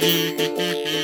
Hee 0.00 0.34
hee 0.38 0.54
hee 0.56 0.84
hee. 0.84 0.99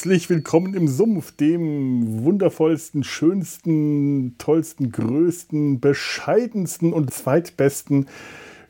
Herzlich 0.00 0.30
willkommen 0.30 0.72
im 0.72 0.88
Sumpf, 0.88 1.32
dem 1.32 2.24
wundervollsten, 2.24 3.04
schönsten, 3.04 4.34
tollsten, 4.38 4.92
größten, 4.92 5.78
bescheidensten 5.78 6.94
und 6.94 7.12
zweitbesten 7.12 8.08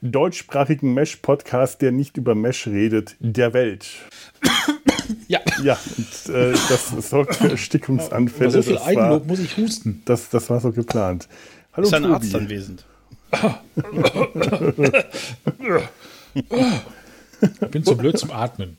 deutschsprachigen 0.03 0.93
Mesh-Podcast, 0.93 1.83
der 1.83 1.93
nicht 1.93 2.17
über 2.17 2.35
Mesh 2.35 2.67
redet, 2.67 3.15
der 3.21 3.55
Welt. 3.55 3.87
Ja. 5.29 5.39
Ja, 5.63 5.79
und 5.99 6.35
äh, 6.35 6.51
das 6.69 6.89
sorgt 7.09 7.37
für 7.37 7.51
Erstickungsanfälle. 7.51 8.51
so 8.51 8.63
viel 8.63 8.75
das 8.75 8.83
Eigenlob 8.87 9.21
war, 9.21 9.27
muss 9.29 9.39
ich 9.39 9.57
husten. 9.57 10.03
Das, 10.07 10.31
das 10.31 10.51
war 10.51 10.59
so 10.59 10.73
geplant. 10.73 11.29
Hallo 11.75 11.87
Ist 11.87 11.95
ein 11.95 12.03
Tobi. 12.03 12.15
Arzt 12.15 12.35
anwesend? 12.35 12.85
Ich 16.35 17.69
bin 17.71 17.85
zu 17.85 17.97
blöd 17.97 18.19
zum 18.19 18.33
Atmen. 18.33 18.77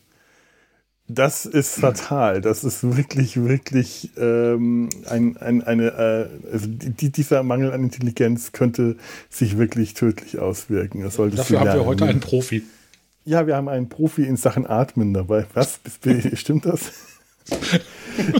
Das 1.14 1.45
ist 1.45 1.80
fatal. 1.80 2.42
Das 2.42 2.64
ist 2.64 2.95
wirklich, 2.95 3.44
wirklich 3.44 4.12
ähm, 4.17 4.90
ein, 5.09 5.38
ein, 5.38 5.64
eine, 5.64 5.88
äh, 5.88 6.52
also 6.52 6.68
die, 6.68 7.09
dieser 7.09 7.44
Mangel 7.44 7.73
an 7.73 7.84
Intelligenz 7.84 8.52
könnte 8.52 8.98
sich 9.30 9.58
wirklich 9.58 9.94
tödlich 9.94 10.40
auswirken. 10.40 11.02
Das 11.02 11.16
solltest 11.16 11.40
Dafür 11.40 11.59
haben 11.59 11.73
wir 11.73 11.86
heute 11.86 12.06
einen 12.06 12.20
Profi. 12.20 12.64
Ja, 13.26 13.45
wir 13.45 13.56
haben 13.56 13.70
einen 13.70 13.90
Profi 13.90 14.23
in 14.23 14.38
Sachen 14.38 14.66
Atmen 14.66 15.14
dabei. 15.14 15.45
Was? 15.53 15.80
Stimmt 16.34 16.66
das? 16.66 16.92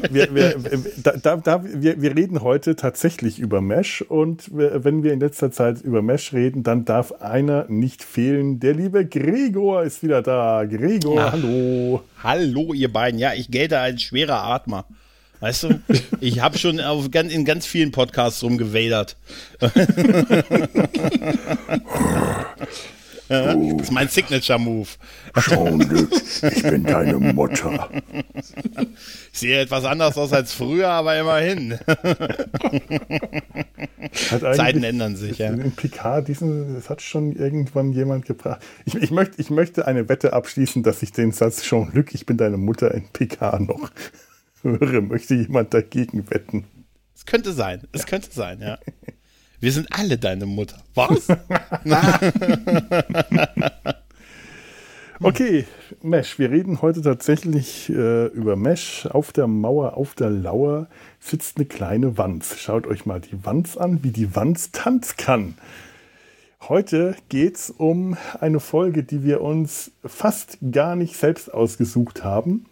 wir, 0.10 0.34
wir, 0.36 0.56
da, 0.98 1.12
da, 1.18 1.38
da, 1.38 1.64
wir, 1.64 2.02
wir 2.02 2.16
reden 2.16 2.42
heute 2.42 2.76
tatsächlich 2.76 3.40
über 3.40 3.62
Mesh 3.62 4.02
und 4.02 4.50
wenn 4.52 5.04
wir 5.04 5.14
in 5.14 5.20
letzter 5.20 5.52
Zeit 5.52 5.82
über 5.82 6.02
Mesh 6.02 6.34
reden, 6.34 6.64
dann 6.64 6.86
darf 6.86 7.12
einer 7.22 7.66
nicht 7.70 8.04
fehlen. 8.04 8.60
Der 8.60 8.74
liebe 8.74 9.06
Gregor 9.06 9.84
ist 9.84 10.04
wieder 10.04 10.22
da. 10.22 10.66
Gregor, 10.66 11.20
Ah. 11.22 11.32
hallo. 11.34 12.02
Hallo, 12.24 12.74
ihr 12.74 12.92
beiden. 12.92 13.20
Ja, 13.20 13.34
ich 13.34 13.50
gelte 13.52 13.80
als 13.80 14.02
schwerer 14.02 14.44
Atmer. 14.44 14.86
Weißt 15.40 15.64
du, 15.64 15.80
ich 16.20 16.40
habe 16.42 16.58
schon 16.60 16.80
auf, 16.80 17.06
in 17.14 17.46
ganz 17.46 17.66
vielen 17.66 17.92
Podcasts 17.92 18.44
rumgewädert. 18.44 19.18
Ja, 23.32 23.56
das 23.56 23.84
ist 23.84 23.92
mein 23.92 24.10
Signature-Move. 24.10 24.90
Schon, 25.38 25.82
ich 26.42 26.64
bin 26.64 26.84
deine 26.84 27.18
Mutter. 27.18 27.90
Ich 29.32 29.40
sehe 29.40 29.62
etwas 29.62 29.86
anders 29.86 30.18
aus 30.18 30.34
als 30.34 30.54
früher, 30.54 30.90
aber 30.90 31.18
immerhin. 31.18 31.80
Zeiten 34.12 34.84
ändern 34.84 35.16
sich, 35.16 35.38
ja. 35.38 35.50
In 35.50 35.72
Picard, 35.72 36.28
diesen, 36.28 36.76
das 36.76 36.90
hat 36.90 37.02
schon 37.02 37.34
irgendwann 37.36 37.94
jemand 37.94 38.26
gebracht. 38.26 38.62
Ich, 38.86 38.96
ich, 38.96 39.12
möchte, 39.12 39.40
ich 39.42 39.50
möchte 39.50 39.88
eine 39.88 40.10
Wette 40.10 40.34
abschließen, 40.34 40.84
dass 40.84 41.02
ich 41.02 41.14
den 41.14 41.32
Satz 41.32 41.64
Jean-Luc, 41.64 42.14
ich 42.14 42.26
bin 42.26 42.36
deine 42.36 42.58
Mutter 42.58 42.94
in 42.94 43.08
Picard 43.14 43.62
noch 43.62 43.92
höre. 44.62 45.02
Möchte 45.02 45.36
jemand 45.36 45.74
dagegen 45.74 46.30
wetten? 46.30 46.66
Es 47.16 47.26
könnte 47.26 47.54
sein. 47.54 47.88
Es 47.94 48.06
könnte 48.06 48.32
sein, 48.32 48.60
ja. 48.62 48.78
Wir 49.62 49.72
sind 49.72 49.88
alle 49.92 50.18
deine 50.18 50.46
Mutter. 50.46 50.82
Was? 50.96 51.28
Okay, 55.24 55.66
Mesh. 56.02 56.40
Wir 56.40 56.50
reden 56.50 56.82
heute 56.82 57.04
tatsächlich 57.04 57.90
äh, 57.90 58.26
über 58.26 58.56
Mesh. 58.56 59.06
Auf 59.06 59.32
der 59.32 59.46
Mauer, 59.46 59.96
auf 59.96 60.16
der 60.16 60.32
Lauer 60.32 60.88
sitzt 61.20 61.58
eine 61.58 61.68
kleine 61.68 62.18
Wanz. 62.18 62.58
Schaut 62.58 62.88
euch 62.88 63.06
mal 63.06 63.22
die 63.22 63.46
Wanz 63.46 63.78
an, 63.78 64.04
wie 64.04 64.10
die 64.10 64.36
Wanz 64.36 64.72
tanzen 64.72 65.18
kann. 65.18 65.54
Heute 66.68 67.16
geht 67.30 67.56
es 67.56 67.70
um 67.70 68.18
eine 68.40 68.60
Folge, 68.60 69.04
die 69.04 69.24
wir 69.24 69.42
uns 69.42 69.92
fast 70.04 70.58
gar 70.72 70.96
nicht 70.96 71.16
selbst 71.16 71.54
ausgesucht 71.54 72.24
haben. 72.24 72.66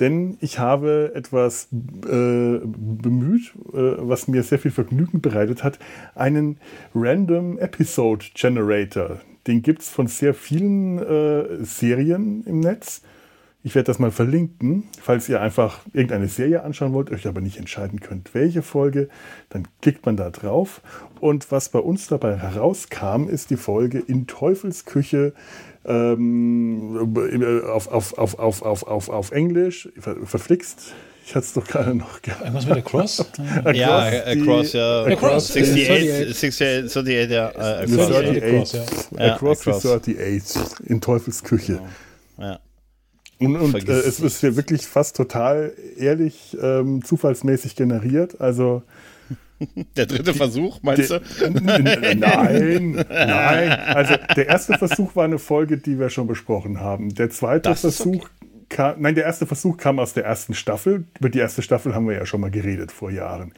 Denn 0.00 0.38
ich 0.40 0.58
habe 0.58 1.12
etwas 1.14 1.68
äh, 1.72 2.60
bemüht, 2.62 3.52
äh, 3.72 3.96
was 3.98 4.28
mir 4.28 4.42
sehr 4.42 4.58
viel 4.58 4.70
Vergnügen 4.70 5.20
bereitet 5.20 5.64
hat, 5.64 5.78
einen 6.14 6.58
Random 6.94 7.58
Episode 7.58 8.26
Generator. 8.34 9.20
Den 9.46 9.62
gibt 9.62 9.82
es 9.82 9.88
von 9.88 10.06
sehr 10.06 10.34
vielen 10.34 10.98
äh, 10.98 11.64
Serien 11.64 12.44
im 12.44 12.60
Netz. 12.60 13.02
Ich 13.64 13.74
werde 13.74 13.86
das 13.86 13.98
mal 13.98 14.12
verlinken, 14.12 14.84
falls 15.00 15.28
ihr 15.28 15.42
einfach 15.42 15.80
irgendeine 15.92 16.28
Serie 16.28 16.62
anschauen 16.62 16.92
wollt, 16.92 17.10
euch 17.10 17.26
aber 17.26 17.40
nicht 17.40 17.58
entscheiden 17.58 17.98
könnt, 17.98 18.32
welche 18.32 18.62
Folge, 18.62 19.08
dann 19.48 19.66
klickt 19.82 20.06
man 20.06 20.16
da 20.16 20.30
drauf. 20.30 20.80
Und 21.18 21.50
was 21.50 21.68
bei 21.70 21.80
uns 21.80 22.06
dabei 22.06 22.36
herauskam, 22.36 23.28
ist 23.28 23.50
die 23.50 23.56
Folge 23.56 23.98
In 23.98 24.28
Teufelsküche 24.28 25.32
ähm, 25.88 27.16
auf, 27.66 27.88
auf, 27.88 28.18
auf, 28.18 28.38
auf, 28.38 28.62
auf, 28.62 28.82
auf, 28.86 29.08
auf 29.08 29.32
Englisch, 29.32 29.88
ver, 29.98 30.16
verflixt. 30.24 30.92
Ich 31.24 31.34
hatte 31.34 31.46
es 31.46 31.52
doch 31.52 31.66
gerade 31.66 31.94
noch 31.94 32.22
gehabt. 32.22 32.40
Irgendwas 32.44 32.66
mit 32.66 32.76
der 32.76 32.82
Cross? 32.82 33.24
ja, 33.74 34.10
die- 34.10 34.40
across, 34.40 34.72
ja. 34.72 35.04
Across, 35.04 35.50
68, 35.50 36.30
68, 36.30 36.88
38, 36.90 37.30
ja. 37.30 37.48
äh, 37.50 37.86
The 37.86 38.00
Across, 38.00 38.10
ja. 38.10 38.18
38, 38.18 38.42
Across, 38.42 38.72
ja. 38.72 39.26
Ja, 39.26 39.34
Across 39.34 39.60
the 39.60 39.70
Across. 39.70 39.86
38 39.86 40.62
in 40.86 41.00
Teufelsküche. 41.00 41.80
Ja. 42.38 42.60
Und, 43.40 43.56
und 43.56 43.88
äh, 43.88 43.92
es 43.92 44.20
ist 44.20 44.42
ja 44.42 44.56
wirklich 44.56 44.86
fast 44.86 45.16
total 45.16 45.72
ehrlich, 45.96 46.56
ähm, 46.60 47.04
zufallsmäßig 47.04 47.76
generiert. 47.76 48.40
Also 48.40 48.82
Der 49.96 50.06
dritte 50.06 50.34
Versuch, 50.34 50.80
meinst 50.82 51.10
du? 51.10 51.20
Nein, 51.50 53.04
nein. 53.08 53.72
Also 53.72 54.14
der 54.36 54.46
erste 54.46 54.78
Versuch 54.78 55.16
war 55.16 55.24
eine 55.24 55.38
Folge, 55.38 55.78
die 55.78 55.98
wir 55.98 56.10
schon 56.10 56.26
besprochen 56.26 56.80
haben. 56.80 57.14
Der 57.14 57.30
zweite 57.30 57.68
Das 57.68 57.80
Versuch 57.80 58.28
kam, 58.68 59.00
nein, 59.00 59.14
der 59.14 59.24
erste 59.24 59.46
Versuch 59.46 59.76
kam 59.76 59.98
aus 59.98 60.14
der 60.14 60.24
ersten 60.24 60.54
Staffel. 60.54 61.06
Über 61.18 61.28
die 61.28 61.38
erste 61.38 61.62
Staffel 61.62 61.94
haben 61.94 62.08
wir 62.08 62.14
ja 62.14 62.26
schon 62.26 62.40
mal 62.40 62.50
geredet 62.50 62.92
vor 62.92 63.10
Jahren. 63.10 63.52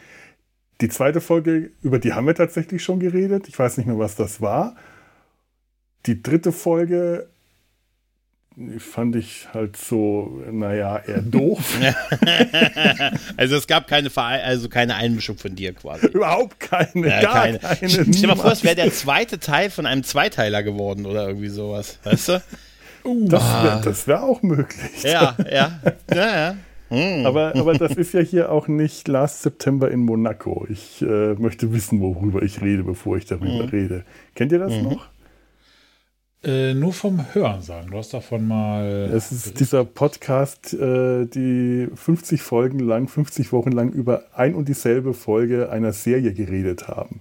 Die 0.81 0.89
zweite 0.89 1.21
Folge, 1.21 1.73
über 1.83 1.99
die 1.99 2.15
haben 2.15 2.27
wir 2.27 2.35
tatsächlich 2.35 2.83
schon 2.83 3.01
geredet. 3.01 3.49
Ich 3.49 3.59
weiß 3.59 3.77
nicht 3.77 3.87
mehr, 3.87 3.99
was 3.99 4.17
das 4.17 4.41
war. 4.41 4.77
Die 6.07 6.23
dritte 6.23 6.53
Folge 6.53 7.29
fand 8.79 9.17
ich 9.17 9.49
halt 9.55 9.77
so, 9.77 10.43
naja, 10.51 10.99
eher 10.99 11.23
doof. 11.23 11.79
Also 13.37 13.57
es 13.57 13.67
gab 13.67 13.87
keine, 13.89 14.11
Verein 14.11 14.41
also 14.45 14.69
keine 14.69 14.97
Einmischung 14.97 15.39
von 15.39 15.55
dir 15.55 15.73
quasi. 15.73 16.07
Überhaupt 16.09 16.61
keine, 16.61 17.09
Ja, 17.09 17.21
gar 17.23 17.35
keine. 17.45 17.59
keine. 17.59 17.89
Stell 17.89 18.05
dir 18.05 18.27
mal 18.29 18.37
vor, 18.37 18.53
es 18.53 18.63
wäre 18.65 18.75
der 18.77 18.93
zweite 18.93 19.39
Teil 19.39 19.71
von 19.71 19.87
einem 19.87 20.03
Zweiteiler 20.03 20.63
geworden 20.63 21.07
oder 21.07 21.27
irgendwie 21.27 21.49
sowas. 21.49 21.99
Weißt 22.05 22.29
du? 22.29 22.43
Das 23.29 23.43
wäre 23.65 23.81
das 23.83 24.07
wär 24.07 24.23
auch 24.23 24.43
möglich. 24.43 25.03
Ja, 25.05 25.35
ja. 25.51 25.81
Ja, 26.15 26.17
ja. 26.37 26.57
Hm. 26.91 27.25
Aber, 27.25 27.55
aber 27.57 27.75
das 27.75 27.93
ist 27.93 28.13
ja 28.15 28.21
hier 28.21 28.51
auch 28.53 28.67
nicht 28.69 29.07
Last 29.09 29.43
September 29.43 29.91
in 29.91 30.01
Monaco. 30.01 30.67
Ich 30.69 31.01
äh, 31.03 31.35
möchte 31.35 31.73
wissen, 31.73 32.01
worüber 32.01 32.43
ich 32.43 32.61
rede, 32.61 32.83
bevor 32.83 33.17
ich 33.17 33.25
darüber 33.27 33.65
Mhm. 33.65 33.69
rede. 33.71 34.05
Kennt 34.35 34.53
ihr 34.53 34.59
das 34.59 34.73
noch? 34.83 35.07
Äh, 36.43 36.73
nur 36.73 36.95
vom 36.95 37.35
Hören 37.35 37.61
sagen. 37.61 37.91
Du 37.91 37.99
hast 37.99 38.15
davon 38.15 38.49
mal. 38.49 39.11
Es 39.13 39.31
ist 39.31 39.61
dieser 39.61 39.85
Podcast, 39.85 40.73
äh, 40.73 41.27
die 41.27 41.89
50 41.95 42.41
Folgen 42.41 42.79
lang, 42.79 43.09
50 43.09 43.53
Wochen 43.53 43.73
lang 43.73 43.91
über 43.91 44.25
ein 44.35 44.55
und 44.55 44.69
dieselbe 44.69 45.13
Folge 45.13 45.71
einer 45.71 45.93
Serie 45.93 46.33
geredet 46.33 46.89
haben. 46.89 47.21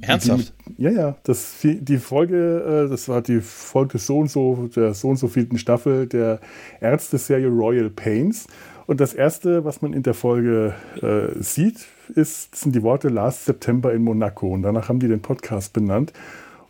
Ernsthaft? 0.00 0.52
Die, 0.66 0.82
ja, 0.82 0.90
ja, 0.90 1.16
das, 1.22 1.54
die 1.62 1.98
Folge, 1.98 2.86
äh, 2.86 2.90
das 2.90 3.08
war 3.08 3.22
die 3.22 3.40
Folge 3.40 3.98
so 3.98 4.18
und 4.18 4.30
so, 4.30 4.68
der 4.74 4.94
so 4.94 5.10
und 5.10 5.16
so 5.16 5.28
vielten 5.28 5.56
Staffel 5.56 6.08
der 6.08 6.40
Ärzte-Serie 6.80 7.48
Royal 7.48 7.90
Pains. 7.90 8.48
Und 8.86 9.00
das 9.00 9.14
erste, 9.14 9.64
was 9.64 9.80
man 9.80 9.92
in 9.92 10.02
der 10.02 10.14
Folge 10.14 10.74
äh, 11.00 11.40
sieht, 11.40 11.86
ist, 12.14 12.56
sind 12.56 12.74
die 12.74 12.82
Worte 12.82 13.08
Last 13.08 13.44
September 13.44 13.92
in 13.92 14.02
Monaco. 14.02 14.48
Und 14.48 14.62
danach 14.62 14.88
haben 14.88 14.98
die 14.98 15.08
den 15.08 15.22
Podcast 15.22 15.72
benannt. 15.72 16.12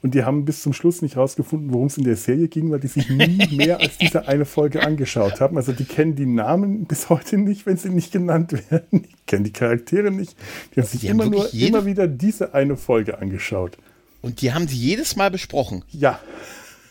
Und 0.04 0.14
die 0.14 0.22
haben 0.24 0.44
bis 0.44 0.60
zum 0.60 0.74
Schluss 0.74 1.00
nicht 1.00 1.16
rausgefunden, 1.16 1.72
worum 1.72 1.86
es 1.86 1.96
in 1.96 2.04
der 2.04 2.16
Serie 2.16 2.48
ging, 2.48 2.70
weil 2.70 2.78
die 2.78 2.88
sich 2.88 3.08
nie 3.08 3.48
mehr 3.56 3.80
als 3.80 3.96
diese 3.96 4.28
eine 4.28 4.44
Folge 4.44 4.82
angeschaut 4.86 5.40
haben. 5.40 5.56
Also 5.56 5.72
die 5.72 5.86
kennen 5.86 6.14
die 6.14 6.26
Namen 6.26 6.84
bis 6.84 7.08
heute 7.08 7.38
nicht, 7.38 7.64
wenn 7.64 7.78
sie 7.78 7.88
nicht 7.88 8.12
genannt 8.12 8.52
werden. 8.70 9.04
Die 9.04 9.08
kennen 9.26 9.44
die 9.44 9.52
Charaktere 9.52 10.10
nicht. 10.10 10.36
Die 10.76 10.80
haben 10.82 10.86
sich 10.88 11.00
Die 11.00 11.08
haben 11.08 11.20
immer 11.20 11.24
nur 11.30 11.44
wirklich 11.44 11.54
jede- 11.54 11.78
immer 11.78 11.86
wieder 11.86 12.06
diese 12.06 12.52
eine 12.52 12.76
Folge 12.76 13.16
angeschaut. 13.18 13.78
Und 14.20 14.42
die 14.42 14.52
haben 14.52 14.68
sie 14.68 14.76
jedes 14.76 15.16
Mal 15.16 15.30
besprochen. 15.30 15.84
Ja, 15.90 16.20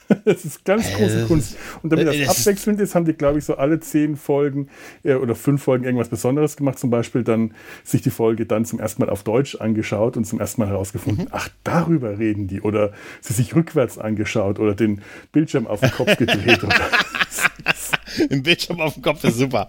Das 0.25 0.45
ist 0.45 0.63
ganz 0.65 0.89
Äh, 0.89 0.93
große 0.93 1.25
Kunst. 1.27 1.57
Und 1.81 1.91
damit 1.91 2.07
das, 2.07 2.17
das 2.17 2.39
abwechselnd 2.39 2.79
ist, 2.79 2.95
haben 2.95 3.05
die, 3.05 3.13
glaube 3.13 3.39
ich, 3.39 3.45
so 3.45 3.55
alle 3.55 3.79
zehn 3.79 4.15
Folgen 4.15 4.69
äh, 5.03 5.15
oder 5.15 5.35
fünf 5.35 5.63
Folgen 5.63 5.85
irgendwas 5.85 6.09
Besonderes 6.09 6.57
gemacht. 6.57 6.79
Zum 6.79 6.89
Beispiel 6.89 7.23
dann 7.23 7.53
sich 7.83 8.01
die 8.01 8.09
Folge 8.09 8.45
dann 8.45 8.65
zum 8.65 8.79
ersten 8.79 9.01
Mal 9.01 9.09
auf 9.09 9.23
Deutsch 9.23 9.55
angeschaut 9.55 10.17
und 10.17 10.25
zum 10.25 10.39
ersten 10.39 10.61
Mal 10.61 10.69
herausgefunden, 10.69 11.27
ach, 11.31 11.49
darüber 11.63 12.19
reden 12.19 12.47
die. 12.47 12.61
Oder 12.61 12.93
sie 13.21 13.33
sich 13.33 13.55
rückwärts 13.55 13.97
angeschaut 13.97 14.59
oder 14.59 14.75
den 14.75 15.01
Bildschirm 15.31 15.67
auf 15.67 15.79
den 15.79 15.91
Kopf 15.91 16.17
gedreht. 16.17 16.59
Im 18.29 18.43
Bildschirm 18.43 18.79
auf 18.79 18.93
dem 18.93 19.03
Kopf 19.03 19.23
ist 19.23 19.37
super. 19.37 19.67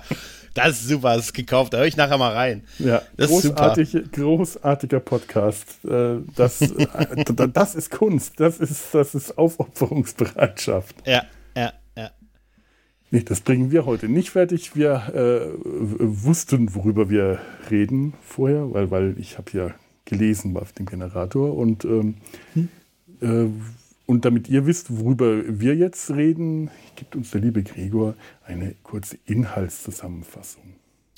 Das 0.54 0.70
ist 0.80 0.88
super, 0.88 1.16
das 1.16 1.26
ist 1.26 1.32
gekauft. 1.34 1.72
Da 1.74 1.78
höre 1.78 1.86
ich 1.86 1.96
nachher 1.96 2.16
mal 2.16 2.32
rein. 2.32 2.62
Ja, 2.78 3.02
Das 3.16 3.30
ist 3.30 3.42
super. 3.42 3.74
großartig, 3.74 4.12
großartiger 4.12 5.00
Podcast. 5.00 5.84
Äh, 5.84 6.18
Das, 6.36 6.60
äh, 6.62 6.86
das 7.52 7.74
ist 7.74 7.90
Kunst, 7.90 8.38
das 8.38 8.58
ist, 8.58 8.94
das 8.94 9.14
ist 9.14 9.36
Aufopferungsbereitschaft. 9.36 10.96
Ja, 11.06 11.24
ja, 11.56 11.72
ja. 11.96 12.10
Nee, 13.10 13.22
das 13.22 13.40
bringen 13.40 13.70
wir 13.72 13.84
heute 13.84 14.08
nicht 14.08 14.30
fertig. 14.30 14.76
Wir 14.76 15.12
äh, 15.14 15.52
wussten, 15.60 16.74
worüber 16.74 17.10
wir 17.10 17.38
reden 17.70 18.14
vorher, 18.22 18.72
weil, 18.72 18.90
weil 18.90 19.16
ich 19.18 19.38
habe 19.38 19.50
ja 19.52 19.70
gelesen 20.04 20.56
auf 20.56 20.72
dem 20.72 20.86
Generator 20.86 21.56
und, 21.56 21.84
ähm, 21.84 22.16
äh, 23.20 23.46
und 24.06 24.24
damit 24.24 24.48
ihr 24.48 24.66
wisst, 24.66 24.98
worüber 24.98 25.42
wir 25.60 25.74
jetzt 25.74 26.10
reden, 26.10 26.70
gibt 26.96 27.16
uns 27.16 27.30
der 27.30 27.40
liebe 27.40 27.62
Gregor 27.62 28.14
eine 28.44 28.74
kurze 28.82 29.18
Inhaltszusammenfassung. 29.24 30.74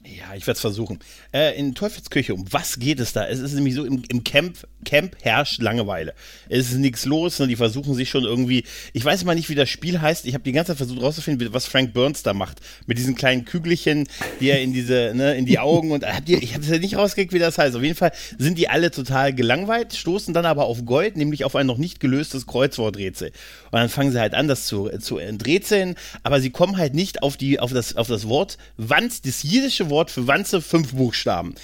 Ja, 0.07 0.35
ich 0.37 0.47
werde 0.47 0.57
es 0.57 0.61
versuchen. 0.61 1.01
Äh, 1.33 1.59
in 1.59 1.75
Teufelsküche, 1.75 2.33
um 2.33 2.45
was 2.53 2.79
geht 2.79 3.01
es 3.01 3.13
da? 3.13 3.27
Es 3.27 3.41
ist 3.41 3.55
nämlich 3.55 3.75
so, 3.75 3.85
im, 3.85 4.03
im 4.09 4.23
Camp, 4.23 4.57
Camp 4.85 5.17
herrscht 5.23 5.61
Langeweile. 5.61 6.15
Es 6.49 6.71
ist 6.71 6.77
nichts 6.77 7.07
los, 7.07 7.37
sondern 7.37 7.49
die 7.51 7.57
versuchen 7.57 7.95
sich 7.95 8.09
schon 8.09 8.23
irgendwie, 8.23 8.63
ich 8.93 9.05
weiß 9.05 9.25
mal 9.25 9.35
nicht, 9.35 9.49
wie 9.49 9.57
das 9.57 9.69
Spiel 9.69 10.01
heißt, 10.01 10.25
ich 10.27 10.35
habe 10.35 10.45
die 10.45 10.53
ganze 10.53 10.73
Zeit 10.73 10.77
versucht 10.77 11.03
rauszufinden, 11.03 11.53
was 11.53 11.67
Frank 11.67 11.93
Burns 11.93 12.23
da 12.23 12.35
macht. 12.35 12.61
Mit 12.87 12.99
diesen 12.99 13.17
kleinen 13.17 13.45
Kügelchen, 13.45 14.07
die 14.39 14.51
er 14.51 14.61
in 14.61 14.73
diese, 14.73 15.13
ne, 15.15 15.35
in 15.35 15.45
die 15.45 15.59
Augen 15.59 15.91
und 15.91 16.07
habt 16.07 16.29
ihr, 16.29 16.41
ich 16.41 16.55
habe 16.55 16.63
es 16.63 16.71
ja 16.71 16.79
nicht 16.79 16.97
rausgekriegt, 16.97 17.33
wie 17.33 17.41
das 17.41 17.59
heißt. 17.59 17.75
Auf 17.75 17.83
jeden 17.83 17.97
Fall 17.97 18.13
sind 18.39 18.59
die 18.59 18.69
alle 18.69 18.93
total 18.93 19.35
gelangweilt, 19.35 19.95
stoßen 19.95 20.33
dann 20.33 20.47
aber 20.47 20.67
auf 20.67 20.85
Gold, 20.85 21.17
nämlich 21.17 21.45
auf 21.45 21.57
ein 21.57 21.67
noch 21.67 21.79
nicht 21.79 21.99
gelöstes 21.99 22.47
Kreuzworträtsel. 22.47 23.33
Und 23.73 23.73
dann 23.73 23.89
fangen 23.89 24.13
sie 24.13 24.21
halt 24.21 24.35
an, 24.35 24.47
das 24.47 24.67
zu, 24.67 24.89
zu 25.01 25.19
enträtseln, 25.19 25.97
aber 26.23 26.41
sie 26.41 26.51
kommen 26.51 26.77
halt 26.77 26.95
nicht 26.95 27.25
auf, 27.25 27.37
die, 27.37 27.59
auf, 27.59 27.73
das, 27.73 27.97
auf 27.97 28.07
das 28.07 28.29
Wort 28.29 28.57
Wanz, 28.77 29.21
das 29.23 29.43
jiddische 29.43 29.91
Wort 29.91 29.96
für 30.11 30.27
Wanze, 30.27 30.61
fünf 30.61 30.95
Buchstaben. 30.95 31.55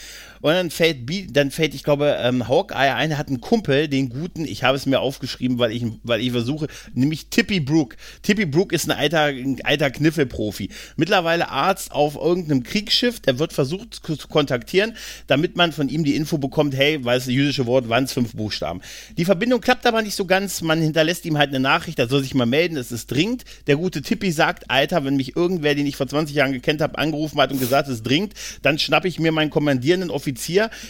Und 0.43 0.53
dann 0.53 0.71
fällt, 0.71 1.09
dann 1.37 1.51
fällt, 1.51 1.75
ich 1.75 1.85
glaube, 1.85 2.19
ähm, 2.21 2.49
Hawkeye 2.49 2.95
ein, 2.95 3.17
hat 3.17 3.29
einen 3.29 3.41
Kumpel, 3.41 3.89
den 3.89 4.09
guten, 4.09 4.45
ich 4.45 4.65
habe 4.65 4.77
es 4.77 4.87
mir 4.87 5.01
aufgeschrieben, 5.01 5.59
weil 5.59 5.73
ich, 5.73 5.85
weil 6.03 6.21
ich 6.21 6.33
versuche, 6.33 6.67
nämlich 6.95 7.29
Tippy 7.29 7.61
Brook. 7.61 7.97
Tippy 8.23 8.45
Brook 8.45 8.73
ist 8.73 8.91
ein 8.91 8.97
alter, 8.97 9.27
ein 9.27 9.59
alter 9.63 9.91
Kniffelprofi. 9.91 10.69
Mittlerweile 10.97 11.49
Arzt 11.49 11.93
auf 11.93 12.17
irgendeinem 12.17 12.65
Kriegsschiff, 12.65 13.21
der 13.21 13.39
wird 13.39 13.53
versucht 13.53 13.95
zu 13.95 14.29
kontaktieren, 14.29 14.97
damit 15.29 15.57
man 15.57 15.71
von 15.71 15.89
ihm 15.89 16.03
die 16.03 16.17
Info 16.17 16.39
bekommt, 16.39 16.77
hey, 16.77 17.05
weil 17.05 17.19
es 17.19 17.27
das 17.27 17.35
jüdische 17.35 17.67
Wort 17.67 17.89
Wanz, 17.89 18.13
fünf 18.13 18.35
Buchstaben. 18.35 18.81
Die 19.17 19.25
Verbindung 19.25 19.61
klappt 19.61 19.87
aber 19.87 20.03
nicht 20.03 20.17
so 20.17 20.25
ganz, 20.25 20.61
man 20.61 20.83
hinterlässt 20.83 21.25
ihm 21.25 21.39
halt 21.39 21.51
eine 21.51 21.61
Nachricht, 21.61 22.01
er 22.01 22.09
soll 22.09 22.23
sich 22.23 22.35
mal 22.35 22.47
melden, 22.47 22.77
es 22.77 22.91
ist 22.91 23.11
dringend. 23.13 23.45
Der 23.69 23.77
gute 23.77 24.03
Tippy 24.03 24.33
sagt, 24.33 24.71
Alter, 24.71 25.05
wenn 25.05 25.15
mich 25.15 25.37
irgendwer, 25.37 25.77
den 25.77 25.87
ich 25.87 25.97
vor 25.97 26.09
20 26.09 26.35
Jahren 26.35 26.53
gekannt 26.53 26.81
habe, 26.81 26.99
angerufen 26.99 27.41
hat 27.41 27.53
und 27.53 27.61
gesagt, 27.61 27.89
es 27.89 28.03
dringend, 28.03 28.35
dann 28.63 28.81
schnappe 28.81 29.07
ich 29.07 29.21
mir 29.21 29.31
meinen 29.31 29.51
kommandierenden 29.51 30.11
Offizier, 30.11 30.32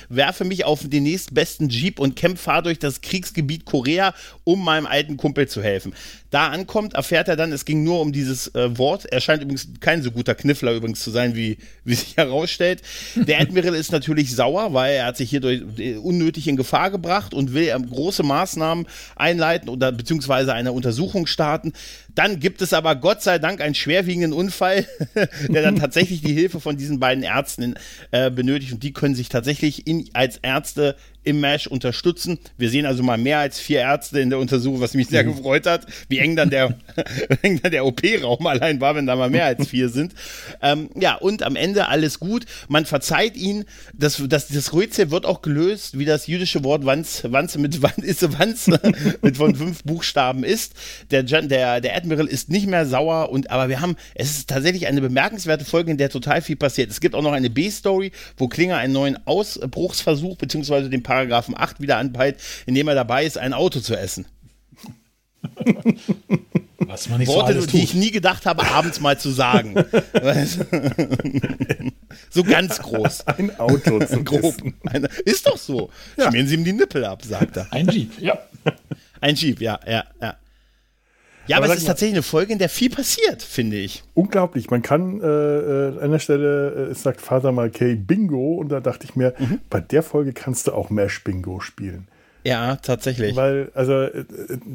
werfe 0.08 0.44
mich 0.44 0.64
auf 0.64 0.88
den 0.88 1.04
nächstbesten 1.04 1.68
Jeep 1.68 1.98
und 1.98 2.16
kämpfe 2.16 2.60
durch 2.62 2.78
das 2.78 3.00
Kriegsgebiet 3.00 3.64
Korea, 3.64 4.14
um 4.44 4.64
meinem 4.64 4.86
alten 4.86 5.16
Kumpel 5.16 5.48
zu 5.48 5.62
helfen. 5.62 5.94
Da 6.32 6.48
ankommt, 6.48 6.94
erfährt 6.94 7.28
er 7.28 7.36
dann, 7.36 7.52
es 7.52 7.66
ging 7.66 7.84
nur 7.84 8.00
um 8.00 8.10
dieses 8.10 8.54
äh, 8.54 8.78
Wort. 8.78 9.04
Er 9.04 9.20
scheint 9.20 9.42
übrigens 9.42 9.68
kein 9.80 10.00
so 10.00 10.10
guter 10.10 10.34
Kniffler 10.34 10.72
übrigens 10.72 11.00
zu 11.04 11.10
sein, 11.10 11.36
wie, 11.36 11.58
wie 11.84 11.94
sich 11.94 12.16
herausstellt. 12.16 12.80
Der 13.14 13.38
Admiral 13.38 13.74
ist 13.74 13.92
natürlich 13.92 14.34
sauer, 14.34 14.72
weil 14.72 14.94
er 14.94 15.04
hat 15.04 15.18
sich 15.18 15.28
hier 15.28 15.44
äh, 15.44 15.96
unnötig 15.96 16.48
in 16.48 16.56
Gefahr 16.56 16.90
gebracht 16.90 17.34
und 17.34 17.52
will 17.52 17.68
ähm, 17.68 17.86
große 17.86 18.22
Maßnahmen 18.22 18.86
einleiten 19.14 19.68
oder 19.68 19.92
beziehungsweise 19.92 20.54
eine 20.54 20.72
Untersuchung 20.72 21.26
starten. 21.26 21.74
Dann 22.14 22.40
gibt 22.40 22.62
es 22.62 22.72
aber 22.72 22.96
Gott 22.96 23.22
sei 23.22 23.38
Dank 23.38 23.60
einen 23.60 23.74
schwerwiegenden 23.74 24.32
Unfall, 24.32 24.86
der 25.48 25.62
dann 25.62 25.76
tatsächlich 25.76 26.22
die 26.22 26.32
Hilfe 26.32 26.60
von 26.60 26.78
diesen 26.78 26.98
beiden 26.98 27.24
Ärzten 27.24 27.74
äh, 28.10 28.30
benötigt 28.30 28.72
und 28.72 28.82
die 28.82 28.94
können 28.94 29.14
sich 29.14 29.28
tatsächlich 29.28 29.86
in, 29.86 30.08
als 30.14 30.38
Ärzte 30.38 30.96
im 31.24 31.40
Mesh 31.40 31.66
unterstützen. 31.66 32.38
Wir 32.58 32.70
sehen 32.70 32.86
also 32.86 33.02
mal 33.02 33.18
mehr 33.18 33.38
als 33.38 33.58
vier 33.58 33.80
Ärzte 33.80 34.20
in 34.20 34.30
der 34.30 34.38
Untersuchung, 34.38 34.80
was 34.80 34.94
mich 34.94 35.08
sehr 35.08 35.24
gefreut 35.24 35.66
hat, 35.66 35.86
wie 36.08 36.18
eng 36.18 36.36
dann 36.36 36.50
der, 36.50 36.76
wie 37.28 37.36
eng 37.42 37.60
dann 37.62 37.72
der 37.72 37.84
OP-Raum 37.84 38.46
allein 38.46 38.80
war, 38.80 38.94
wenn 38.94 39.06
da 39.06 39.16
mal 39.16 39.30
mehr 39.30 39.46
als 39.46 39.68
vier 39.68 39.88
sind. 39.88 40.14
Ähm, 40.60 40.90
ja, 40.94 41.14
und 41.14 41.42
am 41.42 41.56
Ende 41.56 41.88
alles 41.88 42.18
gut. 42.18 42.46
Man 42.68 42.86
verzeiht 42.86 43.36
ihn. 43.36 43.64
Das, 43.94 44.22
das, 44.28 44.48
das 44.48 44.74
Rätsel 44.74 45.10
wird 45.10 45.26
auch 45.26 45.42
gelöst, 45.42 45.98
wie 45.98 46.04
das 46.04 46.26
jüdische 46.26 46.64
Wort 46.64 46.84
Wanz, 46.84 47.22
Wanze 47.28 47.58
mit 47.58 47.82
Wanz, 47.82 47.98
ist 47.98 48.38
Wanz 48.38 48.68
mit 49.22 49.36
von 49.36 49.54
fünf 49.54 49.84
Buchstaben 49.84 50.44
ist. 50.44 50.74
Der, 51.10 51.22
der, 51.22 51.80
der 51.80 51.96
Admiral 51.96 52.26
ist 52.26 52.48
nicht 52.48 52.66
mehr 52.66 52.86
sauer 52.86 53.30
und 53.30 53.50
aber 53.50 53.68
wir 53.68 53.80
haben, 53.80 53.96
es 54.14 54.30
ist 54.30 54.48
tatsächlich 54.48 54.86
eine 54.86 55.00
bemerkenswerte 55.00 55.64
Folge, 55.64 55.90
in 55.90 55.98
der 55.98 56.10
total 56.10 56.42
viel 56.42 56.56
passiert. 56.56 56.90
Es 56.90 57.00
gibt 57.00 57.14
auch 57.14 57.22
noch 57.22 57.32
eine 57.32 57.50
B-Story, 57.50 58.12
wo 58.36 58.48
Klinger 58.48 58.76
einen 58.76 58.92
neuen 58.92 59.26
Ausbruchsversuch 59.26 60.36
beziehungsweise 60.36 60.90
den 60.90 61.02
Paragraphen 61.12 61.54
8 61.56 61.80
wieder 61.80 61.98
anpeilt, 61.98 62.36
indem 62.66 62.88
er 62.88 62.94
dabei 62.94 63.24
ist, 63.26 63.36
ein 63.36 63.52
Auto 63.52 63.80
zu 63.80 63.94
essen. 63.96 64.24
Was 66.78 67.08
man 67.08 67.18
nicht 67.18 67.28
so 67.28 67.34
Worte, 67.34 67.52
alles 67.52 67.66
die 67.66 67.82
ich 67.82 67.90
tut. 67.92 68.00
nie 68.00 68.10
gedacht 68.10 68.46
habe, 68.46 68.64
abends 68.66 69.00
mal 69.00 69.18
zu 69.18 69.30
sagen. 69.30 69.74
So 72.30 72.42
ganz 72.44 72.78
groß. 72.78 73.26
Ein 73.26 73.58
Auto 73.58 74.04
zum 74.06 74.24
Grob. 74.24 74.44
Essen. 74.56 74.74
Eine- 74.84 75.08
Ist 75.24 75.46
doch 75.46 75.56
so. 75.58 75.90
Schmieren 76.18 76.46
Sie 76.46 76.54
ihm 76.54 76.64
die 76.64 76.72
Nippel 76.72 77.04
ab, 77.04 77.22
sagt 77.24 77.56
er. 77.56 77.66
Ein 77.72 77.88
Jeep, 77.88 78.18
ja. 78.20 78.38
Ein 79.20 79.34
Jeep, 79.34 79.60
ja, 79.60 79.78
ja, 79.86 80.04
ja. 80.20 80.36
Ja, 81.46 81.56
Aber 81.56 81.66
aber, 81.66 81.74
es 81.74 81.80
ist 81.80 81.84
mal- 81.86 81.92
tatsächlich 81.92 82.14
eine 82.16 82.22
Folge, 82.22 82.52
in 82.52 82.58
der 82.58 82.68
viel 82.68 82.90
passiert, 82.90 83.42
finde 83.42 83.76
ich. 83.76 84.04
Unglaublich. 84.14 84.70
Man 84.70 84.82
kann 84.82 85.20
äh, 85.20 85.26
äh, 85.26 86.00
an 86.00 86.10
der 86.12 86.18
Stelle, 86.20 86.88
äh, 86.88 86.90
es 86.92 87.02
sagt 87.02 87.20
Father 87.20 87.50
Malkay 87.52 87.96
Bingo 87.96 88.54
und 88.56 88.68
da 88.70 88.80
dachte 88.80 89.04
ich 89.06 89.16
mir, 89.16 89.34
Mhm. 89.38 89.60
bei 89.68 89.80
der 89.80 90.02
Folge 90.02 90.32
kannst 90.32 90.66
du 90.68 90.72
auch 90.72 90.90
Mesh 90.90 91.24
Bingo 91.24 91.58
spielen. 91.60 92.06
Ja, 92.44 92.74
tatsächlich. 92.76 93.36
Weil, 93.36 93.70
also, 93.74 93.92
äh, 94.02 94.24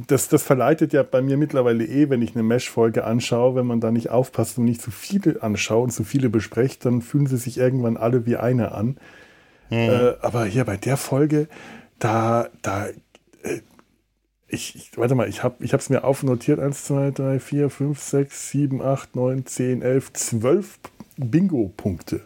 das, 0.07 0.29
das 0.29 0.41
verleitet 0.43 0.93
ja 0.93 1.03
bei 1.03 1.21
mir 1.21 1.35
mittlerweile 1.37 1.85
eh, 1.85 2.09
wenn 2.09 2.21
ich 2.21 2.33
eine 2.33 2.43
Mesh-Folge 2.43 3.03
anschaue, 3.03 3.55
wenn 3.55 3.65
man 3.65 3.81
da 3.81 3.91
nicht 3.91 4.09
aufpasst 4.09 4.57
und 4.57 4.63
nicht 4.65 4.81
zu 4.81 4.89
viele 4.91 5.41
anschaut 5.43 5.83
und 5.85 5.91
zu 5.91 6.03
viele 6.05 6.29
besprecht, 6.29 6.85
dann 6.85 7.01
fühlen 7.01 7.27
sie 7.27 7.35
sich 7.37 7.57
irgendwann 7.57 7.97
alle 7.97 8.25
wie 8.25 8.37
eine 8.37 8.71
an. 8.73 8.97
Äh, 9.69 10.13
aber 10.21 10.45
hier 10.45 10.63
bei 10.63 10.77
der 10.77 10.95
Folge, 10.95 11.49
da, 11.99 12.47
da, 12.61 12.87
äh, 12.87 13.59
ich, 14.47 14.75
ich, 14.75 14.97
warte 14.97 15.15
mal, 15.15 15.27
ich 15.27 15.43
habe 15.43 15.57
es 15.59 15.89
mir 15.89 16.03
aufnotiert. 16.03 16.59
1, 16.59 16.85
2, 16.85 17.11
3, 17.11 17.39
4, 17.39 17.69
5, 17.69 17.99
6, 17.99 18.49
7, 18.49 18.81
8, 18.81 19.15
9, 19.15 19.45
10, 19.45 19.81
11, 19.81 20.13
12 20.13 20.79
Bingo-Punkte. 21.17 22.21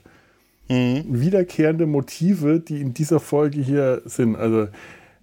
Wiederkehrende 0.67 1.85
Motive, 1.85 2.59
die 2.59 2.79
in 2.79 2.93
dieser 2.93 3.19
Folge 3.19 3.59
hier 3.59 4.01
sind. 4.05 4.35
Also 4.35 4.67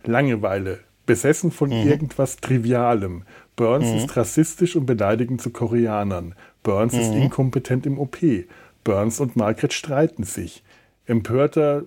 Langeweile, 0.04 0.80
besessen 1.06 1.50
von 1.50 1.72
irgendwas 1.72 2.36
Trivialem. 2.36 3.22
Burns 3.56 3.90
ist 3.90 4.16
rassistisch 4.16 4.76
und 4.76 4.86
beleidigend 4.86 5.40
zu 5.40 5.50
Koreanern. 5.50 6.34
Burns 6.62 6.94
ist 6.94 7.12
inkompetent 7.12 7.86
im 7.86 7.98
OP. 7.98 8.18
Burns 8.84 9.20
und 9.20 9.36
Margaret 9.36 9.72
streiten 9.72 10.22
sich. 10.22 10.62
Empörter 11.06 11.84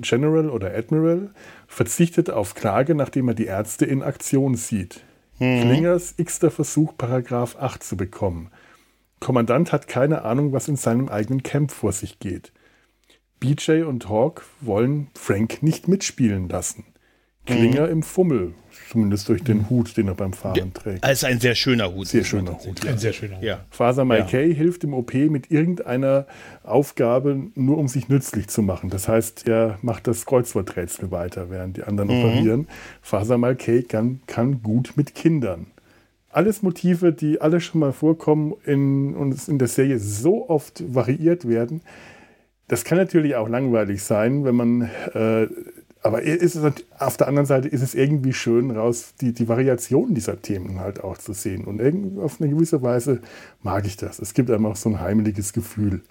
General 0.00 0.50
oder 0.50 0.74
Admiral 0.74 1.30
verzichtet 1.66 2.30
auf 2.30 2.54
Klage, 2.54 2.94
nachdem 2.94 3.28
er 3.28 3.34
die 3.34 3.46
Ärzte 3.46 3.84
in 3.84 4.02
Aktion 4.02 4.54
sieht. 4.54 5.02
Klingers 5.38 6.14
x-ter 6.16 6.50
Versuch, 6.50 6.96
Paragraph 6.96 7.56
8 7.56 7.82
zu 7.82 7.96
bekommen. 7.96 8.50
Kommandant 9.20 9.72
hat 9.72 9.86
keine 9.88 10.22
Ahnung, 10.22 10.52
was 10.52 10.68
in 10.68 10.76
seinem 10.76 11.08
eigenen 11.08 11.42
Camp 11.42 11.70
vor 11.70 11.92
sich 11.92 12.18
geht. 12.18 12.52
BJ 13.40 13.82
und 13.82 14.08
Hawk 14.08 14.44
wollen 14.60 15.08
Frank 15.14 15.62
nicht 15.62 15.86
mitspielen 15.86 16.48
lassen. 16.48 16.84
Klinger 17.46 17.88
im 17.88 18.02
Fummel, 18.02 18.54
zumindest 18.88 19.28
durch 19.28 19.42
den 19.44 19.68
Hut, 19.68 19.96
den 19.96 20.08
er 20.08 20.14
beim 20.14 20.32
Fahren 20.32 20.72
trägt. 20.72 21.04
Es 21.04 21.18
ist 21.18 21.24
ein 21.24 21.40
sehr 21.40 21.54
schöner 21.54 21.92
Hut. 21.92 22.08
Sehr 22.08 22.24
schöner 22.24 22.58
Hut. 22.58 22.86
Ein 22.86 22.98
sehr 22.98 23.12
schöner. 23.12 23.42
Ja. 23.42 23.60
Faser 23.70 24.04
Maikay 24.04 24.54
hilft 24.54 24.84
im 24.84 24.94
OP 24.94 25.14
mit 25.14 25.50
irgendeiner 25.50 26.26
Aufgabe, 26.64 27.38
nur 27.54 27.78
um 27.78 27.88
sich 27.88 28.08
nützlich 28.08 28.48
zu 28.48 28.62
machen. 28.62 28.90
Das 28.90 29.08
heißt, 29.08 29.46
er 29.46 29.78
macht 29.82 30.06
das 30.06 30.24
Kreuzworträtsel 30.26 31.10
weiter, 31.10 31.50
während 31.50 31.76
die 31.76 31.82
anderen 31.82 32.10
operieren. 32.10 32.68
Faser 33.02 33.38
Maikay 33.38 33.82
kann, 33.82 34.20
kann 34.26 34.62
gut 34.62 34.92
mit 34.96 35.14
Kindern. 35.14 35.66
Alles 36.30 36.62
Motive, 36.62 37.12
die 37.12 37.40
alle 37.40 37.60
schon 37.60 37.80
mal 37.80 37.92
vorkommen 37.92 38.54
in, 38.64 39.14
und 39.14 39.48
in 39.48 39.58
der 39.58 39.68
Serie 39.68 39.98
so 39.98 40.48
oft 40.48 40.82
variiert 40.94 41.48
werden. 41.48 41.82
Das 42.68 42.84
kann 42.84 42.98
natürlich 42.98 43.34
auch 43.34 43.48
langweilig 43.48 44.02
sein, 44.02 44.44
wenn 44.44 44.54
man 44.54 44.82
äh, 45.14 45.46
aber 46.02 46.22
ist 46.22 46.54
es, 46.54 46.72
auf 46.98 47.16
der 47.16 47.28
anderen 47.28 47.46
Seite 47.46 47.68
ist 47.68 47.82
es 47.82 47.94
irgendwie 47.94 48.32
schön, 48.32 48.70
raus 48.70 49.14
die, 49.20 49.32
die 49.32 49.48
Variationen 49.48 50.14
dieser 50.14 50.40
Themen 50.40 50.78
halt 50.80 51.02
auch 51.02 51.18
zu 51.18 51.32
sehen. 51.32 51.64
Und 51.64 51.80
auf 52.20 52.40
eine 52.40 52.50
gewisse 52.50 52.82
Weise 52.82 53.20
mag 53.62 53.86
ich 53.86 53.96
das. 53.96 54.18
Es 54.18 54.34
gibt 54.34 54.50
einem 54.50 54.66
auch 54.66 54.76
so 54.76 54.88
ein 54.90 55.00
heimeliges 55.00 55.52
Gefühl, 55.52 56.02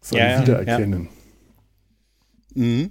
so 0.00 0.16
ein 0.16 0.22
Ja, 0.22 0.30
ja, 0.30 0.40
Wiedererkennen. 0.40 1.08
Mhm. 2.54 2.90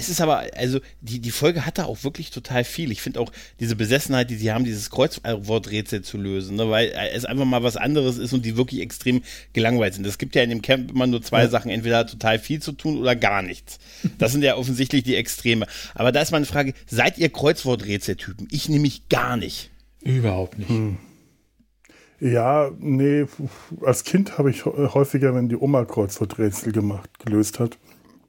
Es 0.00 0.08
ist 0.08 0.20
aber, 0.20 0.44
also 0.56 0.78
die, 1.00 1.18
die 1.18 1.32
Folge 1.32 1.66
hatte 1.66 1.86
auch 1.86 2.04
wirklich 2.04 2.30
total 2.30 2.62
viel. 2.62 2.92
Ich 2.92 3.02
finde 3.02 3.18
auch 3.18 3.32
diese 3.58 3.74
Besessenheit, 3.74 4.30
die 4.30 4.36
sie 4.36 4.52
haben, 4.52 4.64
dieses 4.64 4.90
Kreuzworträtsel 4.90 6.02
zu 6.02 6.18
lösen, 6.18 6.54
ne, 6.54 6.70
weil 6.70 6.92
es 7.12 7.24
einfach 7.24 7.44
mal 7.44 7.64
was 7.64 7.76
anderes 7.76 8.16
ist 8.16 8.32
und 8.32 8.44
die 8.46 8.56
wirklich 8.56 8.80
extrem 8.80 9.22
gelangweilt 9.54 9.94
sind. 9.94 10.06
Es 10.06 10.18
gibt 10.18 10.36
ja 10.36 10.44
in 10.44 10.50
dem 10.50 10.62
Camp 10.62 10.92
immer 10.92 11.08
nur 11.08 11.20
zwei 11.20 11.42
Ja. 11.42 11.48
Sachen, 11.48 11.72
entweder 11.72 12.06
total 12.06 12.38
viel 12.38 12.62
zu 12.62 12.70
tun 12.70 12.96
oder 12.96 13.16
gar 13.16 13.42
nichts. 13.42 13.80
Das 14.18 14.30
sind 14.30 14.44
ja 14.44 14.54
offensichtlich 14.56 15.02
die 15.02 15.16
Extreme. 15.16 15.66
Aber 15.96 16.12
da 16.12 16.22
ist 16.22 16.30
meine 16.30 16.46
Frage, 16.46 16.74
seid 16.86 17.18
ihr 17.18 17.28
Kreuzworträtseltypen? 17.28 18.46
Ich 18.52 18.68
nämlich 18.68 19.08
gar 19.08 19.36
nicht. 19.36 19.70
Überhaupt 20.04 20.60
nicht. 20.60 20.70
Ja, 22.20 22.70
nee, 22.78 23.26
als 23.82 24.04
Kind 24.04 24.38
habe 24.38 24.50
ich 24.50 24.64
häufiger, 24.64 25.34
wenn 25.34 25.48
die 25.48 25.56
Oma 25.56 25.84
Kreuzworträtsel 25.84 26.72
gemacht, 26.72 27.18
gelöst 27.18 27.58
hat, 27.60 27.78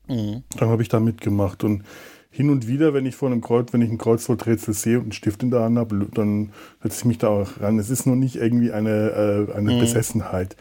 Mhm. 0.10 0.44
dann 0.58 0.70
habe 0.70 0.82
ich 0.82 0.90
da 0.90 1.00
mitgemacht. 1.00 1.64
Und 1.64 1.84
hin 2.32 2.50
und 2.50 2.68
wieder, 2.68 2.94
wenn 2.94 3.06
ich 3.06 3.16
vor 3.16 3.30
einem 3.30 3.42
Kreuz, 3.42 3.74
wenn 3.74 3.82
ich 3.82 3.90
ein 3.90 3.98
Kreuzworträtsel 3.98 4.74
sehe 4.74 4.98
und 4.98 5.04
einen 5.04 5.12
Stift 5.14 5.42
in 5.44 5.52
der 5.52 5.62
Hand 5.62 5.78
habe, 5.78 6.08
dann 6.14 6.52
setze 6.84 7.00
ich 7.00 7.06
mich 7.06 7.18
da 7.18 7.28
auch 7.30 7.60
ran. 7.60 7.80
Es 7.80 7.90
ist 7.90 8.06
nur 8.06 8.16
nicht 8.16 8.36
irgendwie 8.36 8.72
eine, 8.72 9.48
äh, 9.50 9.54
eine 9.56 9.74
Mhm. 9.76 9.80
Besessenheit. 9.80 10.56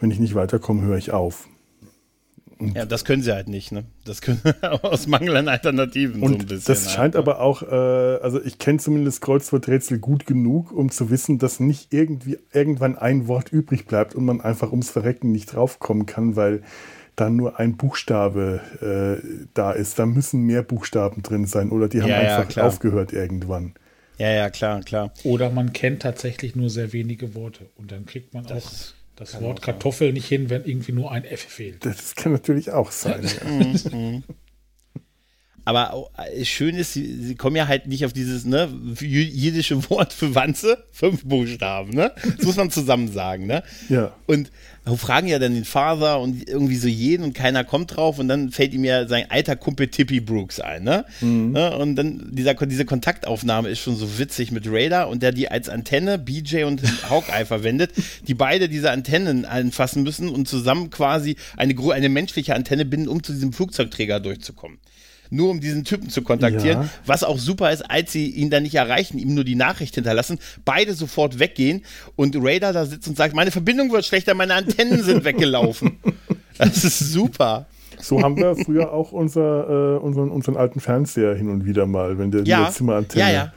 Wenn 0.00 0.10
ich 0.10 0.18
nicht 0.18 0.34
weiterkomme, 0.34 0.82
höre 0.82 0.96
ich 0.96 1.10
auf. 1.12 1.46
Ja, 2.74 2.84
das 2.84 3.06
können 3.06 3.22
sie 3.22 3.32
halt 3.32 3.48
nicht, 3.48 3.72
ne? 3.72 3.84
Das 4.04 4.20
können 4.20 4.40
aus 4.82 5.06
Mangel 5.06 5.34
an 5.36 5.48
Alternativen 5.48 6.20
so 6.20 6.26
ein 6.26 6.32
Und 6.34 6.48
bisschen. 6.48 6.64
das 6.74 6.86
halt, 6.86 6.94
scheint 6.94 7.14
ne? 7.14 7.20
aber 7.20 7.40
auch, 7.40 7.62
äh, 7.62 7.66
also 8.22 8.38
ich 8.42 8.58
kenne 8.58 8.78
zumindest 8.78 9.22
Kreuzworträtsel 9.22 9.98
gut 9.98 10.26
genug, 10.26 10.70
um 10.72 10.90
zu 10.90 11.08
wissen, 11.10 11.38
dass 11.38 11.58
nicht 11.58 11.94
irgendwie 11.94 12.38
irgendwann 12.52 12.98
ein 12.98 13.28
Wort 13.28 13.50
übrig 13.50 13.86
bleibt 13.86 14.14
und 14.14 14.26
man 14.26 14.42
einfach 14.42 14.70
ums 14.72 14.90
Verrecken 14.90 15.32
nicht 15.32 15.54
draufkommen 15.54 16.04
kann, 16.04 16.36
weil 16.36 16.62
da 17.16 17.30
nur 17.30 17.58
ein 17.58 17.76
Buchstabe 17.76 19.20
äh, 19.22 19.46
da 19.54 19.72
ist. 19.72 19.98
Da 19.98 20.06
müssen 20.06 20.42
mehr 20.42 20.62
Buchstaben 20.62 21.22
drin 21.22 21.46
sein 21.46 21.70
oder 21.70 21.88
die 21.88 22.02
haben 22.02 22.08
Ja, 22.08 22.22
ja, 22.22 22.36
einfach 22.38 22.48
klar. 22.50 22.66
aufgehört 22.66 23.12
irgendwann. 23.12 23.74
Ja, 24.18 24.30
ja, 24.30 24.50
klar, 24.50 24.80
klar. 24.80 25.12
Oder 25.24 25.50
man 25.50 25.72
kennt 25.72 26.02
tatsächlich 26.02 26.54
nur 26.54 26.68
sehr 26.68 26.92
wenige 26.92 27.34
Worte. 27.34 27.66
Und 27.76 27.90
dann 27.90 28.04
kriegt 28.06 28.34
man 28.34 28.44
auch 28.44 28.50
Das 28.50 28.94
das 29.16 29.32
kann 29.32 29.42
Wort 29.42 29.58
auch 29.60 29.64
sein. 29.64 29.74
Kartoffel 29.74 30.12
nicht 30.14 30.26
hin, 30.26 30.48
wenn 30.48 30.64
irgendwie 30.64 30.92
nur 30.92 31.12
ein 31.12 31.24
F 31.24 31.40
fehlt. 31.40 31.84
Das 31.84 32.14
kann 32.14 32.32
natürlich 32.32 32.70
auch 32.70 32.90
sein. 32.90 33.22
ja. 33.92 34.20
Aber 35.64 36.10
äh, 36.16 36.44
schön 36.44 36.76
ist, 36.76 36.94
sie, 36.94 37.22
sie 37.22 37.34
kommen 37.34 37.56
ja 37.56 37.68
halt 37.68 37.86
nicht 37.86 38.04
auf 38.04 38.12
dieses 38.12 38.44
ne, 38.44 38.68
jiddische 38.98 39.90
Wort 39.90 40.12
für 40.12 40.34
Wanze, 40.34 40.84
fünf 40.90 41.24
Buchstaben, 41.24 41.90
ne? 41.90 42.12
Das 42.36 42.46
muss 42.46 42.56
man 42.56 42.70
zusammen 42.70 43.12
sagen, 43.12 43.46
ne? 43.46 43.62
Ja. 43.88 44.14
Und 44.26 44.50
fragen 44.96 45.28
ja 45.28 45.38
dann 45.38 45.54
den 45.54 45.64
Vater 45.64 46.20
und 46.20 46.48
irgendwie 46.48 46.76
so 46.76 46.88
jeden 46.88 47.22
und 47.22 47.34
keiner 47.34 47.64
kommt 47.64 47.96
drauf 47.96 48.18
und 48.18 48.28
dann 48.28 48.50
fällt 48.50 48.74
ihm 48.74 48.84
ja 48.84 49.06
sein 49.06 49.26
alter 49.28 49.54
Kumpel 49.56 49.88
Tippy 49.88 50.20
Brooks 50.20 50.58
ein, 50.58 50.82
ne? 50.82 51.04
ne? 51.52 51.76
Und 51.76 51.96
dann 51.96 52.30
dieser, 52.32 52.54
diese 52.54 52.84
Kontaktaufnahme 52.84 53.68
ist 53.68 53.80
schon 53.80 53.96
so 53.96 54.18
witzig 54.18 54.50
mit 54.50 54.64
Raider 54.66 55.08
und 55.08 55.22
der 55.22 55.32
die 55.32 55.48
als 55.48 55.68
Antenne 55.68 56.18
BJ 56.18 56.64
und 56.64 56.82
Hawkeye 57.08 57.44
verwendet, 57.46 57.92
die 58.26 58.34
beide 58.34 58.68
diese 58.68 58.90
Antennen 58.90 59.44
anfassen 59.44 60.02
müssen 60.02 60.28
und 60.28 60.48
zusammen 60.48 60.90
quasi 60.90 61.36
eine, 61.56 61.74
eine 61.92 62.08
menschliche 62.08 62.54
Antenne 62.54 62.84
binden, 62.84 63.08
um 63.08 63.22
zu 63.22 63.32
diesem 63.32 63.52
Flugzeugträger 63.52 64.20
durchzukommen. 64.20 64.78
Nur 65.30 65.50
um 65.50 65.60
diesen 65.60 65.84
Typen 65.84 66.10
zu 66.10 66.22
kontaktieren, 66.22 66.82
Ja. 66.82 66.88
was 67.06 67.22
auch 67.22 67.38
super 67.38 67.70
ist, 67.72 67.82
als 67.88 68.10
sie 68.12 68.28
ihn 68.30 68.50
dann 68.50 68.64
nicht 68.64 68.74
erreichen, 68.74 69.18
ihm 69.18 69.34
nur 69.34 69.44
die 69.44 69.54
Nachricht 69.54 69.94
hinterlassen, 69.94 70.38
beide 70.64 70.92
sofort 70.94 71.38
weggehen 71.38 71.82
und 72.16 72.36
Raider 72.38 72.72
da 72.72 72.84
sitzt 72.84 73.06
und 73.08 73.16
sagt, 73.16 73.34
meine 73.34 73.50
Verbindung 73.52 73.92
wird 73.92 74.04
schlechter, 74.04 74.34
meine 74.34 74.54
Antennen 74.54 75.02
sind 75.02 75.24
weggelaufen. 75.24 75.98
Das 76.58 76.84
ist 76.84 76.98
super. 77.12 77.66
So 78.00 78.20
haben 78.22 78.36
wir 78.36 78.54
früher 78.54 78.92
auch 78.92 79.12
unser, 79.12 79.96
äh, 79.96 79.98
unseren, 79.98 80.30
unseren 80.30 80.58
alten 80.58 80.78
Fernseher 80.80 81.34
hin 81.34 81.48
und 81.48 81.64
wieder 81.64 81.86
mal, 81.86 82.18
wenn 82.18 82.30
der 82.30 82.42
Ja, 82.44 82.66
die 82.66 82.72
Zimmerantenne. 82.74 83.24
ja, 83.24 83.30
ja. 83.30 83.52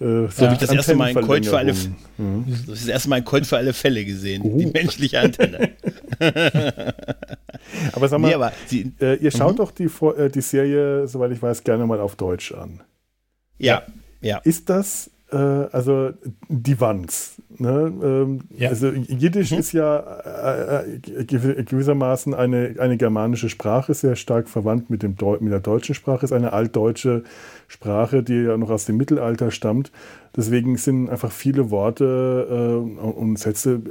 Äh, 0.00 0.28
So 0.28 0.44
habe 0.44 0.54
ich 0.54 0.58
das 0.60 0.72
erste 0.72 0.94
Mal 0.96 1.10
in 1.10 1.20
Colt 1.20 1.46
für 1.46 1.56
alle, 1.56 1.70
Antennenverlängerung. 1.72 2.66
das 2.66 2.86
erste 2.86 3.08
Mal 3.08 3.18
in 3.18 3.24
Colt 3.24 3.46
für 3.46 3.56
alle 3.56 3.72
Fälle 3.72 4.04
gesehen. 4.04 4.42
Oh. 4.44 4.58
Die 4.58 4.66
menschliche 4.66 5.20
Antenne. 5.20 5.70
Aber 7.92 8.08
sag 8.08 8.18
mal, 8.20 8.28
Nee, 8.28 8.34
aber 8.34 8.52
sie, 8.66 8.92
Äh, 9.00 9.14
ihr 9.16 9.30
Mhm. 9.32 9.36
schaut 9.38 9.58
doch 9.58 9.70
die, 9.70 9.88
Vor- 9.88 10.18
äh, 10.18 10.30
die 10.30 10.40
Serie, 10.40 11.06
soweit 11.08 11.32
ich 11.32 11.40
weiß, 11.42 11.64
gerne 11.64 11.86
mal 11.86 12.00
auf 12.00 12.16
Deutsch 12.16 12.52
an. 12.52 12.80
ja, 13.58 13.82
ja. 14.20 14.38
Ist 14.38 14.68
das, 14.70 15.10
äh, 15.32 15.36
also 15.36 16.10
die 16.48 16.80
Wanz, 16.80 17.34
ne? 17.58 17.92
ähm, 18.02 18.40
Ja. 18.56 18.70
also 18.70 18.88
Jiddisch 18.88 19.50
Mhm. 19.52 19.58
ist 19.58 19.72
ja 19.72 19.98
äh, 19.98 20.84
äh, 20.96 21.22
gew- 21.24 21.62
gewissermaßen 21.62 22.32
eine, 22.34 22.74
eine 22.78 22.96
germanische 22.96 23.48
Sprache, 23.50 23.92
sehr 23.94 24.16
stark 24.16 24.48
verwandt 24.48 24.88
mit, 24.90 25.02
dem 25.02 25.16
Deu 25.16 25.36
mit 25.40 25.52
der 25.52 25.60
deutschen 25.60 25.94
Sprache, 25.94 26.24
ist 26.24 26.32
eine 26.32 26.52
altdeutsche 26.52 27.22
Sprache, 27.74 28.22
die 28.22 28.34
ja 28.34 28.56
noch 28.56 28.70
aus 28.70 28.84
dem 28.86 28.96
Mittelalter 28.96 29.50
stammt. 29.50 29.90
Deswegen 30.36 30.76
sind 30.76 31.10
einfach 31.10 31.32
viele 31.32 31.70
Worte 31.70 32.46
äh, 32.50 33.00
und 33.06 33.38
Sätze 33.38 33.82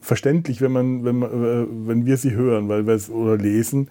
verständlich, 0.00 0.60
wenn 0.60 0.72
man, 0.72 1.04
wenn 1.04 1.16
man, 1.18 1.30
äh, 1.30 1.66
wenn 1.86 2.06
wir 2.06 2.16
sie 2.16 2.32
hören, 2.32 2.68
weil 2.68 2.86
wir 2.86 2.94
es 2.94 3.10
oder 3.10 3.36
lesen, 3.36 3.88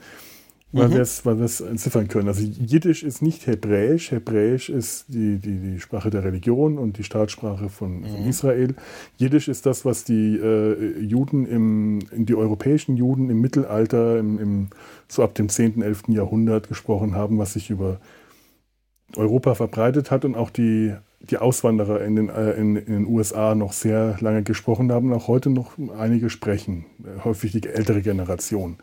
weil 0.72 0.90
Mhm. 0.90 0.94
wir 0.94 1.02
es, 1.02 1.26
weil 1.26 1.38
wir 1.38 1.46
es 1.46 1.62
entziffern 1.62 2.08
können. 2.08 2.28
Also 2.28 2.42
Jiddisch 2.44 3.04
ist 3.04 3.22
nicht 3.22 3.48
Hebräisch. 3.48 4.12
Hebräisch 4.12 4.70
ist 4.70 5.06
die, 5.08 5.38
die, 5.38 5.58
die 5.60 5.80
Sprache 5.80 6.10
der 6.10 6.24
Religion 6.24 6.78
und 6.78 6.98
die 6.98 7.04
Staatssprache 7.04 7.70
von, 7.70 8.00
Mhm. 8.02 8.06
von 8.08 8.26
Israel. 8.28 8.76
Jiddisch 9.18 9.48
ist 9.48 9.66
das, 9.66 9.86
was 9.86 10.04
die 10.04 10.38
äh, 10.38 11.00
Juden 11.00 11.46
im, 11.46 12.00
die 12.12 12.36
europäischen 12.36 12.98
Juden 12.98 13.30
im 13.30 13.40
Mittelalter, 13.42 14.18
im, 14.20 14.40
im, 14.40 14.68
so 15.08 15.24
ab 15.24 15.36
dem 15.36 15.50
10., 15.50 15.82
11. 15.82 16.04
Jahrhundert 16.10 16.68
gesprochen 16.68 17.14
haben, 17.16 17.38
was 17.38 17.54
sich 17.54 17.70
über 17.70 18.00
Europa 19.18 19.56
verbreitet 19.56 20.12
hat 20.12 20.26
und 20.26 20.36
auch 20.36 20.50
die, 20.50 20.96
die 21.20 21.38
Auswanderer 21.38 22.02
in 22.02 22.16
den, 22.16 22.30
äh, 22.30 22.52
in, 22.52 22.76
in 22.76 22.94
den 22.94 23.08
USA 23.08 23.56
noch 23.56 23.74
sehr 23.74 24.18
lange 24.20 24.44
gesprochen 24.44 24.92
haben 24.92 25.12
und 25.12 25.18
auch 25.18 25.28
heute 25.28 25.50
noch 25.50 25.74
einige 25.98 26.30
sprechen, 26.30 26.86
äh, 27.04 27.24
häufig 27.24 27.52
die 27.52 27.68
ältere 27.68 28.02
Generation. 28.02 28.78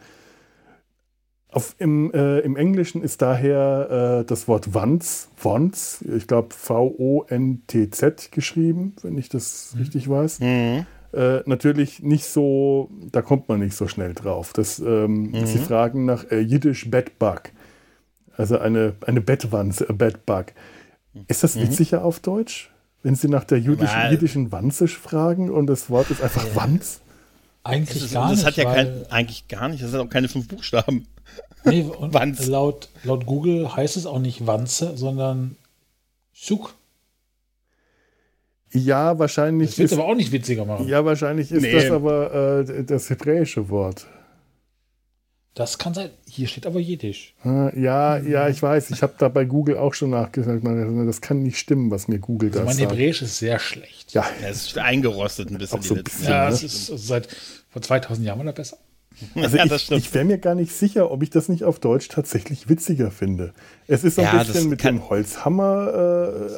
Auf, 1.53 1.75
im, 1.79 2.11
äh, 2.15 2.39
Im 2.41 2.57
Englischen 2.57 3.03
ist 3.03 3.21
daher 3.21 4.23
äh, 4.23 4.25
das 4.25 4.49
Wort 4.49 4.73
Wanz, 4.73 5.29
Wants, 5.43 6.03
ich 6.17 6.27
glaube 6.27 6.55
V-O-N-T-Z 6.55 8.33
geschrieben, 8.33 8.97
wenn 9.03 9.19
ich 9.19 9.29
das 9.29 9.77
richtig 9.79 10.09
weiß. 10.09 10.41
Mhm. 10.41 10.87
Äh, 11.13 11.41
natürlich 11.45 12.03
nicht 12.03 12.25
so, 12.25 12.91
da 13.11 13.21
kommt 13.21 13.51
man 13.51 13.61
nicht 13.61 13.77
so 13.77 13.87
schnell 13.87 14.15
drauf. 14.15 14.55
Das, 14.55 14.79
ähm, 14.79 15.35
Sie 15.45 15.59
fragen 15.59 16.07
nach 16.07 16.31
äh, 16.31 16.41
Jiddisch 16.41 16.91
Bedbug, 16.91 17.43
also 18.43 18.59
eine, 18.59 18.95
eine 19.07 19.21
Bettwanze, 19.23 19.89
a 19.89 19.93
Bedbug. 19.93 20.47
Ist 21.29 21.43
das 21.43 21.59
witziger 21.59 22.05
auf 22.05 22.21
Deutsch? 22.21 22.71
Wenn 23.03 23.15
Sie 23.17 23.29
nach 23.29 23.45
der 23.45 23.59
jüdischen, 23.59 23.99
Ja. 23.99 24.11
jiddischen 24.11 24.53
Wanze 24.53 24.87
fragen 24.89 25.51
und 25.51 25.67
das 25.67 25.89
Wort 25.91 26.11
ist 26.11 26.23
einfach 26.23 26.47
Wanz? 26.55 27.01
Eigentlich 27.65 27.95
Das, 28.01 28.03
ist, 28.09 28.15
gar 28.15 28.29
das 28.29 28.39
nicht. 28.39 28.47
hat 28.47 28.57
ja 28.57 28.65
kein, 28.65 29.11
eigentlich 29.11 29.49
gar 29.49 29.69
nicht, 29.69 29.83
das 29.83 29.93
hat 29.93 30.01
auch 30.01 30.09
keine 30.09 30.29
fünf 30.29 30.49
Buchstaben. 30.49 31.07
nee, 31.65 31.83
und 31.99 32.13
Wanz. 32.15 32.47
laut, 32.47 32.89
laut 33.05 33.25
Google 33.27 33.75
heißt 33.75 33.97
es 33.97 34.05
auch 34.07 34.19
nicht 34.19 34.47
Wanze, 34.47 34.97
sondern 34.97 35.57
Suk. 36.33 36.75
Ja, 38.73 39.19
wahrscheinlich 39.19 39.71
Das 39.71 39.79
wird 39.79 39.93
aber 39.95 40.05
auch 40.07 40.15
nicht 40.15 40.33
witziger 40.33 40.65
machen. 40.65 40.89
ja, 40.89 41.05
wahrscheinlich 41.05 41.53
ist 41.53 41.63
Nee. 41.63 41.73
das 41.73 41.91
aber 41.91 42.65
äh, 42.69 42.85
das 42.85 43.11
hebräische 43.11 43.69
Wort. 43.69 44.07
Das 45.55 45.77
kann 45.77 45.93
sein. 45.93 46.09
Hier 46.27 46.49
steht 46.49 46.67
aber 46.67 46.81
Jiddisch. 46.81 47.35
Äh, 47.45 47.79
Ja, 47.79 48.17
ja, 48.17 48.49
ich 48.49 48.63
weiß. 48.63 48.91
Ich 48.91 49.03
habe 49.03 49.13
da 49.19 49.29
bei 49.29 49.45
Google 49.45 49.77
auch 49.77 49.93
schon 49.93 50.09
nachgesagt. 50.11 50.63
Das 50.65 51.21
kann 51.21 51.43
nicht 51.43 51.59
stimmen, 51.59 51.91
was 51.91 52.09
mir 52.09 52.19
Google 52.19 52.49
Also 52.49 52.61
da 52.61 52.65
mein 52.65 52.77
sagt. 52.77 52.93
Hebräisch 52.93 53.21
ist 53.21 53.39
sehr 53.39 53.59
schlecht. 53.59 54.13
Ja, 54.15 54.25
Ja, 54.41 54.49
es 54.49 54.69
ist 54.69 54.79
eingerostet 54.79 55.51
ein 55.51 55.59
bisschen 55.59 55.79
Auch 55.79 55.83
so 55.85 55.95
die 55.95 56.01
letzten 56.01 56.17
bisschen, 56.19 56.33
Ja, 56.33 56.45
Jahre. 56.45 56.55
es 56.55 56.63
ist 56.63 56.87
seit 57.07 57.29
vor 57.69 57.83
2000 57.83 58.27
Jahren 58.27 58.41
oder 58.41 58.53
besser. 58.53 58.79
also 59.35 59.57
ja, 59.59 59.65
ich, 59.65 59.71
das 59.71 59.83
stimmt. 59.83 60.01
ich 60.01 60.15
wäre 60.15 60.25
mir 60.25 60.39
gar 60.39 60.55
nicht 60.55 60.73
sicher, 60.73 61.11
ob 61.11 61.23
ich 61.23 61.29
das 61.29 61.51
nicht 61.51 61.65
auf 61.65 61.79
Deutsch 61.79 62.09
tatsächlich 62.09 62.71
witziger 62.71 63.11
finde. 63.11 63.53
Es 63.87 64.05
ist 64.05 64.15
so 64.15 64.23
ein 64.23 64.35
Ja, 64.35 64.43
bisschen 64.43 64.71
mit 64.71 64.83
dem 64.83 65.07
Holzhammer 65.11 66.49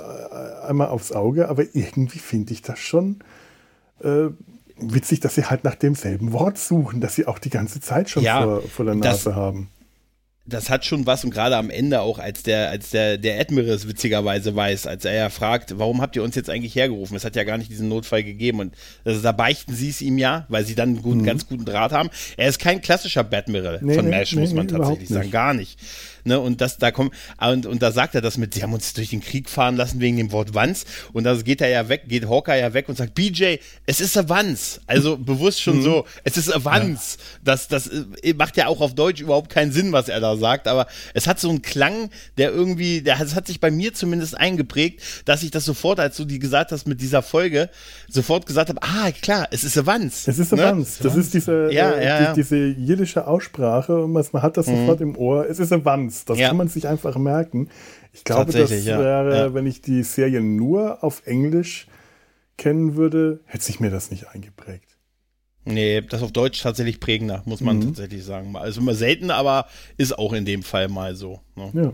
äh, 0.62 0.66
einmal 0.68 0.86
aufs 0.88 1.10
Auge, 1.10 1.48
aber 1.48 1.64
irgendwie 1.74 2.20
finde 2.20 2.52
ich 2.52 2.62
das 2.62 2.78
schon 2.78 3.18
äh, 4.04 4.28
witzig, 4.76 5.20
dass 5.20 5.34
sie 5.34 5.44
halt 5.44 5.64
nach 5.64 5.74
demselben 5.74 6.32
Wort 6.32 6.58
suchen, 6.58 7.00
dass 7.00 7.14
sie 7.14 7.26
auch 7.26 7.38
die 7.38 7.50
ganze 7.50 7.80
Zeit 7.80 8.10
schon 8.10 8.22
Ja, 8.22 8.42
vor, 8.42 8.62
vor 8.62 8.84
der 8.84 8.94
das- 8.96 9.24
Nase 9.24 9.36
haben. 9.36 9.68
das 10.46 10.68
hat 10.68 10.84
schon 10.84 11.06
was 11.06 11.24
und 11.24 11.30
gerade 11.30 11.56
am 11.56 11.70
Ende 11.70 12.02
auch, 12.02 12.18
als 12.18 12.42
der, 12.42 12.68
als 12.68 12.90
der, 12.90 13.16
der 13.16 13.40
Admiral 13.40 13.70
es 13.70 13.88
witzigerweise 13.88 14.54
weiß, 14.54 14.86
als 14.86 15.04
er 15.06 15.14
ja 15.14 15.30
fragt, 15.30 15.78
warum 15.78 16.02
habt 16.02 16.16
ihr 16.16 16.22
uns 16.22 16.34
jetzt 16.34 16.50
eigentlich 16.50 16.74
hergerufen? 16.74 17.16
Es 17.16 17.24
hat 17.24 17.34
ja 17.34 17.44
gar 17.44 17.56
nicht 17.56 17.70
diesen 17.70 17.88
Notfall 17.88 18.22
gegeben 18.24 18.60
und 18.60 18.74
also, 19.04 19.22
da 19.22 19.32
beichten 19.32 19.74
sie 19.74 19.88
es 19.88 20.02
ihm 20.02 20.18
ja, 20.18 20.44
weil 20.48 20.66
sie 20.66 20.74
dann 20.74 20.90
einen 20.90 21.02
guten, 21.02 21.20
mhm. 21.20 21.24
ganz 21.24 21.48
guten 21.48 21.64
Draht 21.64 21.92
haben. 21.92 22.10
Er 22.36 22.48
ist 22.48 22.58
kein 22.58 22.82
klassischer 22.82 23.24
Badmiral 23.24 23.78
nee, 23.82 23.94
von 23.94 24.08
Mesh, 24.08 24.34
nee, 24.34 24.42
muss 24.42 24.52
man 24.52 24.66
nee, 24.66 24.72
tatsächlich 24.72 25.08
sagen, 25.08 25.30
gar 25.30 25.54
nicht. 25.54 25.78
Ne, 26.24 26.40
und 26.40 26.60
das, 26.60 26.78
da 26.78 26.90
kommt, 26.90 27.12
und, 27.38 27.66
und 27.66 27.82
da 27.82 27.92
sagt 27.92 28.14
er 28.14 28.20
das 28.20 28.38
mit, 28.38 28.54
sie 28.54 28.62
haben 28.62 28.72
uns 28.72 28.94
durch 28.94 29.10
den 29.10 29.20
Krieg 29.20 29.50
fahren 29.50 29.76
lassen 29.76 30.00
wegen 30.00 30.16
dem 30.16 30.32
Wort 30.32 30.54
Wanz. 30.54 30.84
Und 31.12 31.24
da 31.24 31.34
geht 31.34 31.60
er 31.60 31.68
ja 31.68 31.88
weg, 31.88 32.04
geht 32.08 32.28
Hawker 32.28 32.56
ja 32.56 32.72
weg 32.72 32.88
und 32.88 32.96
sagt, 32.96 33.14
BJ, 33.14 33.56
es 33.86 34.00
ist 34.00 34.16
a 34.16 34.28
Wanz. 34.28 34.80
Also 34.86 35.18
bewusst 35.18 35.60
schon 35.60 35.78
mhm. 35.78 35.82
so, 35.82 36.04
es 36.24 36.36
ist 36.36 36.54
a 36.54 36.64
Wanz. 36.64 37.18
Ja. 37.18 37.24
Das, 37.44 37.68
das 37.68 37.88
äh, 37.88 38.34
macht 38.36 38.56
ja 38.56 38.68
auch 38.68 38.80
auf 38.80 38.94
Deutsch 38.94 39.20
überhaupt 39.20 39.50
keinen 39.50 39.72
Sinn, 39.72 39.92
was 39.92 40.08
er 40.08 40.20
da 40.20 40.36
sagt, 40.36 40.68
aber 40.68 40.86
es 41.12 41.26
hat 41.26 41.40
so 41.40 41.50
einen 41.50 41.62
Klang, 41.62 42.10
der 42.38 42.52
irgendwie, 42.52 43.02
der 43.02 43.20
es 43.20 43.34
hat 43.34 43.46
sich 43.46 43.60
bei 43.60 43.70
mir 43.70 43.92
zumindest 43.94 44.36
eingeprägt, 44.36 45.00
dass 45.24 45.42
ich 45.42 45.50
das 45.50 45.64
sofort, 45.64 46.00
als 46.00 46.16
du 46.16 46.24
die 46.24 46.38
gesagt 46.38 46.72
hast 46.72 46.86
mit 46.86 47.00
dieser 47.00 47.22
Folge, 47.22 47.70
sofort 48.08 48.46
gesagt 48.46 48.68
habe, 48.68 48.82
ah, 48.82 49.10
klar, 49.10 49.48
es 49.50 49.64
ist 49.64 49.76
a 49.78 49.86
Wanz. 49.86 50.28
Es 50.28 50.38
ist 50.38 50.52
a 50.52 50.56
ne? 50.56 50.62
Wanz. 50.62 50.98
Das 50.98 51.16
ist 51.16 51.34
diese, 51.34 51.70
ja, 51.72 51.90
äh, 51.90 52.06
ja, 52.06 52.32
die, 52.32 52.40
diese 52.40 52.56
jiddische 52.56 53.26
Aussprache 53.26 54.04
und 54.04 54.12
man 54.12 54.42
hat 54.42 54.56
das 54.56 54.66
mhm. 54.66 54.80
sofort 54.80 55.00
im 55.00 55.16
Ohr. 55.16 55.46
Es 55.48 55.58
ist 55.58 55.72
a 55.72 55.84
Wanz. 55.84 56.13
Das 56.24 56.38
ja. 56.38 56.48
kann 56.48 56.56
man 56.56 56.68
sich 56.68 56.86
einfach 56.86 57.16
merken. 57.16 57.68
Ich 58.12 58.24
glaube, 58.24 58.52
das 58.52 58.70
wäre, 58.70 59.36
ja. 59.36 59.54
wenn 59.54 59.66
ich 59.66 59.80
die 59.80 60.02
Serie 60.02 60.40
nur 60.40 61.02
auf 61.02 61.26
Englisch 61.26 61.88
kennen 62.56 62.94
würde, 62.94 63.40
hätte 63.46 63.64
sich 63.64 63.80
mir 63.80 63.90
das 63.90 64.10
nicht 64.10 64.28
eingeprägt. 64.28 64.96
Nee, 65.64 66.02
das 66.02 66.22
auf 66.22 66.30
Deutsch 66.30 66.62
tatsächlich 66.62 67.00
prägender, 67.00 67.42
muss 67.46 67.60
man 67.60 67.78
mhm. 67.78 67.86
tatsächlich 67.86 68.24
sagen. 68.24 68.54
Also 68.54 68.80
immer 68.80 68.94
selten, 68.94 69.30
aber 69.30 69.66
ist 69.96 70.16
auch 70.18 70.32
in 70.34 70.44
dem 70.44 70.62
Fall 70.62 70.88
mal 70.88 71.16
so. 71.16 71.40
Ne? 71.56 71.70
Ja. 71.74 71.92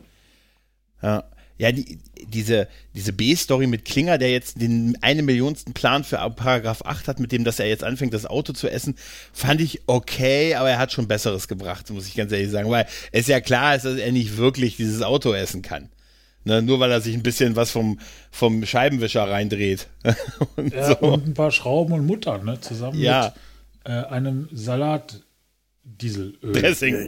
Ja. 1.02 1.24
Ja, 1.60 1.72
die, 1.72 1.98
diese, 2.26 2.68
diese 2.94 3.12
B-Story 3.12 3.66
mit 3.66 3.84
Klinger, 3.84 4.16
der 4.16 4.30
jetzt 4.30 4.62
den 4.62 4.96
eine 5.02 5.22
Millionsten 5.22 5.74
Plan 5.74 6.04
für 6.04 6.16
Paragraph 6.30 6.80
8 6.86 7.06
hat, 7.06 7.20
mit 7.20 7.32
dem, 7.32 7.44
dass 7.44 7.60
er 7.60 7.66
jetzt 7.66 7.84
anfängt, 7.84 8.14
das 8.14 8.24
Auto 8.24 8.54
zu 8.54 8.66
essen, 8.66 8.96
fand 9.34 9.60
ich 9.60 9.82
okay, 9.86 10.54
aber 10.54 10.70
er 10.70 10.78
hat 10.78 10.90
schon 10.90 11.06
Besseres 11.06 11.48
gebracht, 11.48 11.90
muss 11.90 12.08
ich 12.08 12.16
ganz 12.16 12.32
ehrlich 12.32 12.50
sagen, 12.50 12.70
weil 12.70 12.86
es 13.12 13.26
ja 13.26 13.42
klar 13.42 13.76
ist, 13.76 13.84
dass 13.84 13.98
er 13.98 14.10
nicht 14.10 14.38
wirklich 14.38 14.78
dieses 14.78 15.02
Auto 15.02 15.34
essen 15.34 15.60
kann. 15.60 15.90
Ne, 16.44 16.62
nur 16.62 16.80
weil 16.80 16.90
er 16.90 17.02
sich 17.02 17.14
ein 17.14 17.22
bisschen 17.22 17.54
was 17.56 17.70
vom, 17.70 18.00
vom 18.30 18.64
Scheibenwischer 18.64 19.28
reindreht. 19.28 19.88
und, 20.56 20.72
ja, 20.72 20.86
so. 20.86 20.96
und 21.00 21.26
ein 21.26 21.34
paar 21.34 21.50
Schrauben 21.50 21.92
und 21.92 22.06
Mutter, 22.06 22.38
ne? 22.38 22.58
Zusammen 22.58 22.98
ja. 22.98 23.34
mit 23.84 23.92
äh, 23.92 24.06
einem 24.06 24.48
Salat 24.50 25.20
Dieselöl. 25.98 26.52
Dressing. 26.52 27.06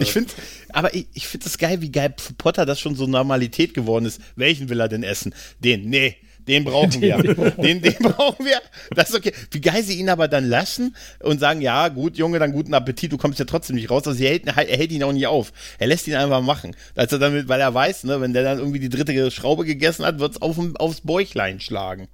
Ich 0.00 0.12
finde, 0.12 0.32
aber 0.70 0.94
ich, 0.94 1.06
ich 1.14 1.26
finde 1.26 1.44
das 1.44 1.58
geil, 1.58 1.80
wie 1.80 1.90
geil 1.90 2.14
Potter 2.38 2.66
das 2.66 2.80
schon 2.80 2.94
so 2.94 3.06
Normalität 3.06 3.74
geworden 3.74 4.06
ist. 4.06 4.20
Welchen 4.36 4.68
will 4.68 4.80
er 4.80 4.88
denn 4.88 5.02
essen? 5.02 5.34
Den, 5.60 5.88
nee, 5.88 6.16
den 6.46 6.64
brauchen 6.64 7.00
wir. 7.00 7.16
den, 7.62 7.82
den 7.82 7.94
brauchen 8.00 8.46
wir. 8.46 8.60
Das 8.94 9.10
ist 9.10 9.16
okay. 9.16 9.32
Wie 9.50 9.60
geil 9.60 9.82
sie 9.82 9.98
ihn 9.98 10.08
aber 10.08 10.28
dann 10.28 10.48
lassen 10.48 10.94
und 11.20 11.40
sagen, 11.40 11.60
ja, 11.60 11.88
gut, 11.88 12.16
Junge, 12.16 12.38
dann 12.38 12.52
guten 12.52 12.74
Appetit, 12.74 13.12
du 13.12 13.18
kommst 13.18 13.38
ja 13.38 13.44
trotzdem 13.44 13.76
nicht 13.76 13.90
raus. 13.90 14.06
Also 14.06 14.22
er 14.22 14.30
hält, 14.30 14.46
er 14.46 14.54
hält 14.54 14.92
ihn 14.92 15.02
auch 15.02 15.12
nicht 15.12 15.26
auf. 15.26 15.52
Er 15.78 15.88
lässt 15.88 16.06
ihn 16.06 16.14
einfach 16.14 16.42
machen. 16.42 16.76
Also 16.94 17.18
damit, 17.18 17.48
weil 17.48 17.60
er 17.60 17.74
weiß, 17.74 18.04
ne, 18.04 18.20
wenn 18.20 18.32
der 18.32 18.44
dann 18.44 18.58
irgendwie 18.58 18.80
die 18.80 18.88
dritte 18.88 19.30
Schraube 19.30 19.64
gegessen 19.64 20.04
hat, 20.04 20.18
wird 20.18 20.32
es 20.32 20.42
auf, 20.42 20.58
aufs 20.76 21.00
Bäuchlein 21.00 21.60
schlagen. 21.60 22.08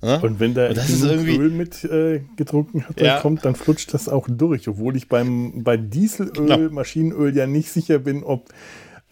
Und 0.00 0.38
wenn 0.38 0.54
der 0.54 0.74
das 0.74 1.02
Öl 1.02 1.50
mit 1.50 1.82
äh, 1.84 2.20
getrunken 2.36 2.84
hat, 2.88 3.00
dann 3.00 3.06
ja. 3.06 3.20
kommt, 3.20 3.44
dann 3.44 3.56
flutscht 3.56 3.92
das 3.94 4.08
auch 4.08 4.28
durch. 4.30 4.68
Obwohl 4.68 4.96
ich 4.96 5.08
beim 5.08 5.64
bei 5.64 5.76
Dieselöl, 5.76 6.32
genau. 6.46 6.70
Maschinenöl 6.70 7.36
ja 7.36 7.48
nicht 7.48 7.72
sicher 7.72 7.98
bin, 7.98 8.22
ob 8.22 8.48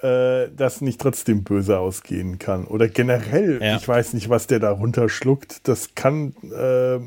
äh, 0.03 0.49
das 0.55 0.83
nicht 0.83 1.01
trotzdem 1.01 1.43
böse 1.43 1.79
ausgehen 1.79 2.39
kann. 2.39 2.67
Oder 2.67 2.89
generell, 2.89 3.61
ja. 3.61 3.77
ich 3.77 3.89
weiß 3.89 4.13
nicht, 4.13 4.29
was 4.29 4.47
der 4.47 4.61
da 4.61 4.71
runterschluckt. 4.71 5.67
Das 5.67 5.95
kann, 5.97 6.35
äh, 6.53 7.01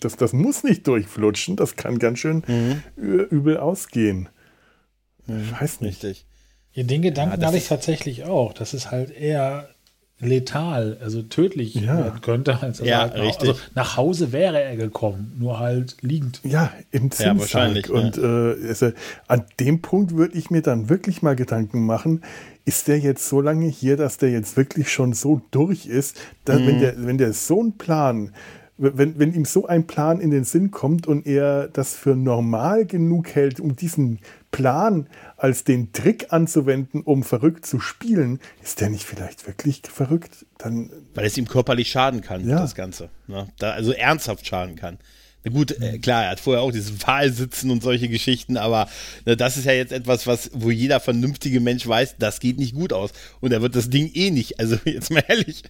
das, 0.00 0.16
das 0.16 0.32
muss 0.32 0.64
nicht 0.64 0.86
durchflutschen. 0.86 1.56
Das 1.56 1.76
kann 1.76 1.98
ganz 1.98 2.20
schön 2.20 2.42
mhm. 2.46 2.82
übel 2.96 3.58
ausgehen. 3.58 4.30
Mhm. 5.26 5.40
Ich 5.40 5.60
weiß 5.60 5.80
nicht. 5.82 6.04
Richtig. 6.04 6.26
Ja, 6.72 6.84
den 6.84 7.02
Gedanken 7.02 7.40
ja, 7.40 7.48
hatte 7.48 7.56
ich 7.58 7.68
tatsächlich 7.68 8.24
auch. 8.24 8.52
Das 8.52 8.74
ist 8.74 8.90
halt 8.90 9.10
eher 9.10 9.68
letal, 10.18 10.96
also 11.02 11.22
tödlich 11.22 11.74
ja. 11.74 11.98
werden 11.98 12.20
könnte. 12.22 12.62
Also 12.62 12.84
ja, 12.84 13.00
halt 13.00 13.14
richtig. 13.16 13.50
Also 13.50 13.60
nach 13.74 13.96
Hause 13.96 14.32
wäre 14.32 14.60
er 14.62 14.76
gekommen, 14.76 15.32
nur 15.38 15.58
halt 15.58 15.96
liegend. 16.00 16.40
Ja, 16.42 16.72
im 16.90 17.10
Zinssack. 17.10 17.88
Ja, 17.88 17.94
Und 17.94 18.16
äh, 18.16 18.68
also, 18.68 18.92
an 19.28 19.44
dem 19.60 19.82
Punkt 19.82 20.16
würde 20.16 20.36
ich 20.38 20.50
mir 20.50 20.62
dann 20.62 20.88
wirklich 20.88 21.22
mal 21.22 21.36
Gedanken 21.36 21.84
machen, 21.84 22.22
ist 22.64 22.88
der 22.88 22.98
jetzt 22.98 23.28
so 23.28 23.40
lange 23.40 23.66
hier, 23.66 23.96
dass 23.96 24.16
der 24.16 24.30
jetzt 24.30 24.56
wirklich 24.56 24.90
schon 24.90 25.12
so 25.12 25.42
durch 25.50 25.86
ist, 25.86 26.18
dass, 26.44 26.60
mhm. 26.60 26.66
wenn, 26.66 26.80
der, 26.80 27.06
wenn 27.06 27.18
der 27.18 27.32
so 27.32 27.60
einen 27.60 27.76
Plan 27.76 28.32
wenn, 28.78 29.18
wenn 29.18 29.32
ihm 29.32 29.44
so 29.44 29.66
ein 29.66 29.86
Plan 29.86 30.20
in 30.20 30.30
den 30.30 30.44
Sinn 30.44 30.70
kommt 30.70 31.06
und 31.06 31.26
er 31.26 31.68
das 31.68 31.94
für 31.94 32.14
normal 32.14 32.84
genug 32.84 33.34
hält, 33.34 33.58
um 33.58 33.74
diesen 33.74 34.18
Plan 34.56 35.06
als 35.36 35.64
den 35.64 35.92
Trick 35.92 36.32
anzuwenden, 36.32 37.02
um 37.02 37.22
verrückt 37.22 37.66
zu 37.66 37.78
spielen, 37.78 38.40
ist 38.62 38.80
der 38.80 38.88
nicht 38.88 39.04
vielleicht 39.04 39.46
wirklich 39.46 39.82
verrückt? 39.84 40.46
Dann, 40.56 40.90
Weil 41.14 41.26
es 41.26 41.36
ihm 41.36 41.46
körperlich 41.46 41.90
schaden 41.90 42.22
kann, 42.22 42.48
ja. 42.48 42.58
das 42.58 42.74
Ganze. 42.74 43.10
Ne? 43.26 43.48
Da, 43.58 43.72
also 43.72 43.92
ernsthaft 43.92 44.46
schaden 44.46 44.74
kann. 44.74 44.96
Na 45.44 45.52
gut, 45.52 45.78
äh, 45.78 45.98
klar, 45.98 46.24
er 46.24 46.30
hat 46.30 46.40
vorher 46.40 46.62
auch 46.62 46.72
dieses 46.72 47.02
Wahlsitzen 47.06 47.70
und 47.70 47.82
solche 47.82 48.08
Geschichten, 48.08 48.56
aber 48.56 48.88
ne, 49.26 49.36
das 49.36 49.58
ist 49.58 49.66
ja 49.66 49.72
jetzt 49.72 49.92
etwas, 49.92 50.26
was, 50.26 50.50
wo 50.54 50.70
jeder 50.70 51.00
vernünftige 51.00 51.60
Mensch 51.60 51.86
weiß, 51.86 52.16
das 52.18 52.40
geht 52.40 52.58
nicht 52.58 52.74
gut 52.74 52.94
aus. 52.94 53.10
Und 53.40 53.52
er 53.52 53.60
wird 53.60 53.76
das 53.76 53.90
Ding 53.90 54.10
eh 54.14 54.30
nicht. 54.30 54.58
Also 54.58 54.78
jetzt 54.86 55.10
mal 55.10 55.22
ehrlich. 55.28 55.64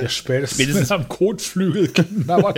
Der 0.00 0.08
spätestens, 0.08 0.62
spätestens 0.62 0.92
am 0.92 1.08
Kotflügel. 1.08 1.90
Ja. 2.28 2.54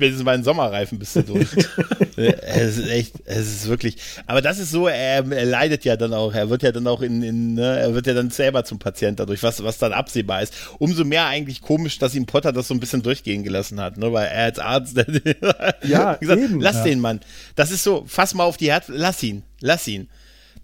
Spätestens 0.00 0.24
bei 0.24 0.34
den 0.34 0.44
Sommerreifen 0.44 0.98
bist 0.98 1.14
du 1.14 1.22
durch. 1.22 1.48
es 2.16 2.78
ist 2.78 2.88
echt, 2.88 3.14
es 3.26 3.46
ist 3.48 3.68
wirklich. 3.68 3.96
Aber 4.26 4.40
das 4.40 4.58
ist 4.58 4.70
so, 4.70 4.88
er, 4.88 5.30
er, 5.30 5.44
leidet 5.44 5.84
ja 5.84 5.96
dann 5.96 6.14
auch. 6.14 6.32
Er 6.32 6.48
wird 6.48 6.62
ja 6.62 6.72
dann 6.72 6.86
auch 6.86 7.02
in, 7.02 7.22
in 7.22 7.54
ne, 7.54 7.80
er 7.80 7.94
wird 7.94 8.06
ja 8.06 8.14
dann 8.14 8.30
selber 8.30 8.64
zum 8.64 8.78
Patient 8.78 9.20
dadurch, 9.20 9.42
was, 9.42 9.62
was 9.62 9.76
dann 9.76 9.92
absehbar 9.92 10.42
ist. 10.42 10.54
Umso 10.78 11.04
mehr 11.04 11.26
eigentlich 11.26 11.60
komisch, 11.60 11.98
dass 11.98 12.14
ihm 12.14 12.24
Potter 12.24 12.50
das 12.50 12.68
so 12.68 12.74
ein 12.74 12.80
bisschen 12.80 13.02
durchgehen 13.02 13.42
gelassen 13.42 13.78
hat, 13.78 13.98
ne? 13.98 14.10
Weil 14.10 14.28
er 14.28 14.44
als 14.44 14.58
Arzt, 14.58 14.96
ja, 15.82 16.14
gesagt, 16.14 16.40
eben, 16.40 16.60
lass 16.60 16.76
ja. 16.76 16.84
den 16.84 17.00
Mann. 17.00 17.20
Das 17.54 17.70
ist 17.70 17.84
so, 17.84 18.04
fass 18.06 18.32
mal 18.32 18.44
auf 18.44 18.56
die 18.56 18.70
Herz, 18.70 18.86
lass 18.88 19.22
ihn, 19.22 19.42
lass 19.60 19.86
ihn. 19.86 20.08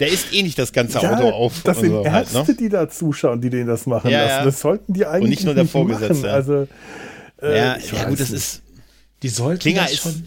Der 0.00 0.08
isst 0.08 0.32
eh 0.32 0.42
nicht 0.42 0.58
das 0.58 0.72
ganze 0.72 0.98
ja, 1.00 1.14
Auto 1.14 1.28
auf. 1.28 1.62
Das 1.62 1.80
sind 1.80 1.90
so 1.90 2.04
Ärzte, 2.04 2.38
halt, 2.38 2.48
ne? 2.48 2.54
die 2.54 2.68
da 2.70 2.88
zuschauen, 2.88 3.40
die 3.42 3.50
denen 3.50 3.66
das 3.66 3.84
machen 3.84 4.10
ja, 4.10 4.24
lassen. 4.24 4.44
Das 4.46 4.60
sollten 4.60 4.94
die 4.94 5.04
eigentlich 5.04 5.22
Und 5.22 5.28
nicht 5.28 5.44
nur 5.44 5.54
der 5.54 5.66
Vorgesetzte. 5.66 6.30
Also, 6.30 6.68
äh, 7.40 7.56
ja, 7.56 7.76
ja 7.76 8.08
gut, 8.08 8.20
das 8.20 8.30
ist 8.30 8.62
die 9.26 9.34
sollten 9.34 9.60
Klinger 9.60 9.82
das 9.82 9.96
schon. 9.96 10.12
Ist, 10.12 10.22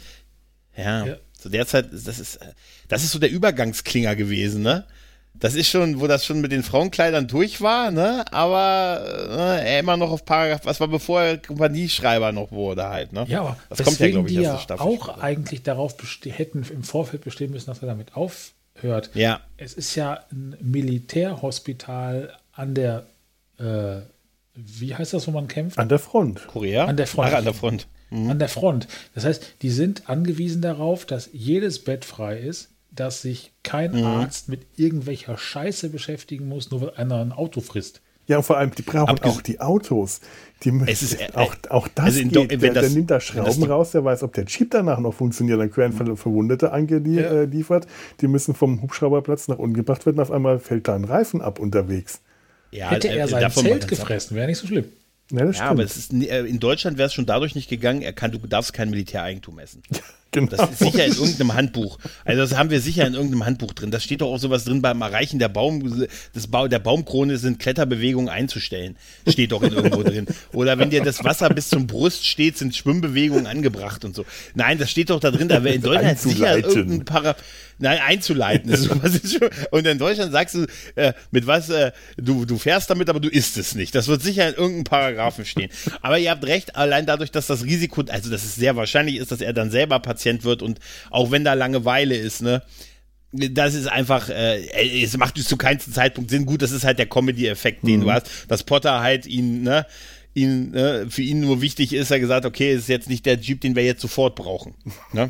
ja, 0.78 1.06
ja, 1.06 1.18
zu 1.38 1.50
der 1.50 1.66
Zeit, 1.66 1.88
das 1.92 2.20
ist, 2.20 2.40
das 2.90 3.04
ist 3.04 3.12
so 3.12 3.20
der 3.20 3.32
Übergangsklinger 3.32 4.16
gewesen, 4.16 4.62
ne? 4.62 4.86
Das 5.36 5.56
ist 5.56 5.70
schon, 5.70 6.02
wo 6.02 6.08
das 6.08 6.26
schon 6.26 6.42
mit 6.42 6.52
den 6.52 6.64
Frauenkleidern 6.64 7.28
durch 7.28 7.62
war, 7.62 7.92
ne? 7.92 8.26
Aber 8.32 9.28
ne, 9.30 9.62
er 9.64 9.80
immer 9.80 9.96
noch 9.96 10.12
auf 10.12 10.26
Paragraph, 10.26 10.66
was 10.66 10.82
war 10.82 10.90
bevor 10.90 11.22
er 11.22 11.38
Kompanieschreiber 11.38 12.34
noch 12.34 12.52
wurde 12.52 12.90
halt, 12.90 13.14
ne? 13.14 13.26
Ja, 13.30 13.42
aber 13.42 13.58
das 13.70 13.84
kommt 13.84 14.00
ja, 14.00 14.10
glaube 14.10 14.30
ich, 14.30 14.38
die 14.38 14.44
Staffel. 14.44 14.86
auch 14.86 15.18
eigentlich 15.20 15.64
darauf 15.64 15.96
hätten 16.26 16.66
im 16.70 16.84
Vorfeld 16.84 17.24
bestehen 17.24 17.52
müssen, 17.52 17.68
dass 17.68 17.82
er 17.82 17.88
damit 17.88 18.18
aufhört. 18.18 19.12
Ja. 19.14 19.40
Es 19.56 19.74
ist 19.74 19.96
ja 19.96 20.26
ein 20.32 20.58
Militärhospital 20.60 22.36
an 22.52 22.76
der, 22.76 23.06
äh, 23.60 24.02
wie 24.56 24.94
heißt 24.94 25.14
das, 25.14 25.26
wo 25.26 25.32
man 25.32 25.48
kämpft? 25.48 25.78
An 25.78 25.88
der 25.88 26.00
Front. 26.00 26.48
Korea? 26.48 26.84
An 26.86 26.98
der 26.98 27.08
Front. 27.08 27.30
Ach, 27.32 27.38
an 27.38 27.46
der 27.46 27.54
Front 27.54 27.88
mhm. 28.10 28.30
an 28.30 28.40
der 28.40 28.50
Front. 28.50 28.88
Das 29.16 29.26
heißt, 29.26 29.56
die 29.62 29.70
sind 29.70 30.10
angewiesen 30.10 30.62
darauf, 30.62 31.06
dass 31.06 31.30
jedes 31.32 31.80
Bett 31.80 32.06
frei 32.06 32.38
ist, 32.40 32.70
dass 32.92 33.22
sich 33.22 33.52
kein 33.64 33.92
mhm. 33.92 34.06
Arzt 34.06 34.50
mit 34.50 34.66
irgendwelcher 34.76 35.38
Scheiße 35.38 35.90
beschäftigen 35.90 36.48
muss, 36.48 36.72
nur 36.72 36.82
weil 36.82 36.92
einer 36.92 37.22
ein 37.22 37.32
Auto 37.32 37.62
frisst. 37.62 38.02
Ja, 38.30 38.38
und 38.38 38.44
vor 38.44 38.58
allem, 38.58 38.70
die 38.76 38.84
brauchen 38.84 39.10
Abges 39.10 39.32
auch 39.32 39.42
die 39.42 39.60
Autos. 39.60 40.22
Die 40.64 40.72
es 40.86 41.02
ist, 41.02 41.20
äh, 41.20 41.30
auch, 41.34 41.56
auch 41.70 41.88
das 41.88 42.06
also 42.06 42.22
geht. 42.22 42.62
Der, 42.62 42.74
das, 42.74 42.86
der, 42.86 42.90
nimmt 42.92 43.10
da 43.10 43.20
Schrauben 43.20 43.64
raus, 43.64 43.90
der 43.92 44.06
weiß, 44.06 44.22
ob 44.22 44.34
der 44.34 44.46
Chip 44.46 44.70
danach 44.70 45.00
noch 45.00 45.16
funktioniert. 45.16 45.60
Dann 45.60 45.76
werden 45.76 46.16
Verwundete 46.16 46.72
angeliefert. 46.72 47.86
Ja. 47.86 47.92
Die 48.22 48.28
müssen 48.28 48.54
vom 48.54 48.84
Hubschrauberplatz 48.84 49.48
nach 49.48 49.58
unten 49.58 49.74
gebracht 49.74 50.06
werden. 50.06 50.20
Auf 50.20 50.30
einmal 50.30 50.60
fällt 50.60 50.88
da 50.88 50.94
ein 50.94 51.06
Reifen 51.06 51.42
ab 51.42 51.58
unterwegs. 51.58 52.22
Ja, 52.70 52.92
Hätte 52.92 53.08
er 53.08 53.26
äh, 53.26 53.28
sein 53.28 53.50
Zelt 53.50 53.88
gefressen, 53.88 54.38
wäre 54.38 54.46
nicht 54.46 54.60
so 54.60 54.68
schlimm. 54.68 54.86
Ja, 55.32 55.50
ja 55.50 55.70
aber 55.70 55.84
ist, 55.84 56.14
äh, 56.14 56.46
in 56.46 56.60
Deutschland 56.60 56.98
wäre 56.98 57.08
es 57.08 57.14
schon 57.14 57.26
dadurch 57.26 57.56
nicht 57.56 57.70
gegangen, 57.70 58.02
er 58.02 58.14
kann, 58.14 58.32
du 58.32 58.40
darfst 58.40 58.74
kein 58.74 58.90
Militäreigentum 58.90 59.60
essen. 59.60 59.84
Genau. 60.32 60.48
Das 60.52 60.70
ist 60.72 60.80
sicher 60.80 61.06
in 61.06 61.14
irgendeinem 61.14 61.54
Handbuch. 61.54 61.98
Also 62.24 62.42
das 62.42 62.56
haben 62.56 62.70
wir 62.70 62.82
sicher 62.82 63.08
in 63.08 63.16
irgendeinem 63.16 63.46
Handbuch 63.46 63.74
drin. 63.74 63.90
Das 63.90 64.04
steht 64.04 64.22
doch 64.22 64.32
auch 64.32 64.38
sowas 64.38 64.64
drin 64.64 64.82
beim 64.82 65.02
Erreichen 65.02 65.40
der 65.40 65.50
Baum, 65.50 66.08
des 66.36 66.48
ba 66.48 66.68
der 66.68 66.80
Baumkrone 66.80 67.38
sind 67.38 67.60
Kletterbewegungen 67.60 68.30
einzustellen. 68.30 68.96
Steht 69.28 69.52
doch 69.52 69.64
in 69.64 69.74
irgendwo 69.74 70.04
drin. 70.04 70.28
Oder 70.54 70.78
wenn 70.78 70.92
dir 70.92 71.04
das 71.04 71.24
Wasser 71.24 71.50
bis 71.50 71.70
zum 71.70 71.88
Brust 71.88 72.28
steht, 72.28 72.58
sind 72.58 72.76
Schwimmbewegungen 72.76 73.48
angebracht 73.48 74.06
und 74.06 74.16
so. 74.16 74.26
Nein, 74.54 74.78
das 74.78 74.92
steht 74.92 75.10
doch 75.10 75.20
da 75.20 75.32
drin. 75.32 75.48
Da 75.48 75.64
wäre 75.64 75.74
in 75.74 75.82
Deutschland 75.82 76.20
sicher 76.20 76.58
irgendein 76.58 77.06
Para 77.06 77.36
Nein, 77.80 78.00
einzuleiten. 78.06 78.72
Und 79.72 79.88
in 79.88 79.98
Deutschland 79.98 80.34
sagst 80.34 80.56
du, 80.56 80.66
äh, 80.96 81.14
mit 81.32 81.48
was, 81.48 81.70
äh, 81.70 81.94
du, 82.18 82.44
du 82.44 82.58
fährst 82.58 82.90
damit, 82.90 83.10
aber 83.10 83.22
du 83.22 83.30
isst 83.30 83.58
es 83.58 83.74
nicht. 83.74 83.96
Das 83.96 84.10
wird 84.10 84.22
sicher 84.22 84.50
in 84.50 84.56
irgendeinem 84.56 84.84
Paragraphen 84.84 85.46
stehen. 85.46 85.72
Aber 86.02 86.20
ihr 86.20 86.30
habt 86.30 86.46
recht, 86.46 86.76
allein 86.76 87.06
dadurch, 87.06 87.32
dass 87.32 87.48
das 87.48 87.64
Risiko, 87.64 88.04
also 88.10 88.30
dass 88.30 88.44
es 88.44 88.56
sehr 88.56 88.76
wahrscheinlich 88.76 89.16
ist, 89.16 89.32
dass 89.32 89.40
er 89.40 89.54
dann 89.54 89.72
selber 89.72 90.00
Patient 90.00 90.19
wird 90.44 90.62
und 90.62 90.80
auch 91.10 91.32
wenn 91.32 91.44
da 91.44 91.54
Langeweile 91.54 92.16
ist, 92.16 92.42
ne, 92.42 92.62
das 93.32 93.76
ist 93.76 93.88
einfach, 93.88 94.30
äh, 94.30 95.04
es 95.04 95.16
macht 95.18 95.38
zu 95.38 95.58
keinem 95.58 95.80
Zeitpunkt 95.80 96.32
Sinn. 96.32 96.46
Gut, 96.46 96.62
das 96.62 96.72
ist 96.72 96.84
halt 96.84 96.98
der 96.98 97.06
Comedy-Effekt, 97.06 97.86
den 97.86 98.00
mhm. 98.00 98.04
du 98.06 98.12
hast, 98.12 98.28
dass 98.48 98.64
Potter 98.64 99.02
halt 99.02 99.28
ihn, 99.28 99.62
ne, 99.62 99.86
ihn, 100.34 100.72
ne, 100.72 101.06
für 101.10 101.22
ihn 101.22 101.42
nur 101.42 101.62
wichtig 101.62 101.94
ist, 101.94 102.12
er 102.12 102.20
gesagt, 102.20 102.46
okay, 102.46 102.72
es 102.72 102.82
ist 102.82 102.90
jetzt 102.90 103.10
nicht 103.10 103.26
der 103.26 103.38
Jeep, 103.40 103.62
den 103.62 103.76
wir 103.76 103.84
jetzt 103.84 104.02
sofort 104.02 104.36
brauchen. 104.36 104.74
Ne? 105.14 105.30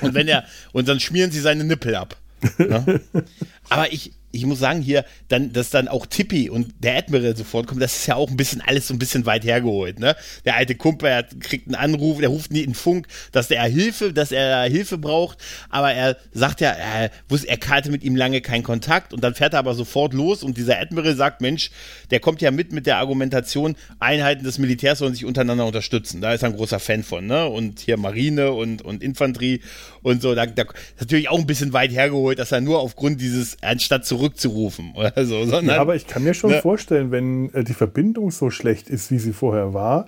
Und 0.00 0.14
wenn 0.14 0.28
er, 0.28 0.44
und 0.72 0.88
dann 0.88 1.00
schmieren 1.00 1.30
sie 1.30 1.40
seine 1.40 1.64
Nippel 1.64 1.94
ab. 1.94 2.16
Ne? 2.58 3.00
Aber 3.68 3.92
ich, 3.92 4.12
ich 4.32 4.46
muss 4.46 4.58
sagen, 4.58 4.80
hier, 4.80 5.04
dann, 5.28 5.52
dass 5.52 5.70
dann 5.70 5.88
auch 5.88 6.06
Tippi 6.06 6.50
und 6.50 6.74
der 6.80 6.96
Admiral 6.96 7.36
sofort 7.36 7.66
kommen, 7.66 7.80
das 7.80 7.96
ist 7.96 8.06
ja 8.06 8.16
auch 8.16 8.30
ein 8.30 8.36
bisschen 8.36 8.62
alles 8.62 8.88
so 8.88 8.94
ein 8.94 8.98
bisschen 8.98 9.26
weit 9.26 9.44
hergeholt, 9.44 10.00
ne? 10.00 10.16
Der 10.44 10.56
alte 10.56 10.74
Kumpel, 10.74 11.08
er 11.08 11.22
kriegt 11.22 11.68
einen 11.68 11.74
Anruf, 11.74 12.18
der 12.18 12.30
ruft 12.30 12.50
nie 12.50 12.62
in 12.62 12.74
Funk, 12.74 13.06
dass 13.30 13.50
er 13.50 13.64
Hilfe, 13.64 14.12
dass 14.12 14.32
er 14.32 14.64
Hilfe 14.64 14.98
braucht, 14.98 15.38
aber 15.68 15.92
er 15.92 16.16
sagt 16.32 16.60
ja, 16.60 16.70
er, 16.70 17.10
er 17.30 17.68
hatte 17.68 17.90
mit 17.90 18.02
ihm 18.02 18.16
lange 18.16 18.40
keinen 18.40 18.62
Kontakt 18.62 19.12
und 19.12 19.22
dann 19.22 19.34
fährt 19.34 19.52
er 19.52 19.58
aber 19.58 19.74
sofort 19.74 20.14
los 20.14 20.42
und 20.42 20.56
dieser 20.56 20.80
Admiral 20.80 21.14
sagt, 21.14 21.40
Mensch, 21.40 21.70
der 22.10 22.20
kommt 22.20 22.42
ja 22.42 22.50
mit 22.50 22.72
mit 22.72 22.86
der 22.86 22.98
Argumentation, 22.98 23.76
Einheiten 23.98 24.44
des 24.44 24.58
Militärs 24.58 24.98
sollen 24.98 25.14
sich 25.14 25.24
untereinander 25.24 25.66
unterstützen. 25.66 26.20
Da 26.20 26.32
ist 26.32 26.42
er 26.42 26.48
ein 26.48 26.56
großer 26.56 26.80
Fan 26.80 27.02
von, 27.02 27.26
ne? 27.26 27.46
Und 27.46 27.80
hier 27.80 27.96
Marine 27.96 28.52
und, 28.52 28.82
und 28.82 29.02
Infanterie 29.02 29.60
und 30.02 30.22
so, 30.22 30.34
da, 30.34 30.46
da 30.46 30.64
natürlich 30.98 31.28
auch 31.28 31.38
ein 31.38 31.46
bisschen 31.46 31.72
weit 31.72 31.92
hergeholt, 31.92 32.38
dass 32.38 32.52
er 32.52 32.60
nur 32.60 32.80
aufgrund 32.80 33.20
dieses, 33.20 33.62
anstatt 33.62 34.06
zurück 34.06 34.21
zurückzurufen 34.22 34.94
oder 34.94 35.24
so. 35.24 35.44
Sondern, 35.44 35.76
ja, 35.76 35.80
aber 35.80 35.96
ich 35.96 36.06
kann 36.06 36.24
mir 36.24 36.34
schon 36.34 36.50
ne? 36.50 36.60
vorstellen, 36.60 37.10
wenn 37.10 37.52
äh, 37.54 37.64
die 37.64 37.74
Verbindung 37.74 38.30
so 38.30 38.50
schlecht 38.50 38.88
ist, 38.88 39.10
wie 39.10 39.18
sie 39.18 39.32
vorher 39.32 39.74
war, 39.74 40.06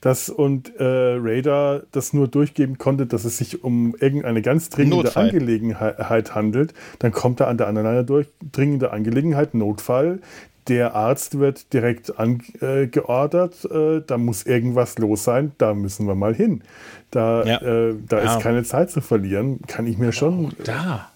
dass 0.00 0.30
und 0.30 0.74
äh, 0.78 0.84
Radar 0.84 1.82
das 1.92 2.14
nur 2.14 2.26
durchgeben 2.26 2.78
konnte, 2.78 3.06
dass 3.06 3.24
es 3.24 3.36
sich 3.36 3.62
um 3.62 3.94
irgendeine 4.00 4.40
ganz 4.40 4.70
dringende 4.70 5.04
Notfall. 5.04 5.26
Angelegenheit 5.26 6.34
handelt, 6.34 6.72
dann 7.00 7.12
kommt 7.12 7.40
da 7.40 7.48
an 7.48 7.58
der 7.58 7.68
anderen 7.68 8.06
durch 8.06 8.28
dringende 8.52 8.92
Angelegenheit, 8.92 9.54
Notfall. 9.54 10.20
Der 10.68 10.94
Arzt 10.94 11.38
wird 11.38 11.72
direkt 11.72 12.18
angeordert, 12.18 13.54
äh, 13.70 13.96
äh, 13.96 14.02
da 14.06 14.18
muss 14.18 14.44
irgendwas 14.46 14.98
los 14.98 15.24
sein, 15.24 15.52
da 15.58 15.74
müssen 15.74 16.06
wir 16.06 16.14
mal 16.14 16.34
hin. 16.34 16.62
Da, 17.10 17.44
ja. 17.44 17.60
äh, 17.60 17.94
da 18.06 18.22
ja. 18.22 18.36
ist 18.36 18.42
keine 18.42 18.62
Zeit 18.62 18.90
zu 18.90 19.00
verlieren, 19.00 19.60
kann 19.66 19.86
ich 19.86 19.98
mir 19.98 20.06
Aber 20.06 20.12
schon. 20.12 20.52
da 20.64 21.10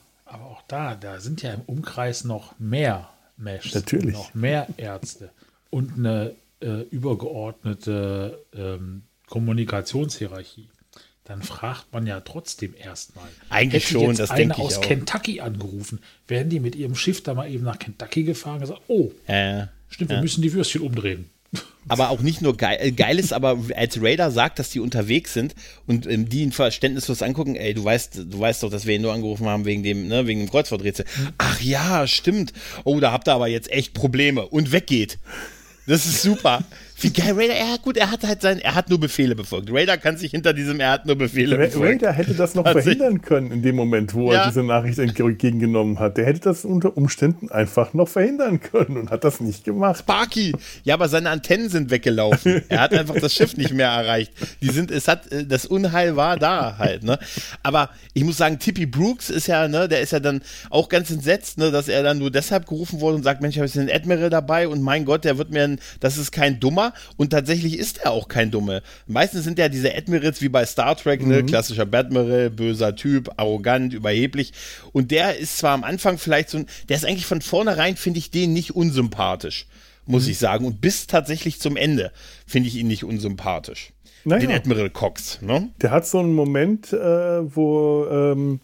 da, 0.68 0.94
da 0.94 1.20
sind 1.20 1.42
ja 1.42 1.53
im 1.53 1.62
Umkreis 1.62 2.24
noch 2.24 2.59
mehr 2.59 3.11
Meshs, 3.37 3.74
Natürlich. 3.74 4.14
noch 4.14 4.35
mehr 4.35 4.68
Ärzte 4.77 5.31
und 5.70 5.98
eine 5.98 6.35
äh, 6.61 6.83
übergeordnete 6.90 8.44
ähm, 8.55 9.03
Kommunikationshierarchie. 9.29 10.68
Dann 11.24 11.42
fragt 11.42 11.92
man 11.92 12.07
ja 12.07 12.20
trotzdem 12.20 12.74
erstmal. 12.77 13.27
Eigentlich 13.48 13.85
Hätte 13.85 13.92
schon, 13.94 14.09
jetzt 14.09 14.18
das 14.18 14.35
denke 14.35 14.57
ich 14.59 14.62
aus 14.62 14.79
auch. 14.79 14.83
Kentucky 14.83 15.40
angerufen, 15.40 16.00
wären 16.29 16.50
die 16.50 16.61
mit 16.61 16.74
ihrem 16.74 16.94
Schiff 16.94 17.22
da 17.22 17.35
mal 17.35 17.50
eben 17.50 17.64
nach 17.64 17.79
Kentucky 17.79 18.24
gefahren 18.24 18.57
und 18.57 18.61
gesagt, 18.61 18.83
oh, 18.88 19.11
äh, 19.27 19.66
stimmt, 19.88 20.11
wir 20.11 20.20
müssen 20.20 20.42
die 20.42 20.53
Würstchen 20.53 20.83
umdrehen 20.83 21.31
aber 21.88 22.10
auch 22.10 22.20
nicht 22.20 22.40
nur 22.40 22.56
geil, 22.56 22.78
äh, 22.80 22.92
geil 22.92 23.18
ist, 23.18 23.32
aber 23.32 23.58
als 23.76 24.00
Raider 24.00 24.30
sagt, 24.30 24.58
dass 24.58 24.70
die 24.70 24.80
unterwegs 24.80 25.34
sind 25.34 25.54
und 25.86 26.06
ähm, 26.06 26.28
die 26.28 26.42
ihn 26.42 26.52
verständnislos 26.52 27.22
angucken, 27.22 27.56
ey, 27.56 27.74
du 27.74 27.84
weißt, 27.84 28.22
du 28.30 28.40
weißt 28.40 28.62
doch, 28.62 28.70
dass 28.70 28.86
wir 28.86 28.94
ihn 28.94 29.02
nur 29.02 29.12
angerufen 29.12 29.46
haben 29.46 29.64
wegen 29.64 29.82
dem, 29.82 30.08
ne, 30.08 30.26
wegen 30.26 30.40
dem 30.40 30.50
Kreuzworträtsel. 30.50 31.04
Ach 31.38 31.60
ja, 31.60 32.06
stimmt. 32.06 32.52
Oh, 32.84 33.00
da 33.00 33.12
habt 33.12 33.28
ihr 33.28 33.34
aber 33.34 33.48
jetzt 33.48 33.70
echt 33.70 33.94
Probleme 33.94 34.46
und 34.46 34.72
weggeht. 34.72 35.18
Das 35.86 36.06
ist 36.06 36.22
super. 36.22 36.64
Wie 37.04 37.12
geil, 37.12 37.34
Raider, 37.36 37.54
ja 37.54 37.76
gut, 37.82 37.98
er 37.98 38.10
hat 38.10 38.22
halt 38.24 38.40
sein, 38.40 38.60
er 38.60 38.74
hat 38.74 38.88
nur 38.88 38.98
Befehle 38.98 39.34
befolgt. 39.34 39.70
Raider 39.70 39.98
kann 39.98 40.16
sich 40.16 40.30
hinter 40.30 40.54
diesem, 40.54 40.80
er 40.80 40.92
hat 40.92 41.04
nur 41.04 41.16
Befehle 41.16 41.58
Ra 41.58 41.66
befolgt. 41.66 42.02
Raider 42.02 42.12
hätte 42.12 42.32
das 42.32 42.54
noch 42.54 42.66
verhindern 42.66 43.20
können 43.20 43.52
in 43.52 43.60
dem 43.60 43.76
Moment, 43.76 44.14
wo 44.14 44.32
ja. 44.32 44.40
er 44.40 44.46
diese 44.46 44.62
Nachricht 44.62 44.98
entgegengenommen 44.98 45.98
hat. 45.98 46.16
Der 46.16 46.24
hätte 46.24 46.40
das 46.40 46.64
unter 46.64 46.96
Umständen 46.96 47.50
einfach 47.50 47.92
noch 47.92 48.08
verhindern 48.08 48.58
können 48.60 48.96
und 48.96 49.10
hat 49.10 49.22
das 49.22 49.40
nicht 49.40 49.64
gemacht. 49.64 49.98
Sparky! 49.98 50.54
Ja, 50.84 50.94
aber 50.94 51.10
seine 51.10 51.28
Antennen 51.28 51.68
sind 51.68 51.90
weggelaufen. 51.90 52.62
er 52.70 52.80
hat 52.80 52.94
einfach 52.94 53.16
das 53.20 53.34
Schiff 53.34 53.54
nicht 53.58 53.74
mehr 53.74 53.88
erreicht. 53.88 54.32
Die 54.62 54.70
sind, 54.70 54.90
es 54.90 55.06
hat, 55.06 55.30
äh, 55.30 55.44
das 55.44 55.66
Unheil 55.66 56.16
war 56.16 56.38
da 56.38 56.78
halt, 56.78 57.02
ne? 57.02 57.18
Aber 57.62 57.90
ich 58.14 58.24
muss 58.24 58.38
sagen, 58.38 58.58
Tippy 58.58 58.86
Brooks 58.86 59.28
ist 59.28 59.46
ja, 59.46 59.68
ne, 59.68 59.88
der 59.88 60.00
ist 60.00 60.12
ja 60.12 60.20
dann 60.20 60.40
auch 60.70 60.88
ganz 60.88 61.10
entsetzt, 61.10 61.58
ne, 61.58 61.70
dass 61.70 61.88
er 61.88 62.02
dann 62.02 62.16
nur 62.16 62.30
deshalb 62.30 62.66
gerufen 62.66 63.00
wurde 63.00 63.16
und 63.16 63.24
sagt, 63.24 63.42
Mensch, 63.42 63.56
ich 63.56 63.58
habe 63.58 63.66
jetzt 63.66 63.76
den 63.76 63.90
Admiral 63.90 64.30
dabei 64.30 64.68
und 64.68 64.80
mein 64.80 65.04
Gott, 65.04 65.24
der 65.24 65.36
wird 65.36 65.50
mir, 65.50 65.76
das 66.00 66.16
ist 66.16 66.32
kein 66.32 66.60
Dummer 66.60 66.93
und 67.16 67.30
tatsächlich 67.30 67.78
ist 67.78 67.98
er 67.98 68.12
auch 68.12 68.28
kein 68.28 68.50
Dumme. 68.50 68.83
Meistens 69.07 69.44
sind 69.44 69.59
ja 69.59 69.68
diese 69.68 69.94
Admirals 69.94 70.40
wie 70.40 70.48
bei 70.48 70.64
Star 70.66 70.96
Trek, 70.96 71.26
ne, 71.26 71.42
mhm. 71.42 71.46
klassischer 71.46 71.87
Admiral, 71.90 72.50
böser 72.50 72.96
Typ, 72.96 73.30
arrogant, 73.37 73.94
überheblich 73.94 74.52
und 74.92 75.11
der 75.11 75.38
ist 75.38 75.59
zwar 75.59 75.72
am 75.72 75.85
Anfang 75.85 76.18
vielleicht 76.18 76.50
so, 76.50 76.64
der 76.88 76.96
ist 76.96 77.04
eigentlich 77.04 77.26
von 77.26 77.40
vornherein, 77.40 77.96
finde 77.96 78.18
ich 78.18 78.30
den 78.30 78.52
nicht 78.52 78.74
unsympathisch, 78.74 79.66
muss 80.07 80.24
mhm. 80.24 80.30
ich 80.30 80.38
sagen 80.38 80.66
und 80.66 80.80
bis 80.80 81.07
tatsächlich 81.07 81.61
zum 81.61 81.76
Ende 81.76 82.12
finde 82.46 82.68
ich 82.68 82.76
ihn 82.76 82.88
nicht 82.88 83.04
unsympathisch. 83.04 83.90
Naja. 84.24 84.40
Den 84.40 84.52
Admiral 84.52 84.88
Cox, 84.88 85.42
ne? 85.42 85.68
Der 85.83 85.90
hat 85.90 86.07
so 86.07 86.18
einen 86.18 86.33
Moment, 86.33 86.92
äh, 86.94 86.96
wo 87.54 88.07
ähm, 88.11 88.61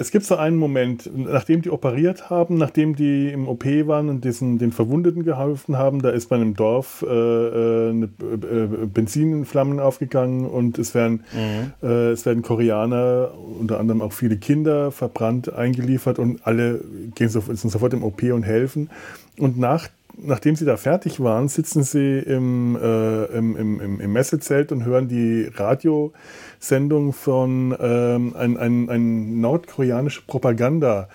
es 0.00 0.10
gibt 0.10 0.24
so 0.24 0.36
einen 0.36 0.56
Moment, 0.56 1.10
nachdem 1.14 1.60
die 1.60 1.68
operiert 1.68 2.30
haben, 2.30 2.56
nachdem 2.56 2.96
die 2.96 3.28
im 3.28 3.46
OP 3.46 3.66
waren 3.86 4.08
und 4.08 4.24
diesen, 4.24 4.56
den 4.56 4.72
Verwundeten 4.72 5.24
geholfen 5.24 5.76
haben, 5.76 6.00
da 6.00 6.08
ist 6.08 6.30
bei 6.30 6.36
einem 6.36 6.54
Dorf 6.54 7.04
äh, 7.06 7.06
äh 7.06 7.90
eine, 7.90 8.06
äh, 8.06 8.86
Benzinflammen 8.86 9.78
aufgegangen 9.78 10.46
und 10.46 10.78
es 10.78 10.94
werden, 10.94 11.24
mhm. 11.34 11.86
äh, 11.86 12.12
es 12.12 12.24
werden 12.24 12.40
Koreaner, 12.40 13.32
unter 13.60 13.78
anderem 13.78 14.00
auch 14.00 14.14
viele 14.14 14.38
Kinder, 14.38 14.90
verbrannt, 14.90 15.52
eingeliefert 15.52 16.18
und 16.18 16.46
alle 16.46 16.80
gehen 17.14 17.28
so, 17.28 17.40
sind 17.40 17.70
sofort 17.70 17.92
im 17.92 18.02
OP 18.02 18.22
und 18.22 18.44
helfen. 18.44 18.88
Und 19.36 19.58
nach 19.58 19.88
nachdem 20.22 20.56
sie 20.56 20.64
da 20.64 20.76
fertig 20.76 21.20
waren, 21.20 21.48
sitzen 21.48 21.82
sie 21.82 22.18
im, 22.18 22.76
äh, 22.76 23.24
im, 23.26 23.56
im, 23.56 24.00
im, 24.00 24.12
Messezelt 24.12 24.72
und 24.72 24.84
hören 24.84 25.08
die 25.08 25.50
Radiosendung 25.54 27.12
von 27.12 27.76
ähm, 27.78 28.34
ein, 28.36 28.56
ein, 28.56 28.88
ein 28.88 29.40
nordkoreanische 29.40 30.22
Propaganda. 30.26 31.08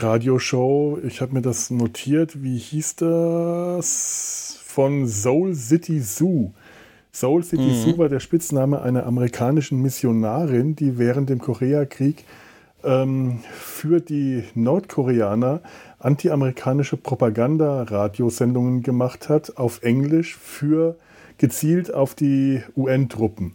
Radioshow, 0.00 0.98
ich 1.04 1.20
habe 1.20 1.34
mir 1.34 1.42
das 1.42 1.70
notiert, 1.70 2.42
wie 2.42 2.56
hieß 2.56 2.96
das? 2.96 4.60
Von 4.64 5.08
Soul 5.08 5.54
City 5.54 6.00
Zoo. 6.00 6.52
Soul 7.12 7.42
City 7.42 7.62
mhm. 7.62 7.74
Zoo 7.74 7.98
war 7.98 8.08
der 8.08 8.20
Spitzname 8.20 8.80
einer 8.80 9.06
amerikanischen 9.06 9.82
Missionarin, 9.82 10.76
die 10.76 10.98
während 10.98 11.30
dem 11.30 11.40
Koreakrieg 11.40 12.24
ähm, 12.84 13.40
für 13.50 14.00
die 14.00 14.44
Nordkoreaner 14.54 15.62
antiamerikanische 15.98 16.96
Propaganda-Radiosendungen 16.96 18.82
gemacht 18.82 19.28
hat 19.28 19.56
auf 19.56 19.82
Englisch 19.82 20.36
für 20.36 20.96
gezielt 21.38 21.92
auf 21.92 22.14
die 22.14 22.62
UN-Truppen. 22.76 23.54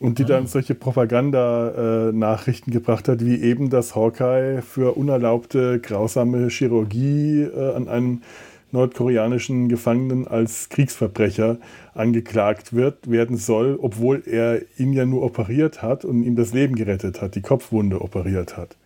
Und 0.00 0.20
die 0.20 0.24
dann 0.24 0.44
ah. 0.44 0.46
solche 0.46 0.76
Propaganda-Nachrichten 0.76 2.70
gebracht 2.70 3.08
hat, 3.08 3.24
wie 3.24 3.42
eben, 3.42 3.68
dass 3.68 3.96
Hawkeye 3.96 4.62
für 4.62 4.96
unerlaubte, 4.96 5.80
grausame 5.80 6.48
Chirurgie 6.50 7.42
äh, 7.42 7.74
an 7.74 7.88
einem 7.88 8.22
nordkoreanischen 8.70 9.68
Gefangenen 9.68 10.28
als 10.28 10.68
Kriegsverbrecher 10.68 11.58
angeklagt 11.94 12.74
wird, 12.74 13.10
werden 13.10 13.36
soll, 13.36 13.76
obwohl 13.80 14.22
er 14.26 14.60
ihn 14.78 14.92
ja 14.92 15.04
nur 15.06 15.22
operiert 15.22 15.82
hat 15.82 16.04
und 16.04 16.22
ihm 16.22 16.36
das 16.36 16.52
Leben 16.52 16.76
gerettet 16.76 17.20
hat, 17.20 17.34
die 17.34 17.42
Kopfwunde 17.42 18.00
operiert 18.00 18.56
hat. 18.56 18.76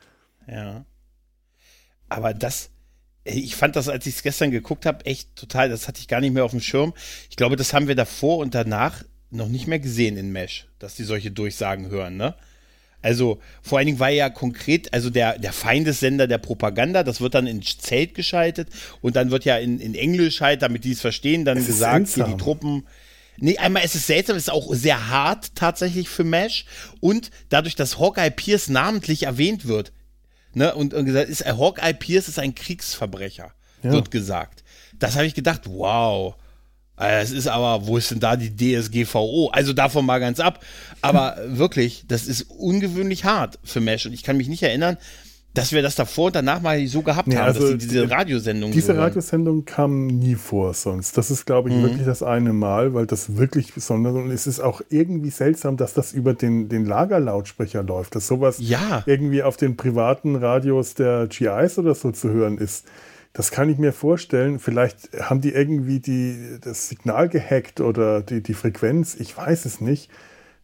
Ja. 0.46 0.85
Aber 2.12 2.35
das, 2.35 2.70
ich 3.25 3.57
fand 3.57 3.77
das, 3.77 3.88
als 3.88 4.07
ich 4.07 4.16
es 4.16 4.22
gestern 4.22 4.51
geguckt 4.51 4.87
habe, 4.87 5.05
echt 5.07 5.35
total, 5.37 5.68
das 5.68 5.88
hatte 5.88 6.01
ich 6.01 6.09
gar 6.09 6.20
nicht 6.20 6.33
mehr 6.33 6.44
auf 6.44 6.51
dem 6.51 6.61
Schirm. 6.61 6.92
Ich 7.31 7.37
glaube, 7.37 7.57
das 7.57 7.72
haben 7.72 7.88
wir 7.88 7.94
davor 7.94 8.38
und 8.38 8.55
danach 8.55 9.05
noch 9.31 9.48
nicht 9.48 9.66
mehr 9.66 9.79
gesehen 9.79 10.16
in 10.16 10.31
Mesh, 10.33 10.66
dass 10.79 10.94
die 10.94 11.05
solche 11.05 11.31
Durchsagen 11.31 11.88
hören, 11.88 12.16
ne? 12.16 12.35
Also 13.05 13.40
vor 13.62 13.79
allen 13.79 13.87
Dingen 13.87 13.98
war 13.98 14.11
ja 14.11 14.31
konkret, 14.31 14.94
also 14.94 15.11
der, 15.11 15.37
der 15.37 15.53
Feindessender 15.53 16.29
der 16.29 16.38
Propaganda, 16.38 17.03
das 17.03 17.20
wird 17.20 17.35
dann 17.35 17.48
ins 17.48 17.79
Zelt 17.79 18.14
geschaltet 18.14 18.68
und 19.01 19.16
dann 19.16 19.33
wird 19.33 19.44
ja 19.44 19.57
in, 19.57 19.81
in 19.81 19.96
Englisch 19.96 20.40
halt, 20.40 20.62
damit 20.62 20.85
die 20.85 20.92
es 20.92 21.01
verstehen, 21.01 21.44
dann 21.44 21.66
gesagt, 21.66 22.09
hier 22.09 22.25
die 22.25 22.37
Truppen, 22.37 22.87
Nee, 23.38 23.57
einmal 23.57 23.83
ist 23.83 23.94
es 23.94 24.07
seltsam, 24.07 24.37
es 24.37 24.44
ist 24.44 24.53
auch 24.53 24.72
sehr 24.75 25.09
hart 25.09 25.55
tatsächlich 25.55 26.09
für 26.09 26.22
Mesh 26.22 26.66
und 27.01 27.31
dadurch, 27.48 27.75
dass 27.75 27.98
Hawkeye 27.98 28.31
Pierce 28.31 28.68
namentlich 28.68 29.25
erwähnt 29.25 29.66
wird, 29.66 29.90
ne, 30.55 30.75
und, 30.75 30.95
und 30.95 31.05
gesagt 31.05 31.29
ist, 31.29 31.45
Hawkeye 31.45 31.95
Pierce 31.95 32.29
ist 32.29 32.38
ein 32.38 32.55
Kriegsverbrecher, 32.55 33.53
ja. 33.83 33.91
wird 33.91 34.11
gesagt. 34.11 34.65
Das 34.99 35.17
habe 35.17 35.27
ich 35.27 35.35
gedacht, 35.35 35.62
wow. 35.67 36.35
Es 36.97 37.33
ist 37.33 37.49
aber, 37.49 37.87
wo 37.87 37.97
ist 37.97 38.11
denn 38.11 38.21
da 38.21 38.37
die 38.37 38.55
DSGVO? 38.55 39.49
Also 39.49 39.73
davon 39.73 40.07
mal 40.07 40.21
ganz 40.21 40.38
ab. 40.38 40.65
Aber 41.01 41.37
wirklich, 41.47 42.05
das 42.07 42.27
ist 42.27 42.43
ungewöhnlich 42.43 43.25
hart 43.25 43.59
für 43.65 43.81
Mesh. 43.81 44.07
Und 44.07 44.12
ich 44.12 44.23
kann 44.23 44.37
mich 44.37 44.47
nicht 44.47 44.62
erinnern, 44.62 44.99
dass 45.55 45.73
wir 45.73 45.83
das 45.83 45.95
davor 45.95 46.27
und 46.27 46.37
danach 46.37 46.62
mal 46.62 46.85
so 46.87 47.03
gehabt 47.03 47.29
nee, 47.29 47.37
haben, 47.37 47.47
also 47.47 47.73
dass 47.73 47.79
diese 47.79 48.11
Radiosendung. 48.11 48.73
Diese 48.73 48.95
so 48.95 49.01
Radiosendung 49.01 49.65
kam 49.65 50.07
nie 50.07 50.35
vor 50.35 50.73
sonst. 50.73 51.19
Das 51.19 51.31
ist, 51.31 51.45
glaube 51.45 51.69
ich, 51.69 51.77
mhm. 51.77 51.83
wirklich 51.83 52.07
das 52.07 52.23
eine 52.23 52.53
Mal, 52.53 52.95
weil 52.95 53.07
das 53.07 53.37
wirklich 53.37 53.75
besonders 53.75 54.15
und 54.15 54.31
es 54.31 54.47
ist 54.47 54.61
auch 54.61 54.81
irgendwie 54.88 55.31
seltsam, 55.31 55.77
dass 55.77 55.93
das 55.93 56.12
über 56.12 56.33
den, 56.33 56.69
den 56.69 56.87
Lagerlautsprecher 56.87 57.83
läuft, 57.83 58.15
dass 58.15 58.27
sowas 58.27 58.57
ja. 58.61 59.03
irgendwie 59.07 59.43
auf 59.43 59.57
den 59.57 59.77
privaten 59.77 60.37
Radios 60.37 60.95
der 60.95 61.27
GIs 61.27 61.79
oder 61.79 61.95
so 61.95 62.12
zu 62.12 62.31
hören 62.31 62.57
ist. 62.57 62.87
Das 63.35 63.51
kann 63.51 63.71
ich 63.71 63.79
mir 63.79 63.93
vorstellen. 63.93 64.59
Vielleicht 64.59 65.11
haben 65.21 65.41
die 65.41 65.51
irgendwie 65.51 66.01
die, 66.01 66.59
das 66.61 66.88
Signal 66.88 67.29
gehackt 67.29 67.81
oder 67.81 68.21
die, 68.21 68.43
die 68.43 68.55
Frequenz. 68.55 69.17
Ich 69.19 69.37
weiß 69.37 69.65
es 69.65 69.81
nicht. 69.81 70.11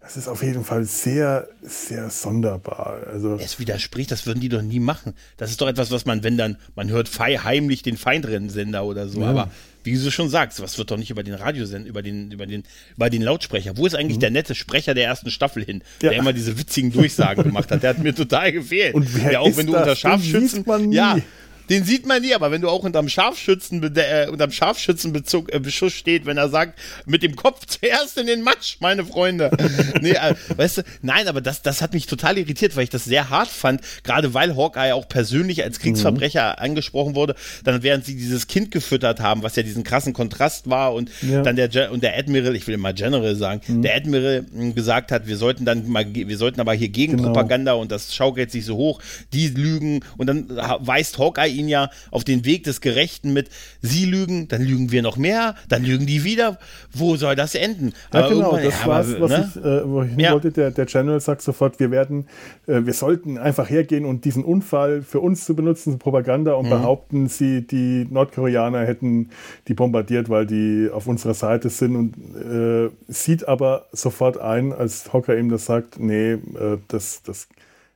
Das 0.00 0.16
ist 0.16 0.28
auf 0.28 0.42
jeden 0.42 0.64
Fall 0.64 0.84
sehr, 0.84 1.48
sehr 1.60 2.08
sonderbar. 2.08 3.00
Also 3.12 3.34
es 3.34 3.58
widerspricht, 3.58 4.10
das 4.10 4.26
würden 4.26 4.40
die 4.40 4.48
doch 4.48 4.62
nie 4.62 4.78
machen. 4.78 5.14
Das 5.36 5.50
ist 5.50 5.60
doch 5.60 5.68
etwas, 5.68 5.90
was 5.90 6.06
man, 6.06 6.22
wenn 6.22 6.38
dann, 6.38 6.56
man 6.76 6.88
hört 6.88 7.10
heimlich 7.18 7.82
den 7.82 7.96
Feindrennsender 7.96 8.84
oder 8.84 9.08
so. 9.08 9.20
Ja. 9.20 9.30
Aber 9.30 9.50
wie 9.82 9.98
du 9.98 10.10
schon 10.10 10.28
sagst, 10.28 10.62
was 10.62 10.78
wird 10.78 10.90
doch 10.90 10.96
nicht 10.96 11.10
über 11.10 11.22
den 11.22 11.34
Radiosender, 11.34 11.88
über 11.88 12.02
den, 12.02 12.30
über 12.30 12.46
den, 12.46 12.62
über 12.96 13.10
den 13.10 13.22
Lautsprecher. 13.22 13.76
Wo 13.76 13.86
ist 13.86 13.94
eigentlich 13.94 14.18
mhm. 14.18 14.22
der 14.22 14.30
nette 14.30 14.54
Sprecher 14.54 14.94
der 14.94 15.04
ersten 15.04 15.30
Staffel 15.30 15.64
hin, 15.64 15.82
ja. 16.02 16.10
der 16.10 16.18
immer 16.18 16.32
diese 16.32 16.58
witzigen 16.58 16.92
Durchsagen 16.92 17.42
gemacht 17.42 17.70
hat? 17.70 17.82
Der 17.82 17.90
hat 17.90 17.98
mir 17.98 18.14
total 18.14 18.52
gefehlt. 18.52 18.94
Und 18.94 19.14
wer 19.16 19.32
ja, 19.32 19.40
auch 19.40 19.56
wenn 19.56 19.66
du 19.66 19.76
unter 19.76 19.96
Scharfschützen, 19.96 20.92
ja, 20.92 21.18
den 21.68 21.84
sieht 21.84 22.06
man 22.06 22.22
nie, 22.22 22.34
aber 22.34 22.50
wenn 22.50 22.62
du 22.62 22.68
auch 22.68 22.82
unterm 22.82 23.08
Scharfschützen, 23.08 23.82
äh, 23.96 24.28
unterm 24.30 24.50
Scharfschützenbezug, 24.50 25.52
äh, 25.52 25.58
Beschuss 25.58 25.92
steht, 25.92 26.26
wenn 26.26 26.36
er 26.36 26.48
sagt, 26.48 26.78
mit 27.06 27.22
dem 27.22 27.36
Kopf 27.36 27.66
zuerst 27.66 28.18
in 28.18 28.26
den 28.26 28.42
Matsch, 28.42 28.76
meine 28.80 29.04
Freunde. 29.04 29.50
nee, 30.00 30.12
äh, 30.12 30.34
weißt 30.56 30.78
du, 30.78 30.82
nein, 31.02 31.28
aber 31.28 31.40
das, 31.40 31.62
das 31.62 31.82
hat 31.82 31.94
mich 31.94 32.06
total 32.06 32.38
irritiert, 32.38 32.76
weil 32.76 32.84
ich 32.84 32.90
das 32.90 33.04
sehr 33.04 33.30
hart 33.30 33.48
fand, 33.48 33.82
gerade 34.02 34.34
weil 34.34 34.56
Hawkeye 34.56 34.92
auch 34.92 35.08
persönlich 35.08 35.62
als 35.62 35.78
Kriegsverbrecher 35.78 36.56
mhm. 36.58 36.64
angesprochen 36.64 37.14
wurde, 37.14 37.34
dann 37.64 37.82
während 37.82 38.04
sie 38.04 38.16
dieses 38.16 38.46
Kind 38.46 38.70
gefüttert 38.70 39.20
haben, 39.20 39.42
was 39.42 39.56
ja 39.56 39.62
diesen 39.62 39.84
krassen 39.84 40.12
Kontrast 40.12 40.70
war 40.70 40.94
und 40.94 41.10
ja. 41.22 41.42
dann 41.42 41.56
der, 41.56 41.92
und 41.92 42.02
der 42.02 42.16
Admiral, 42.16 42.56
ich 42.56 42.66
will 42.66 42.74
immer 42.74 42.92
General 42.92 43.34
sagen, 43.36 43.60
mhm. 43.66 43.82
der 43.82 43.96
Admiral 43.96 44.46
hm, 44.52 44.74
gesagt 44.74 45.12
hat, 45.12 45.26
wir 45.26 45.36
sollten 45.36 45.64
dann 45.64 45.88
mal, 45.88 46.06
wir 46.12 46.36
sollten 46.38 46.60
aber 46.60 46.72
hier 46.72 46.88
Gegenpropaganda 46.88 47.72
genau. 47.72 47.82
und 47.82 47.92
das 47.92 48.14
schaukelt 48.14 48.50
sich 48.50 48.64
so 48.64 48.76
hoch, 48.76 49.00
die 49.32 49.48
lügen 49.48 50.00
und 50.16 50.26
dann 50.26 50.48
weist 50.48 51.18
Hawkeye 51.18 51.57
ihn 51.58 51.68
ja 51.68 51.90
auf 52.10 52.24
den 52.24 52.44
Weg 52.44 52.64
des 52.64 52.80
Gerechten 52.80 53.32
mit, 53.32 53.50
sie 53.82 54.04
lügen, 54.04 54.48
dann 54.48 54.62
lügen 54.62 54.92
wir 54.92 55.02
noch 55.02 55.16
mehr, 55.16 55.54
dann 55.68 55.84
lügen 55.84 56.06
die 56.06 56.24
wieder. 56.24 56.58
Wo 56.92 57.16
soll 57.16 57.36
das 57.36 57.54
enden? 57.54 57.92
Ja, 58.12 58.20
aber 58.20 58.28
genau, 58.28 58.56
das 58.56 58.80
ja, 58.80 58.86
war 58.86 59.00
es, 59.00 59.20
was 59.20 59.30
ne? 59.30 59.52
ich, 59.54 59.64
äh, 59.64 59.88
wo 59.88 60.02
ich 60.02 60.16
ja. 60.16 60.32
wollte. 60.32 60.52
Der, 60.52 60.70
der 60.70 60.86
General 60.86 61.20
sagt 61.20 61.42
sofort, 61.42 61.80
wir 61.80 61.90
werden, 61.90 62.26
äh, 62.66 62.80
wir 62.84 62.92
sollten 62.92 63.38
einfach 63.38 63.68
hergehen 63.68 64.04
und 64.04 64.24
diesen 64.24 64.44
Unfall 64.44 65.02
für 65.02 65.20
uns 65.20 65.44
zu 65.44 65.54
benutzen, 65.54 65.98
Propaganda 65.98 66.54
und 66.54 66.66
mhm. 66.66 66.70
behaupten, 66.70 67.28
sie, 67.28 67.66
die 67.66 68.06
Nordkoreaner 68.10 68.86
hätten 68.86 69.30
die 69.66 69.74
bombardiert, 69.74 70.28
weil 70.28 70.46
die 70.46 70.88
auf 70.92 71.06
unserer 71.06 71.34
Seite 71.34 71.70
sind 71.70 71.96
und 71.96 72.14
äh, 72.36 72.90
sieht 73.08 73.46
aber 73.48 73.86
sofort 73.92 74.38
ein, 74.38 74.72
als 74.72 75.12
Hocker 75.12 75.36
ihm 75.36 75.48
das 75.50 75.66
sagt, 75.66 75.98
nee, 75.98 76.32
äh, 76.32 76.78
das, 76.88 77.22
das 77.22 77.48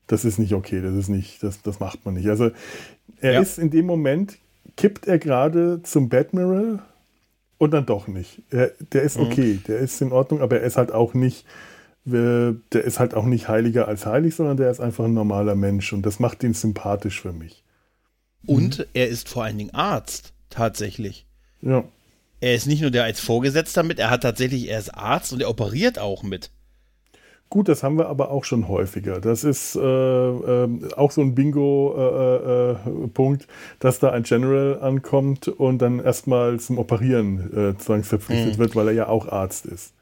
das 0.08 0.26
ist 0.26 0.38
nicht 0.38 0.52
okay, 0.52 0.82
das 0.82 0.94
ist 0.94 1.08
nicht, 1.08 1.42
das, 1.42 1.62
das 1.62 1.80
macht 1.80 2.04
man 2.04 2.14
nicht. 2.14 2.28
Also 2.28 2.50
er 3.22 3.34
ja. 3.34 3.40
ist 3.40 3.58
in 3.58 3.70
dem 3.70 3.86
Moment, 3.86 4.38
kippt 4.76 5.06
er 5.06 5.18
gerade 5.18 5.80
zum 5.82 6.08
Badmiral 6.08 6.80
und 7.58 7.70
dann 7.70 7.86
doch 7.86 8.08
nicht. 8.08 8.42
Er, 8.50 8.72
der 8.92 9.02
ist 9.02 9.18
mhm. 9.18 9.26
okay, 9.26 9.54
mhm. 9.54 9.62
der 9.68 9.78
ist 9.78 10.00
in 10.02 10.12
Ordnung, 10.12 10.40
aber 10.40 10.60
er 10.60 10.66
ist 10.66 10.76
halt 10.76 10.92
auch 10.92 11.14
nicht, 11.14 11.46
der 12.04 12.56
ist 12.72 12.98
halt 12.98 13.14
auch 13.14 13.24
nicht 13.24 13.48
heiliger 13.48 13.86
als 13.86 14.06
heilig, 14.06 14.34
sondern 14.34 14.56
der 14.56 14.70
ist 14.70 14.80
einfach 14.80 15.04
ein 15.04 15.14
normaler 15.14 15.54
Mensch 15.54 15.92
und 15.92 16.04
das 16.04 16.18
macht 16.18 16.42
ihn 16.42 16.54
sympathisch 16.54 17.20
für 17.20 17.32
mich. 17.32 17.62
Und 18.44 18.80
mhm. 18.80 18.84
er 18.92 19.08
ist 19.08 19.28
vor 19.28 19.44
allen 19.44 19.58
Dingen 19.58 19.74
Arzt, 19.74 20.32
tatsächlich. 20.50 21.26
Ja. 21.60 21.84
Er 22.40 22.56
ist 22.56 22.66
nicht 22.66 22.82
nur 22.82 22.90
der 22.90 23.04
als 23.04 23.20
Vorgesetzter 23.20 23.84
mit, 23.84 24.00
er 24.00 24.10
hat 24.10 24.22
tatsächlich, 24.22 24.68
er 24.68 24.80
ist 24.80 24.92
Arzt 24.92 25.32
und 25.32 25.40
er 25.40 25.48
operiert 25.48 26.00
auch 26.00 26.24
mit. 26.24 26.50
Gut, 27.52 27.68
das 27.68 27.82
haben 27.82 27.98
wir 27.98 28.08
aber 28.08 28.30
auch 28.30 28.44
schon 28.44 28.66
häufiger. 28.66 29.20
Das 29.20 29.44
ist 29.44 29.76
äh, 29.76 29.78
äh, 29.78 30.68
auch 30.96 31.10
so 31.10 31.20
ein 31.20 31.34
Bingo-Punkt, 31.34 33.42
äh, 33.42 33.44
äh 33.44 33.48
dass 33.78 33.98
da 33.98 34.10
ein 34.10 34.22
General 34.22 34.80
ankommt 34.80 35.48
und 35.48 35.82
dann 35.82 36.00
erstmal 36.00 36.58
zum 36.60 36.78
Operieren 36.78 37.52
äh, 37.54 37.76
zwangsverpflichtet 37.76 38.54
mhm. 38.54 38.58
wird, 38.58 38.74
weil 38.74 38.88
er 38.88 38.94
ja 38.94 39.08
auch 39.08 39.28
Arzt 39.28 39.66
ist. 39.66 39.92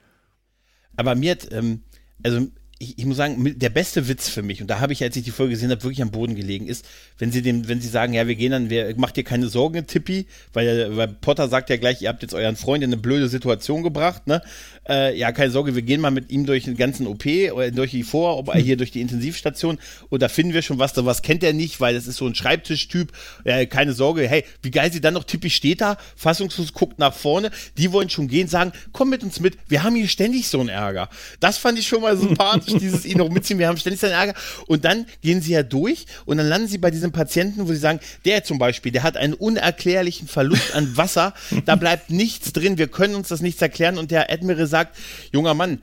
Aber 0.96 1.16
mir 1.16 1.32
hat, 1.32 1.48
ähm, 1.50 1.82
also 2.22 2.46
ich, 2.82 2.98
ich, 2.98 3.04
muss 3.04 3.18
sagen, 3.18 3.58
der 3.58 3.68
beste 3.68 4.08
Witz 4.08 4.30
für 4.30 4.42
mich, 4.42 4.62
und 4.62 4.68
da 4.68 4.80
habe 4.80 4.94
ich, 4.94 5.02
als 5.02 5.14
ich 5.14 5.22
die 5.22 5.30
Folge 5.30 5.50
gesehen 5.50 5.70
habe, 5.70 5.82
wirklich 5.82 6.00
am 6.00 6.10
Boden 6.10 6.34
gelegen, 6.34 6.66
ist, 6.66 6.86
wenn 7.18 7.30
sie 7.30 7.42
dem, 7.42 7.68
wenn 7.68 7.78
sie 7.82 7.88
sagen, 7.88 8.14
ja, 8.14 8.26
wir 8.26 8.36
gehen 8.36 8.52
dann, 8.52 8.70
wir, 8.70 8.94
macht 8.96 9.16
dir 9.16 9.22
keine 9.22 9.48
Sorgen, 9.48 9.86
Tippi, 9.86 10.24
weil, 10.54 10.96
weil 10.96 11.08
Potter 11.08 11.48
sagt 11.48 11.68
ja 11.68 11.76
gleich, 11.76 12.00
ihr 12.00 12.08
habt 12.08 12.22
jetzt 12.22 12.32
euren 12.32 12.56
Freund 12.56 12.82
in 12.82 12.88
eine 12.88 12.96
blöde 12.96 13.28
Situation 13.28 13.82
gebracht, 13.82 14.26
ne? 14.26 14.40
Äh, 14.88 15.16
ja, 15.18 15.30
keine 15.30 15.50
Sorge, 15.50 15.74
wir 15.74 15.82
gehen 15.82 16.00
mal 16.00 16.10
mit 16.10 16.30
ihm 16.30 16.46
durch 16.46 16.64
den 16.64 16.74
ganzen 16.74 17.06
OP 17.06 17.26
oder 17.52 17.70
durch 17.70 17.90
die 17.90 18.02
Vor, 18.02 18.38
ob 18.38 18.48
er 18.48 18.58
hier 18.58 18.78
durch 18.78 18.90
die 18.90 19.02
Intensivstation 19.02 19.78
und 20.08 20.22
da 20.22 20.30
finden 20.30 20.54
wir 20.54 20.62
schon 20.62 20.78
was, 20.78 20.94
da 20.94 21.04
was 21.04 21.20
kennt 21.20 21.44
er 21.44 21.52
nicht, 21.52 21.80
weil 21.80 21.92
das 21.92 22.06
ist 22.06 22.16
so 22.16 22.26
ein 22.26 22.34
Schreibtischtyp, 22.34 23.12
ja, 23.44 23.66
keine 23.66 23.92
Sorge, 23.92 24.26
hey, 24.26 24.42
wie 24.62 24.70
geil 24.70 24.90
sie 24.90 25.02
dann 25.02 25.12
noch, 25.12 25.24
Tippi 25.24 25.50
steht 25.50 25.82
da, 25.82 25.98
fassungslos 26.16 26.72
guckt 26.72 26.98
nach 26.98 27.12
vorne, 27.12 27.50
die 27.76 27.92
wollen 27.92 28.08
schon 28.08 28.26
gehen, 28.26 28.48
sagen, 28.48 28.72
komm 28.92 29.10
mit 29.10 29.22
uns 29.22 29.38
mit, 29.38 29.58
wir 29.68 29.82
haben 29.82 29.96
hier 29.96 30.08
ständig 30.08 30.48
so 30.48 30.60
einen 30.60 30.70
Ärger. 30.70 31.10
Das 31.40 31.58
fand 31.58 31.78
ich 31.78 31.86
schon 31.86 32.00
mal 32.00 32.16
sympathisch 32.16 32.69
praktisch 32.70 32.90
dieses 32.90 33.04
ihn 33.04 33.18
noch 33.18 33.28
mitziehen, 33.28 33.58
wir 33.58 33.68
haben 33.68 33.76
ständig 33.76 34.00
seinen 34.00 34.12
Ärger. 34.12 34.34
Und 34.66 34.84
dann 34.84 35.06
gehen 35.22 35.40
sie 35.42 35.52
ja 35.52 35.62
durch 35.62 36.06
und 36.24 36.38
dann 36.38 36.48
landen 36.48 36.68
sie 36.68 36.78
bei 36.78 36.90
diesem 36.90 37.12
Patienten, 37.12 37.66
wo 37.66 37.72
sie 37.72 37.78
sagen, 37.78 38.00
der 38.24 38.44
zum 38.44 38.58
Beispiel, 38.58 38.92
der 38.92 39.02
hat 39.02 39.16
einen 39.16 39.34
unerklärlichen 39.34 40.28
Verlust 40.28 40.74
an 40.74 40.96
Wasser, 40.96 41.34
da 41.64 41.76
bleibt 41.76 42.10
nichts 42.10 42.52
drin, 42.52 42.78
wir 42.78 42.88
können 42.88 43.14
uns 43.14 43.28
das 43.28 43.40
nichts 43.40 43.60
erklären. 43.62 43.98
Und 43.98 44.10
der 44.10 44.30
Admiral 44.30 44.66
sagt, 44.66 44.96
junger 45.32 45.54
Mann, 45.54 45.82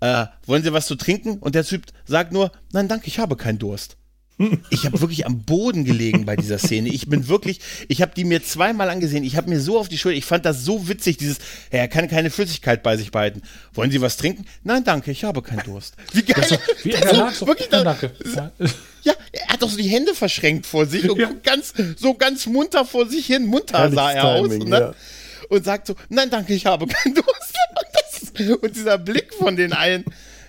äh, 0.00 0.26
wollen 0.44 0.62
Sie 0.62 0.72
was 0.72 0.86
zu 0.86 0.96
trinken? 0.96 1.38
Und 1.38 1.54
der 1.54 1.64
Typ 1.64 1.84
sagt 2.04 2.32
nur, 2.32 2.52
nein, 2.72 2.88
danke, 2.88 3.06
ich 3.06 3.18
habe 3.18 3.36
keinen 3.36 3.58
Durst. 3.58 3.96
Ich 4.68 4.84
habe 4.84 5.00
wirklich 5.00 5.24
am 5.24 5.44
Boden 5.44 5.84
gelegen 5.84 6.26
bei 6.26 6.36
dieser 6.36 6.58
Szene. 6.58 6.90
Ich 6.90 7.08
bin 7.08 7.26
wirklich, 7.28 7.60
ich 7.88 8.02
habe 8.02 8.12
die 8.14 8.24
mir 8.24 8.44
zweimal 8.44 8.90
angesehen. 8.90 9.24
Ich 9.24 9.36
habe 9.36 9.48
mir 9.48 9.60
so 9.60 9.78
auf 9.78 9.88
die 9.88 9.96
Schulter, 9.96 10.18
ich 10.18 10.26
fand 10.26 10.44
das 10.44 10.62
so 10.62 10.88
witzig, 10.88 11.16
dieses, 11.16 11.38
er 11.70 11.88
kann 11.88 12.06
keine 12.08 12.28
Flüssigkeit 12.28 12.82
bei 12.82 12.98
sich 12.98 13.10
behalten. 13.10 13.40
Wollen 13.72 13.90
Sie 13.90 14.00
was 14.02 14.18
trinken? 14.18 14.44
Nein, 14.62 14.84
danke, 14.84 15.10
ich 15.10 15.24
habe 15.24 15.40
keinen 15.40 15.64
Durst. 15.64 15.94
Wie 16.12 16.22
geil. 16.22 16.44
Das, 16.48 16.58
wie 16.84 16.90
er 16.92 17.14
so, 17.14 17.30
so, 17.30 17.46
wirklich 17.46 17.68
da, 17.70 17.82
danke. 17.82 18.12
Ja, 19.02 19.14
er 19.32 19.48
hat 19.48 19.62
doch 19.62 19.70
so 19.70 19.76
die 19.76 19.88
Hände 19.88 20.14
verschränkt 20.14 20.66
vor 20.66 20.84
sich 20.84 21.08
und 21.08 21.18
ja. 21.18 21.30
ganz, 21.42 21.72
so 21.96 22.14
ganz 22.14 22.46
munter 22.46 22.84
vor 22.84 23.08
sich 23.08 23.26
hin. 23.26 23.46
Munter 23.46 23.78
Herrlich 23.78 23.94
sah 23.94 24.12
er 24.12 24.42
Timing, 24.42 24.62
aus. 24.62 24.68
Ne? 24.68 24.78
Ja. 24.78 24.94
Und 25.48 25.64
sagt 25.64 25.86
so, 25.86 25.94
nein, 26.08 26.28
danke, 26.28 26.52
ich 26.52 26.66
habe 26.66 26.86
keinen 26.86 27.14
Durst. 27.14 27.28
Und, 27.76 28.38
das, 28.40 28.56
und 28.62 28.76
dieser 28.76 28.98
Blick 28.98 29.34
von 29.34 29.54
den 29.56 29.72
allen. 29.72 30.04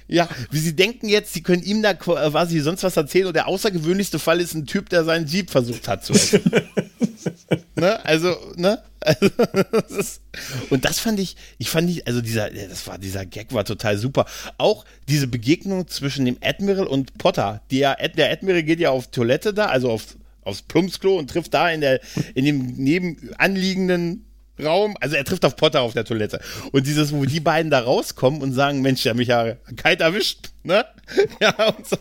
Ja, 0.08 0.30
wie 0.52 0.60
sie 0.60 0.76
denken 0.76 1.10
jetzt, 1.10 1.34
sie 1.34 1.44
können 1.44 1.64
ihm 1.64 1.82
da 1.82 1.94
quasi 1.94 2.60
sonst 2.62 2.84
was 2.84 2.96
erzählen 2.96 3.28
und 3.28 3.36
der 3.36 3.48
außergewöhnlichste 3.48 4.20
Fall 4.20 4.40
ist 4.40 4.54
ein 4.54 4.66
Typ, 4.66 4.90
der 4.90 5.04
seinen 5.04 5.28
Jeep 5.28 5.50
versucht 5.50 5.88
hat 5.88 6.06
zu 6.06 6.14
essen. 6.14 6.42
ne? 7.76 8.06
Also, 8.06 8.36
ne? 8.56 8.82
Also, 9.02 9.30
das 9.72 9.92
ist, 9.92 10.22
und 10.70 10.86
das 10.86 11.00
fand 11.00 11.20
ich, 11.20 11.36
ich 11.58 11.70
fand 11.70 11.90
ich, 11.90 12.08
also 12.08 12.22
dieser, 12.22 12.50
das 12.50 12.88
war, 12.88 12.98
dieser 12.98 13.26
Gag 13.26 13.54
war 13.54 13.66
total 13.66 13.98
super. 13.98 14.26
Auch 14.58 14.86
diese 15.10 15.28
Begegnung 15.28 15.88
zwischen 15.88 16.26
dem 16.26 16.38
Admiral 16.42 16.88
und 16.88 17.18
Potter. 17.18 17.62
Der, 17.72 17.96
der 18.10 18.32
Admiral 18.32 18.64
geht 18.64 18.80
ja 18.80 18.92
auf 18.92 19.08
Toilette 19.08 19.54
da, 19.54 19.66
also 19.68 19.92
auf, 19.92 20.18
aufs 20.42 20.62
Plumpsklo 20.62 21.18
und 21.18 21.30
trifft 21.30 21.54
da 21.54 21.70
in 21.70 21.82
der, 21.82 22.00
in 22.34 22.46
dem 22.46 22.66
nebenanliegenden 22.78 24.27
Raum, 24.64 24.96
also 25.00 25.16
er 25.16 25.26
trifft 25.26 25.46
auf 25.46 25.56
Potter 25.56 25.82
auf 25.82 25.94
der 25.94 26.06
Toilette. 26.06 26.40
Und 26.72 26.88
dieses, 26.88 27.14
wo 27.14 27.26
die 27.26 27.40
beiden 27.40 27.72
da 27.72 27.80
rauskommen 27.80 28.42
und 28.42 28.54
sagen, 28.54 28.82
Mensch, 28.82 29.04
der 29.04 29.14
mich 29.14 29.28
ja 29.28 29.56
kalt 29.76 30.02
erwischt, 30.02 30.50
ne? 30.64 30.86
Ja, 31.42 31.54
und 31.68 31.88
so. 31.88 31.98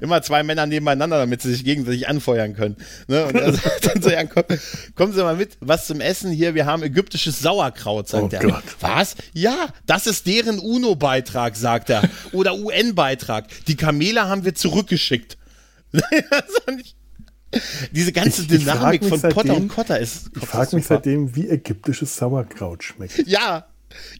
Immer 0.00 0.22
zwei 0.22 0.42
Männer 0.42 0.66
nebeneinander, 0.66 1.18
damit 1.18 1.42
sie 1.42 1.50
sich 1.52 1.64
gegenseitig 1.64 2.08
anfeuern 2.08 2.54
können. 2.54 2.76
Ne? 3.08 3.24
Und 3.24 3.34
er 3.34 3.52
sagt 3.52 3.86
dann 3.86 4.02
so, 4.02 4.10
ja, 4.10 4.24
komm, 4.24 4.44
kommen 4.94 5.12
Sie 5.12 5.22
mal 5.22 5.36
mit, 5.36 5.56
was 5.60 5.86
zum 5.86 6.00
Essen 6.00 6.30
hier, 6.30 6.54
wir 6.54 6.66
haben 6.66 6.82
ägyptisches 6.82 7.40
Sauerkraut, 7.40 8.08
sagt 8.08 8.34
oh 8.34 8.36
er. 8.36 8.42
Gott. 8.42 8.64
Was? 8.80 9.16
Ja, 9.32 9.68
das 9.86 10.06
ist 10.06 10.26
deren 10.26 10.58
UNO-Beitrag, 10.58 11.56
sagt 11.56 11.90
er. 11.90 12.02
Oder 12.32 12.56
UN-Beitrag. 12.56 13.46
Die 13.66 13.76
Kamele 13.76 14.28
haben 14.28 14.44
wir 14.44 14.54
zurückgeschickt. 14.54 15.38
diese 17.92 18.12
ganze 18.12 18.42
ich, 18.42 18.48
Dynamik 18.48 19.02
ich 19.02 19.08
von 19.08 19.18
seitdem, 19.18 19.34
Potter 19.34 19.56
und 19.56 19.68
Cotter 19.68 19.98
ist. 19.98 20.30
Ich 20.40 20.46
frage 20.46 20.76
mich 20.76 20.86
seitdem, 20.86 21.34
wie 21.34 21.48
ägyptisches 21.48 22.16
Sauerkraut 22.16 22.84
schmeckt. 22.84 23.18
Ja, 23.26 23.66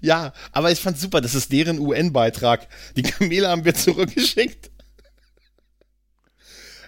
Ja, 0.01 0.33
aber 0.53 0.73
ich 0.73 0.81
fand's 0.81 1.01
super, 1.01 1.21
das 1.21 1.35
ist 1.35 1.53
deren 1.53 1.79
UN-Beitrag. 1.79 2.67
Die 2.97 3.03
Kamele 3.03 3.49
haben 3.49 3.65
wir 3.65 3.75
zurückgeschickt. 3.75 4.71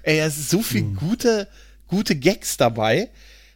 Ey, 0.03 0.19
es 0.19 0.37
ist 0.37 0.51
so 0.51 0.63
viel 0.63 0.83
gute, 0.83 1.47
gute 1.87 2.17
Gags 2.17 2.57
dabei. 2.57 3.11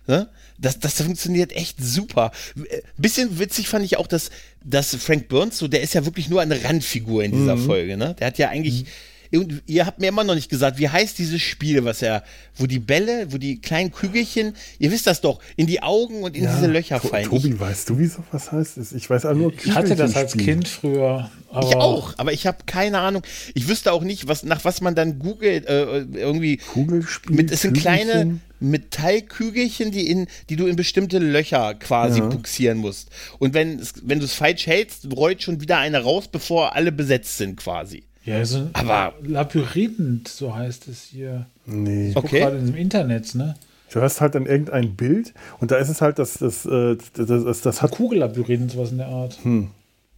Ne? 0.06 0.30
Das, 0.58 0.78
das 0.78 1.02
funktioniert 1.02 1.52
echt 1.52 1.82
super. 1.82 2.30
Ein 2.56 2.64
bisschen 2.96 3.38
witzig 3.40 3.68
fand 3.68 3.84
ich 3.84 3.96
auch, 3.98 4.06
dass, 4.06 4.30
dass 4.64 4.94
Frank 4.94 5.28
Burns, 5.28 5.58
so, 5.58 5.66
der 5.66 5.82
ist 5.82 5.94
ja 5.94 6.04
wirklich 6.04 6.28
nur 6.28 6.40
eine 6.40 6.62
Randfigur 6.62 7.24
in 7.24 7.32
dieser 7.32 7.58
Folge, 7.58 7.96
ne? 7.96 8.14
Der 8.14 8.28
hat 8.28 8.38
ja 8.38 8.48
eigentlich. 8.48 8.86
Und 9.32 9.62
ihr 9.66 9.86
habt 9.86 9.98
mir 9.98 10.08
immer 10.08 10.24
noch 10.24 10.34
nicht 10.34 10.48
gesagt, 10.48 10.78
wie 10.78 10.88
heißt 10.88 11.18
dieses 11.18 11.40
Spiel, 11.42 11.84
was 11.84 12.02
er, 12.02 12.22
wo 12.56 12.66
die 12.66 12.78
Bälle, 12.78 13.32
wo 13.32 13.38
die 13.38 13.60
kleinen 13.60 13.92
Kügelchen, 13.92 14.54
ihr 14.78 14.90
wisst 14.92 15.06
das 15.06 15.20
doch, 15.20 15.40
in 15.56 15.66
die 15.66 15.82
Augen 15.82 16.22
und 16.22 16.36
in 16.36 16.44
Ja, 16.44 16.54
diese 16.54 16.66
Löcher 16.70 17.00
To- 17.00 17.08
fallen. 17.08 17.28
Tobi, 17.28 17.58
weißt 17.58 17.88
du, 17.90 17.98
wie 17.98 18.06
sowas 18.06 18.52
heißt? 18.52 18.78
Ich 18.94 19.10
weiß 19.10 19.26
auch 19.26 19.34
nur 19.34 19.52
Ich 19.64 19.72
hatte 19.74 19.96
das 19.96 20.14
als. 20.16 20.36
Kind 20.36 20.68
früher. 20.68 21.30
Aber 21.50 21.68
Ich 21.68 21.76
auch, 21.76 22.14
aber 22.18 22.32
ich 22.32 22.46
habe 22.46 22.58
keine 22.66 22.98
Ahnung. 22.98 23.22
Ich 23.54 23.68
wüsste 23.68 23.92
auch 23.92 24.02
nicht, 24.02 24.28
was, 24.28 24.42
nach 24.42 24.64
was 24.64 24.80
man 24.80 24.94
dann 24.94 25.18
googelt, 25.18 25.66
äh, 25.66 26.00
irgendwie. 26.00 26.58
Kugelspiel. 26.58 27.34
Mit, 27.36 27.50
es 27.50 27.62
sind 27.62 27.76
kleine 27.78 28.12
Kügelchen. 28.12 28.40
Metallkügelchen, 28.60 29.90
die, 29.90 30.08
in, 30.10 30.26
die 30.48 30.56
du 30.56 30.66
in 30.66 30.76
bestimmte 30.76 31.18
Löcher 31.18 31.74
quasi 31.74 32.20
Ja. 32.20 32.26
buxieren 32.26 32.78
musst. 32.78 33.08
Und 33.38 33.54
wenn, 33.54 33.80
wenn 34.02 34.18
du 34.18 34.24
es 34.24 34.32
falsch 34.34 34.66
hältst, 34.66 35.06
rollt 35.14 35.42
schon 35.42 35.60
wieder 35.60 35.78
eine 35.78 36.02
raus, 36.02 36.28
bevor 36.28 36.74
alle 36.74 36.92
besetzt 36.92 37.36
sind 37.38 37.56
quasi. 37.56 38.04
Ja, 38.26 38.44
so 38.44 38.58
ein 38.58 38.70
Aber- 38.74 39.14
Labyrinth, 39.22 40.28
so 40.28 40.54
heißt 40.54 40.88
es 40.88 41.02
hier. 41.04 41.46
Nee. 41.64 42.08
Ich 42.08 42.14
guck 42.14 42.24
Okay. 42.24 42.40
gerade 42.40 42.58
im 42.58 42.74
Internet, 42.74 43.34
ne? 43.34 43.54
Du 43.92 44.02
hast 44.02 44.20
halt 44.20 44.34
dann 44.34 44.46
irgendein 44.46 44.94
Bild 44.96 45.32
und 45.60 45.70
da 45.70 45.76
ist 45.76 45.88
es 45.88 46.02
halt, 46.02 46.18
dass 46.18 46.34
das, 46.34 46.66
äh, 46.66 46.96
das, 47.14 47.26
das, 47.44 47.60
das 47.62 47.82
hat 47.82 47.92
Kugellabyrinth, 47.92 48.72
sowas 48.72 48.90
in 48.90 48.98
der 48.98 49.06
Art. 49.08 49.38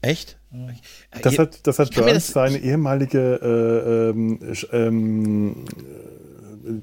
Echt? 0.00 0.38
Das 1.22 1.34
Ihr- 1.34 1.38
hat, 1.40 1.66
das 1.66 1.78
hat 1.78 1.94
Burns 1.94 2.12
das- 2.12 2.26
seine 2.28 2.58
ehemalige 2.58 3.18
äh, 3.42 4.10
ähm, 4.10 4.40
ähm, 4.72 5.64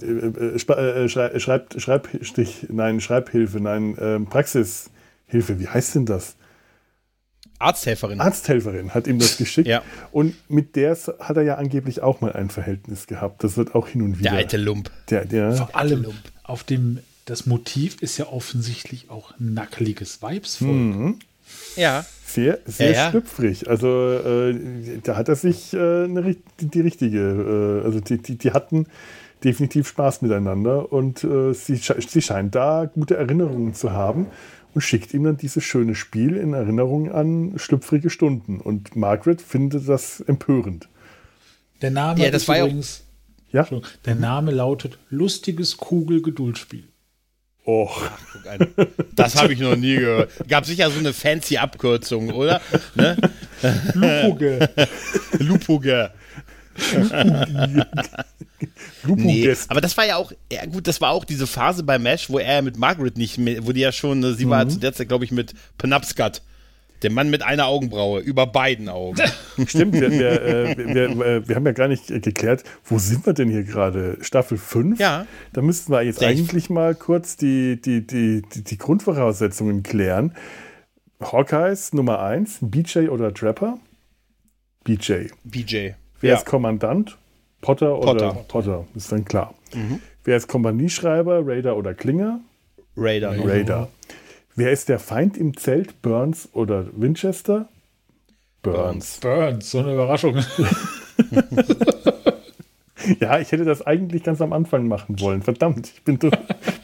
äh, 0.02 0.06
äh, 0.06 0.56
äh, 0.56 1.10
Schreib, 1.10 1.80
Schreibstich, 1.82 2.68
nein, 2.70 3.02
Schreibhilfe, 3.02 3.60
nein, 3.60 3.98
ähm, 4.00 4.26
Praxishilfe, 4.28 5.60
wie 5.60 5.68
heißt 5.68 5.96
denn 5.96 6.06
das? 6.06 6.36
Arzthelferin. 7.60 8.20
Arzthelferin 8.20 8.94
hat 8.94 9.08
ihm 9.08 9.20
das 9.20 9.38
geschickt 9.40 9.68
Ja. 9.68 9.82
und 10.12 10.36
mit 10.50 10.76
der 10.76 10.98
hat 11.20 11.38
er 11.38 11.44
ja 11.44 11.56
angeblich 11.56 12.02
auch 12.02 12.22
mal 12.22 12.34
ein 12.34 12.50
Verhältnis 12.50 13.08
gehabt. 13.08 13.44
Das 13.44 13.58
wird 13.58 13.76
auch 13.76 13.88
hin 13.88 14.02
und 14.02 14.20
wieder. 14.20 14.32
Der 14.32 14.40
alte 14.40 14.58
Lump. 14.58 14.92
Der, 15.10 15.26
der, 15.26 15.54
Vor 15.54 15.76
allem 15.76 16.06
auf 16.44 16.64
dem, 16.64 17.00
das 17.26 17.46
Motiv 17.46 18.02
ist 18.02 18.18
ja 18.18 18.28
offensichtlich 18.28 19.10
auch 19.10 19.34
nackeliges 19.40 20.22
Weibsvolk. 20.22 20.72
Mhm. 20.72 21.20
Ja. 21.76 22.06
Sehr, 22.26 22.60
sehr 22.66 22.92
Ja, 22.92 22.96
ja. 23.06 23.10
schlüpfrig. 23.12 23.70
Also 23.70 23.88
äh, 24.14 24.56
da 25.04 25.16
hat 25.16 25.30
er 25.30 25.36
sich 25.36 25.74
äh, 25.74 25.78
eine, 25.78 26.22
ri- 26.22 26.38
die, 26.60 26.68
die 26.68 26.82
richtige, 26.82 27.82
äh, 27.82 27.86
also 27.86 28.00
die, 28.00 28.18
die, 28.18 28.38
die 28.38 28.52
hatten 28.52 28.88
definitiv 29.44 29.88
Spaß 29.88 30.22
miteinander 30.24 30.92
und 30.92 31.24
äh, 31.24 31.54
sie, 31.54 31.76
sie 31.76 32.22
scheint 32.22 32.56
da 32.56 32.86
gute 32.92 33.16
Erinnerungen 33.16 33.74
zu 33.76 33.92
haben 33.92 34.26
und 34.76 34.82
schickt 34.82 35.14
ihm 35.14 35.24
dann 35.24 35.38
dieses 35.38 35.64
schöne 35.64 35.96
Spiel 35.96 36.36
in 36.36 36.54
Erinnerung 36.54 37.10
an 37.10 37.54
schlüpfrige 37.56 38.10
Stunden. 38.10 38.60
Und 38.60 38.96
Margaret 38.98 39.42
findet 39.42 39.88
das 39.88 40.20
empörend. 40.20 40.90
Der 41.82 41.92
Name 41.92 42.22
Ja, 42.22 42.30
das 42.30 42.44
ist 42.44 42.48
war 42.50 42.60
übrigens, 42.60 43.04
Ja? 43.52 43.66
Der 44.04 44.16
Name 44.16 44.52
lautet 44.52 45.00
Lustiges 45.10 45.78
Kugel-Geduldsspiel. 45.78 46.84
Och. 47.66 48.02
Das 49.16 49.42
habe 49.42 49.54
ich 49.54 49.60
noch 49.60 49.78
nie 49.78 49.96
gehört. 49.96 50.30
Gab 50.48 50.66
sicher 50.66 50.92
so 50.92 51.00
eine 51.00 51.14
fancy 51.14 51.58
Abkürzung, 51.58 52.32
oder? 52.32 52.62
Ne? 52.96 53.18
Lupuge. 53.94 54.70
Lupuge. 55.40 56.12
Nee, 59.08 59.56
aber 59.68 59.82
das 59.82 59.96
war 59.98 60.06
ja 60.06 60.16
auch, 60.18 60.32
ja 60.52 60.66
gut, 60.66 60.88
das 60.88 61.00
war 61.02 61.12
auch 61.12 61.26
diese 61.26 61.48
Phase 61.48 61.84
bei 61.84 62.00
Mesh, 62.00 62.30
wo 62.30 62.40
er 62.40 62.62
mit 62.62 62.78
Margaret 62.78 63.18
nicht, 63.18 63.38
mehr- 63.38 63.66
wo 63.66 63.72
die 63.72 63.82
ja 63.82 63.92
schon, 63.92 64.24
äh, 64.24 64.34
sie 64.34 64.50
war 64.50 64.68
zu 64.68 64.80
der 64.80 64.94
Zeit, 64.94 65.08
glaube 65.08 65.26
ich, 65.26 65.32
mit 65.32 65.54
Penobscot, 65.78 66.42
dem 67.04 67.14
Mann 67.14 67.30
mit 67.30 67.44
einer 67.44 67.68
Augenbraue, 67.68 68.20
über 68.22 68.48
beiden 68.48 68.90
Augen. 68.90 69.22
Stimmt, 69.68 69.94
wir, 69.94 70.12
wir, 70.12 70.42
äh, 70.42 70.78
wir, 70.78 71.48
wir, 71.48 71.56
haben 71.56 71.66
ja 71.66 71.72
gar 71.74 71.88
nicht 71.88 72.08
geklärt, 72.08 72.64
wo 72.84 72.98
sind 72.98 73.26
wir 73.26 73.34
denn 73.34 73.50
hier 73.50 73.64
gerade? 73.64 74.18
Staffel 74.22 74.58
5? 74.58 75.00
Ja. 75.00 75.28
Da 75.54 75.62
müssten 75.62 75.92
wir 75.92 76.02
jetzt 76.02 76.22
ich- 76.22 76.28
eigentlich 76.28 76.70
mal 76.70 76.96
kurz 76.96 77.36
die, 77.38 77.80
die, 77.80 78.06
die, 78.06 78.42
die, 78.42 78.64
die 78.64 78.78
Grundvoraussetzungen 78.78 79.84
klären. 79.84 80.34
Hawkeyes 81.22 81.94
Nummer 81.94 82.22
1, 82.22 82.58
BJ 82.62 83.10
oder 83.10 83.34
Trapper? 83.34 83.78
BJ. 84.84 85.28
BJ. 85.44 85.92
Wer 86.26 86.32
Ja. 86.32 86.38
ist 86.40 86.46
Kommandant? 86.48 87.20
Potter 87.62 88.00
oder 88.00 88.06
Potter. 88.32 88.46
Potter, 88.48 88.88
ist 88.96 89.12
dann 89.12 89.26
klar. 89.26 89.54
Wer 90.24 90.38
ist 90.38 90.48
Kompanieschreiber? 90.48 91.46
Raider 91.46 91.78
oder 91.78 91.94
Klinger? 91.94 92.40
Raider. 92.98 93.34
noch. 93.36 93.46
Raider. 93.46 93.90
Wer 94.56 94.72
ist 94.72 94.90
der 94.90 94.98
Feind 94.98 95.38
im 95.38 95.56
Zelt? 95.56 96.02
Burns 96.02 96.50
oder 96.54 96.88
Winchester? 96.94 97.70
Burns. 98.64 99.20
Burns, 99.20 99.70
so 99.70 99.80
eine 99.80 99.94
Überraschung. 99.94 100.36
Ja, 103.20 103.40
ich 103.40 103.52
hätte 103.52 103.66
das 103.66 103.86
eigentlich 103.86 104.24
ganz 104.24 104.42
am 104.42 104.54
Anfang 104.54 104.88
machen 104.88 105.20
wollen. 105.20 105.42
Verdammt, 105.42 105.88
ich 105.96 106.04
bin 106.04 106.20
so, 106.22 106.30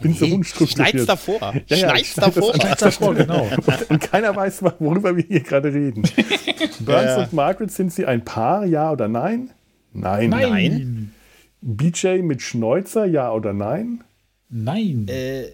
bin 0.01 0.13
so 0.13 0.25
unstrukturiert. 0.25 0.89
Schneid's 0.89 1.05
davor. 1.05 1.39
Ja, 1.67 1.75
ja, 1.75 1.77
Schneid's 1.89 2.15
davor. 2.15 2.53
an- 2.53 2.75
Davor, 2.79 3.15
genau. 3.15 3.47
Und, 3.65 3.89
und 3.89 4.01
keiner 4.01 4.35
weiß, 4.35 4.63
worüber 4.79 5.15
wir 5.15 5.23
hier 5.23 5.41
gerade 5.41 5.73
reden. 5.73 6.03
Burns 6.81 7.05
Ja. 7.05 7.23
und 7.23 7.33
Margaret, 7.33 7.71
sind 7.71 7.91
sie 7.93 8.05
ein 8.05 8.23
Paar, 8.25 8.65
ja 8.65 8.91
oder 8.91 9.07
nein? 9.07 9.51
Nein. 9.93 10.29
Nein. 10.29 11.13
BJ 11.61 12.21
mit 12.23 12.41
Schnäuzer, 12.41 13.05
ja 13.05 13.31
oder 13.31 13.53
nein? 13.53 14.03
Nein. 14.49 15.07
Äh, 15.09 15.45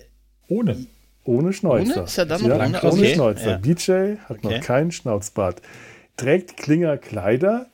Ohne. 0.47 0.86
Ohne 1.23 1.51
Schnäuzer. 1.53 1.95
Ohne? 1.97 2.03
Ist 2.06 2.17
er 2.17 2.25
dann 2.25 2.41
noch 2.41 2.47
ja, 2.49 2.56
ohne? 2.56 2.82
ohne 2.82 2.91
Okay. 2.91 3.13
Schnäuzer. 3.15 3.49
Ja. 3.51 3.58
BJ 3.58 3.91
hat 4.30 4.38
Okay. 4.43 4.58
noch 4.58 4.62
keinen 4.65 4.91
Schnauzbart. 4.91 5.62
Trägt 6.15 6.56
Klinger 6.58 6.97
Kleider? 6.97 7.67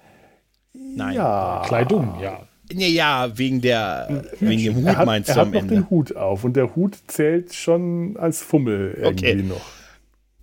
nein. 0.74 1.16
Ja. 1.16 1.62
Kleidung, 1.66 2.16
ja. 2.22 2.40
Ja, 2.72 3.38
wegen 3.38 3.62
der, 3.62 4.24
wegen 4.40 4.64
dem 4.64 4.76
Hut 4.78 4.86
Er 4.86 4.98
hat, 4.98 5.06
meinst 5.06 5.30
er 5.30 5.36
du 5.36 5.42
hat 5.42 5.48
am 5.48 5.54
noch 5.54 5.62
Ende. 5.62 5.76
den 5.76 5.90
Hut 5.90 6.16
auf 6.16 6.44
und 6.44 6.56
der 6.56 6.76
Hut 6.76 6.96
zählt 7.08 7.54
schon 7.54 8.16
als 8.18 8.42
Fummel 8.42 8.96
irgendwie 8.98 9.26
Okay. 9.32 9.44
noch. 9.44 9.62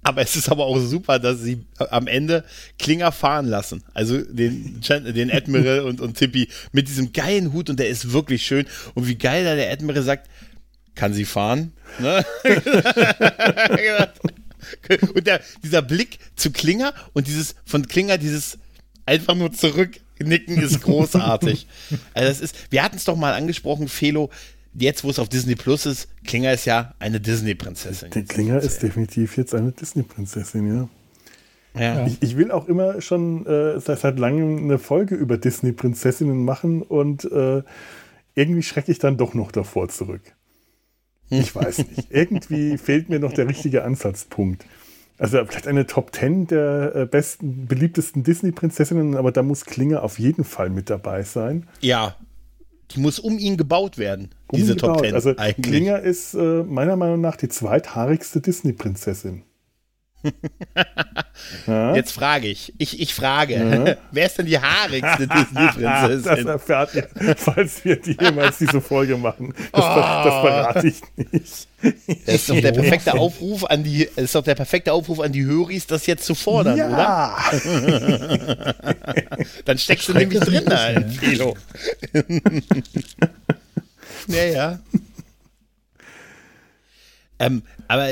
Aber 0.02 0.22
es 0.22 0.34
ist 0.34 0.48
aber 0.48 0.64
auch 0.64 0.78
super, 0.78 1.18
dass 1.18 1.40
sie 1.40 1.64
am 1.78 2.06
Ende 2.06 2.44
Klinger 2.78 3.12
fahren 3.12 3.46
lassen. 3.46 3.82
Also 3.92 4.18
den, 4.18 4.80
den 5.14 5.30
Admiral 5.30 5.80
und, 5.80 6.00
und 6.00 6.16
Tippi 6.16 6.48
mit 6.72 6.88
diesem 6.88 7.12
geilen 7.12 7.52
Hut 7.52 7.68
und 7.68 7.78
der 7.78 7.88
ist 7.88 8.10
wirklich 8.12 8.46
schön. 8.46 8.64
Und 8.94 9.08
wie 9.08 9.16
geil 9.16 9.44
da 9.44 9.54
der 9.56 9.70
Admiral 9.70 10.02
sagt, 10.02 10.28
kann 10.94 11.12
sie 11.12 11.26
fahren? 11.26 11.72
Ne? 11.98 12.24
und 15.14 15.26
der, 15.26 15.40
dieser 15.62 15.82
Blick 15.82 16.18
zu 16.36 16.50
Klinger 16.50 16.92
und 17.12 17.26
dieses 17.26 17.54
von 17.64 17.86
Klinger 17.86 18.18
dieses 18.18 18.58
einfach 19.06 19.34
nur 19.34 19.52
zurücknicken 20.20 20.62
ist 20.62 20.82
großartig. 20.82 21.66
also 22.14 22.28
das 22.28 22.40
ist, 22.40 22.56
wir 22.70 22.82
hatten 22.82 22.96
es 22.96 23.04
doch 23.04 23.16
mal 23.16 23.32
angesprochen, 23.32 23.88
Felo, 23.88 24.30
jetzt 24.74 25.04
wo 25.04 25.10
es 25.10 25.18
auf 25.18 25.28
Disney 25.28 25.54
Plus 25.54 25.86
ist, 25.86 26.08
Klinger 26.24 26.52
ist 26.52 26.64
ja 26.64 26.94
eine 26.98 27.20
Disney-Prinzessin. 27.20 28.10
Der 28.10 28.24
Klinger 28.24 28.60
ist 28.60 28.82
definitiv 28.82 29.36
jetzt 29.36 29.54
eine 29.54 29.72
Disney-Prinzessin, 29.72 30.66
ja. 30.66 30.88
Ja. 31.78 32.04
Ich, 32.06 32.20
ich 32.20 32.36
will 32.36 32.50
auch 32.50 32.66
immer 32.66 33.00
schon 33.00 33.46
äh, 33.46 33.78
seit, 33.78 34.00
seit 34.00 34.18
langem 34.18 34.58
eine 34.58 34.78
Folge 34.78 35.14
über 35.14 35.38
Disney-Prinzessinnen 35.38 36.44
machen 36.44 36.82
und 36.82 37.24
äh, 37.30 37.62
irgendwie 38.34 38.62
schrecke 38.62 38.90
ich 38.90 38.98
dann 38.98 39.16
doch 39.16 39.34
noch 39.34 39.52
davor 39.52 39.88
zurück. 39.88 40.22
Ich 41.28 41.54
weiß 41.54 41.78
nicht. 41.78 42.06
Irgendwie 42.10 42.76
fehlt 42.76 43.08
mir 43.08 43.20
noch 43.20 43.32
der 43.32 43.48
richtige 43.48 43.84
Ansatzpunkt. 43.84 44.66
Also 45.20 45.44
vielleicht 45.44 45.68
eine 45.68 45.86
Top 45.86 46.14
10 46.16 46.46
der 46.46 46.92
äh, 46.94 47.06
besten, 47.06 47.66
beliebtesten 47.66 48.22
Disney-Prinzessinnen, 48.22 49.16
aber 49.16 49.32
da 49.32 49.42
muss 49.42 49.66
Klinger 49.66 50.02
auf 50.02 50.18
jeden 50.18 50.44
Fall 50.44 50.70
mit 50.70 50.88
dabei 50.88 51.22
sein. 51.24 51.68
Ja, 51.80 52.16
die 52.92 53.00
muss 53.00 53.18
um 53.18 53.38
ihn 53.38 53.58
gebaut 53.58 53.98
werden, 53.98 54.30
diese 54.50 54.76
Top 54.76 54.96
Umgebaut. 54.96 55.04
Ten 55.04 55.14
Also 55.14 55.36
eigentlich. 55.36 55.66
Klinger 55.66 56.00
ist 56.00 56.32
äh, 56.32 56.62
meiner 56.62 56.96
Meinung 56.96 57.20
nach 57.20 57.36
die 57.36 57.48
zweithaarigste 57.48 58.40
Disney-Prinzessin. 58.40 59.42
Jetzt 61.94 62.12
frage 62.12 62.48
ich, 62.48 62.72
ich, 62.78 63.00
ich 63.00 63.14
frage, 63.14 63.96
wer 64.12 64.26
ist 64.26 64.38
denn 64.38 64.46
die 64.46 64.58
haarigste 64.58 65.26
Disney-Prinzessin? 65.26 66.22
Das 66.24 66.44
erfahrt 66.44 66.94
ihr, 66.94 67.08
falls 67.36 67.84
wir 67.84 67.96
die 67.96 68.16
jemals 68.20 68.58
diese 68.58 68.80
Folge 68.80 69.16
machen. 69.16 69.54
Das, 69.72 69.84
ver- 69.84 70.22
das 70.24 70.34
verrate 70.40 70.88
ich 70.88 71.00
nicht. 71.32 71.68
Das 72.26 72.34
ist 72.34 72.50
doch 72.50 72.60
der 72.60 72.72
perfekte 72.72 73.14
Aufruf 73.14 73.64
an 73.64 73.82
die, 73.82 74.02
ist 74.16 74.34
doch 74.34 74.42
der 74.44 74.54
perfekte 74.54 74.92
Aufruf 74.92 75.20
an 75.20 75.32
die 75.32 75.44
Höris, 75.44 75.86
das 75.86 76.06
jetzt 76.06 76.24
zu 76.26 76.34
fordern, 76.34 76.74
oder? 76.74 76.88
ja, 76.90 77.38
Dann 79.64 79.78
steckst 79.78 80.08
du 80.08 80.12
nämlich 80.14 80.40
drin, 80.40 80.64
da, 80.66 81.00
Felo. 81.20 81.56
ja, 84.28 84.44
ja. 84.44 84.78
ähm, 87.38 87.62
aber 87.88 88.10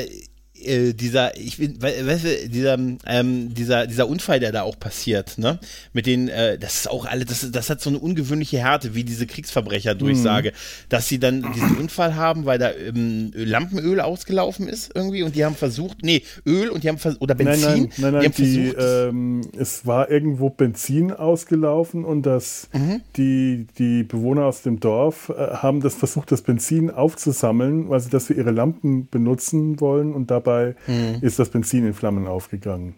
äh, 0.65 0.93
dieser, 0.93 1.37
ich 1.37 1.57
bin, 1.57 1.81
weißt 1.81 2.23
du, 2.23 2.49
dieser, 2.49 2.77
ähm, 3.05 3.53
dieser, 3.53 3.87
dieser 3.87 4.07
Unfall, 4.07 4.39
der 4.39 4.51
da 4.51 4.63
auch 4.63 4.79
passiert, 4.79 5.37
ne? 5.37 5.59
Mit 5.93 6.05
den, 6.05 6.27
äh, 6.27 6.57
das 6.57 6.75
ist 6.75 6.89
auch 6.89 7.05
alle, 7.05 7.25
das, 7.25 7.49
das 7.51 7.69
hat 7.69 7.81
so 7.81 7.89
eine 7.89 7.99
ungewöhnliche 7.99 8.59
Härte, 8.59 8.95
wie 8.95 9.03
diese 9.03 9.25
Kriegsverbrecher-Durchsage, 9.25 10.51
mhm. 10.51 10.85
dass 10.89 11.07
sie 11.07 11.19
dann 11.19 11.53
diesen 11.53 11.77
Unfall 11.77 12.15
haben, 12.15 12.45
weil 12.45 12.59
da 12.59 12.71
ähm, 12.71 13.31
Lampenöl 13.33 13.99
ausgelaufen 14.01 14.67
ist 14.67 14.91
irgendwie 14.93 15.23
und 15.23 15.35
die 15.35 15.45
haben 15.45 15.55
versucht, 15.55 15.99
nee, 16.03 16.23
Öl 16.45 16.69
und 16.69 16.83
die 16.83 16.89
haben 16.89 16.97
versucht, 16.97 17.21
oder 17.21 17.35
Benzin. 17.35 17.61
Nein, 17.61 17.89
nein, 17.97 18.13
nein, 18.13 18.33
die, 18.37 18.43
die 18.43 18.67
ähm, 18.69 19.41
es 19.57 19.85
war 19.85 20.09
irgendwo 20.09 20.49
Benzin 20.49 21.11
ausgelaufen 21.11 22.05
und 22.05 22.23
das, 22.23 22.69
mhm. 22.73 23.01
die, 23.15 23.67
die 23.77 24.03
Bewohner 24.03 24.45
aus 24.45 24.61
dem 24.61 24.79
Dorf 24.79 25.29
äh, 25.29 25.55
haben 25.55 25.81
das 25.81 25.95
versucht, 25.95 26.31
das 26.31 26.41
Benzin 26.41 26.91
aufzusammeln, 26.91 27.89
weil 27.89 27.99
sie 27.99 28.09
das 28.09 28.27
für 28.27 28.33
ihre 28.33 28.51
Lampen 28.51 29.07
benutzen 29.09 29.79
wollen 29.79 30.13
und 30.13 30.31
dabei 30.31 30.48
dabei 30.49 30.75
mhm. 30.87 31.19
ist 31.21 31.39
das 31.39 31.49
Benzin 31.49 31.85
in 31.85 31.93
Flammen 31.93 32.27
aufgegangen. 32.27 32.95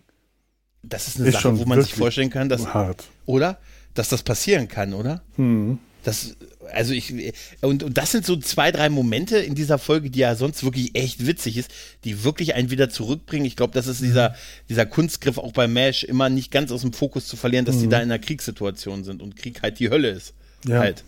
Das 0.84 1.08
ist 1.08 1.20
eine 1.20 1.30
ist 1.30 1.36
Sache, 1.36 1.60
wo 1.60 1.66
man 1.66 1.82
sich 1.82 1.94
vorstellen 1.94 2.30
kann, 2.30 2.50
dass. 2.50 2.74
Hart. 2.74 3.08
Oder? 3.26 3.60
Dass 3.94 4.10
das 4.10 4.24
passieren 4.24 4.68
kann, 4.68 4.94
oder? 4.94 5.22
Mhm. 5.38 5.80
Das, 6.04 6.36
also 6.74 6.94
ich, 6.94 7.14
und, 7.62 7.84
und 7.84 7.96
das 7.96 8.12
sind 8.12 8.26
so 8.26 8.36
zwei, 8.38 8.72
drei 8.72 8.90
Momente 8.90 9.38
in 9.38 9.54
dieser 9.54 9.78
Folge, 9.78 10.10
die 10.10 10.20
ja 10.20 10.36
sonst 10.36 10.64
wirklich 10.64 10.96
echt 10.96 11.28
witzig 11.28 11.58
ist, 11.58 11.70
die 12.06 12.24
wirklich 12.24 12.56
einen 12.56 12.72
wieder 12.72 12.90
zurückbringen. 12.90 13.46
Ich 13.46 13.56
glaube, 13.56 13.74
das 13.74 13.86
ist 13.86 14.02
dieser, 14.02 14.34
dieser 14.68 14.88
Kunstgriff 14.88 15.38
auch 15.38 15.52
bei 15.52 15.68
MASH 15.68 16.04
immer 16.04 16.30
nicht 16.30 16.50
ganz 16.50 16.72
aus 16.72 16.82
dem 16.82 16.94
Fokus 16.94 17.28
zu 17.28 17.38
verlieren, 17.38 17.66
dass 17.66 17.76
mhm. 17.76 17.82
die 17.82 17.90
da 17.90 17.98
in 17.98 18.04
einer 18.04 18.18
Kriegssituation 18.18 19.04
sind 19.04 19.22
und 19.22 19.36
Krieg 19.36 19.62
halt 19.62 19.78
die 19.78 19.92
Hölle 19.92 20.10
ist. 20.10 20.34
Ja. 20.66 20.80
Halt. 20.80 21.04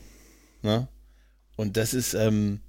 Ne? 0.62 0.88
Und 1.56 1.78
das 1.78 1.96
ist, 1.96 2.14
ähm, 2.14 2.60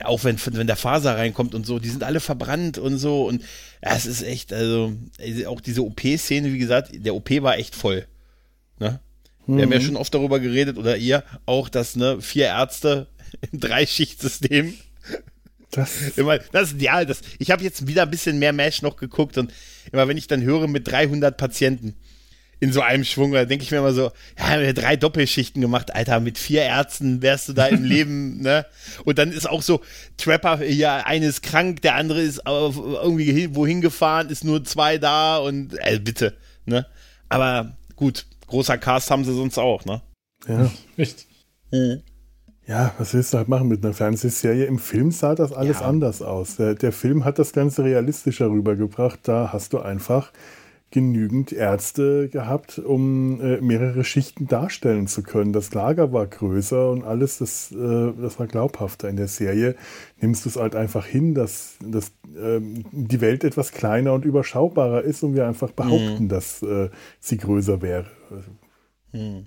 auch 0.00 0.24
wenn, 0.24 0.38
wenn 0.52 0.66
der 0.66 0.76
Faser 0.76 1.16
reinkommt 1.16 1.54
und 1.54 1.66
so, 1.66 1.78
die 1.78 1.90
sind 1.90 2.02
alle 2.02 2.20
verbrannt 2.20 2.78
und 2.78 2.98
so 2.98 3.26
und 3.26 3.42
ja, 3.84 3.94
es 3.94 4.06
ist 4.06 4.22
echt, 4.22 4.52
also 4.52 4.94
auch 5.46 5.60
diese 5.60 5.82
OP-Szene, 5.82 6.52
wie 6.52 6.58
gesagt, 6.58 6.90
der 6.94 7.14
OP 7.14 7.30
war 7.42 7.58
echt 7.58 7.74
voll. 7.74 8.06
Ne? 8.78 9.00
Mhm. 9.46 9.56
Wir 9.56 9.64
haben 9.64 9.72
ja 9.72 9.78
mhm. 9.78 9.84
schon 9.84 9.96
oft 9.96 10.14
darüber 10.14 10.40
geredet, 10.40 10.78
oder 10.78 10.96
ihr 10.96 11.24
auch, 11.46 11.68
dass 11.68 11.96
ne, 11.96 12.20
vier 12.20 12.46
Ärzte 12.46 13.08
im 13.52 13.60
Dreischichtsystem 13.60 14.74
das, 15.70 16.16
immer, 16.16 16.38
das 16.38 16.74
ja, 16.78 17.04
das, 17.04 17.20
ich 17.38 17.50
habe 17.50 17.62
jetzt 17.62 17.86
wieder 17.86 18.02
ein 18.02 18.10
bisschen 18.10 18.38
mehr 18.38 18.52
Mesh 18.52 18.82
noch 18.82 18.96
geguckt 18.96 19.36
und 19.36 19.52
immer 19.90 20.08
wenn 20.08 20.16
ich 20.16 20.26
dann 20.26 20.42
höre 20.42 20.68
mit 20.68 20.88
300 20.88 21.36
Patienten, 21.36 21.94
in 22.62 22.72
so 22.72 22.80
einem 22.80 23.02
Schwung. 23.02 23.32
Da 23.32 23.44
denke 23.44 23.64
ich 23.64 23.72
mir 23.72 23.78
immer 23.78 23.92
so, 23.92 24.12
ja, 24.38 24.50
haben 24.50 24.62
wir 24.62 24.72
drei 24.72 24.94
Doppelschichten 24.94 25.60
gemacht, 25.60 25.92
Alter, 25.96 26.20
mit 26.20 26.38
vier 26.38 26.62
Ärzten 26.62 27.20
wärst 27.20 27.48
du 27.48 27.54
da 27.54 27.66
im 27.66 27.82
Leben, 27.92 28.40
ne? 28.40 28.64
Und 29.04 29.18
dann 29.18 29.32
ist 29.32 29.50
auch 29.50 29.62
so, 29.62 29.80
Trapper, 30.16 30.64
ja, 30.64 30.98
eine 30.98 31.26
ist 31.26 31.42
krank, 31.42 31.82
der 31.82 31.96
andere 31.96 32.22
ist 32.22 32.40
irgendwie 32.46 33.52
wohin 33.56 33.80
gefahren, 33.80 34.28
ist 34.28 34.44
nur 34.44 34.62
zwei 34.64 34.98
da 34.98 35.38
und, 35.38 35.74
äh, 35.80 35.98
bitte, 35.98 36.36
ne? 36.64 36.86
Aber 37.28 37.76
gut, 37.96 38.26
großer 38.46 38.78
Cast 38.78 39.10
haben 39.10 39.24
sie 39.24 39.34
sonst 39.34 39.58
auch, 39.58 39.84
ne? 39.84 40.00
Ja. 40.46 40.70
Richtig. 40.96 41.26
Mhm. 41.72 42.02
Ja, 42.68 42.94
was 42.96 43.12
willst 43.12 43.34
du 43.34 43.38
halt 43.38 43.48
machen 43.48 43.66
mit 43.66 43.84
einer 43.84 43.92
Fernsehserie? 43.92 44.66
Im 44.66 44.78
Film 44.78 45.10
sah 45.10 45.34
das 45.34 45.52
alles 45.52 45.80
ja. 45.80 45.86
anders 45.86 46.22
aus. 46.22 46.56
Der, 46.56 46.76
der 46.76 46.92
Film 46.92 47.24
hat 47.24 47.40
das 47.40 47.52
Ganze 47.52 47.82
realistischer 47.82 48.48
rübergebracht. 48.48 49.18
Da 49.24 49.52
hast 49.52 49.72
du 49.72 49.80
einfach 49.80 50.30
genügend 50.92 51.52
Ärzte 51.52 52.28
gehabt, 52.28 52.78
um 52.78 53.40
äh, 53.40 53.60
mehrere 53.60 54.04
Schichten 54.04 54.46
darstellen 54.46 55.06
zu 55.08 55.22
können. 55.22 55.52
Das 55.52 55.74
Lager 55.74 56.12
war 56.12 56.26
größer 56.26 56.90
und 56.90 57.02
alles, 57.02 57.38
das, 57.38 57.72
äh, 57.72 58.12
das 58.20 58.38
war 58.38 58.46
glaubhafter. 58.46 59.08
In 59.08 59.16
der 59.16 59.28
Serie 59.28 59.74
nimmst 60.20 60.44
du 60.44 60.50
es 60.50 60.56
halt 60.56 60.76
einfach 60.76 61.06
hin, 61.06 61.34
dass, 61.34 61.76
dass 61.84 62.08
äh, 62.36 62.60
die 62.60 63.20
Welt 63.20 63.42
etwas 63.42 63.72
kleiner 63.72 64.12
und 64.12 64.24
überschaubarer 64.24 65.02
ist 65.02 65.22
und 65.22 65.34
wir 65.34 65.46
einfach 65.46 65.72
behaupten, 65.72 66.24
mhm. 66.24 66.28
dass 66.28 66.62
äh, 66.62 66.90
sie 67.18 67.38
größer 67.38 67.82
wäre. 67.82 68.06
Mhm. 69.12 69.46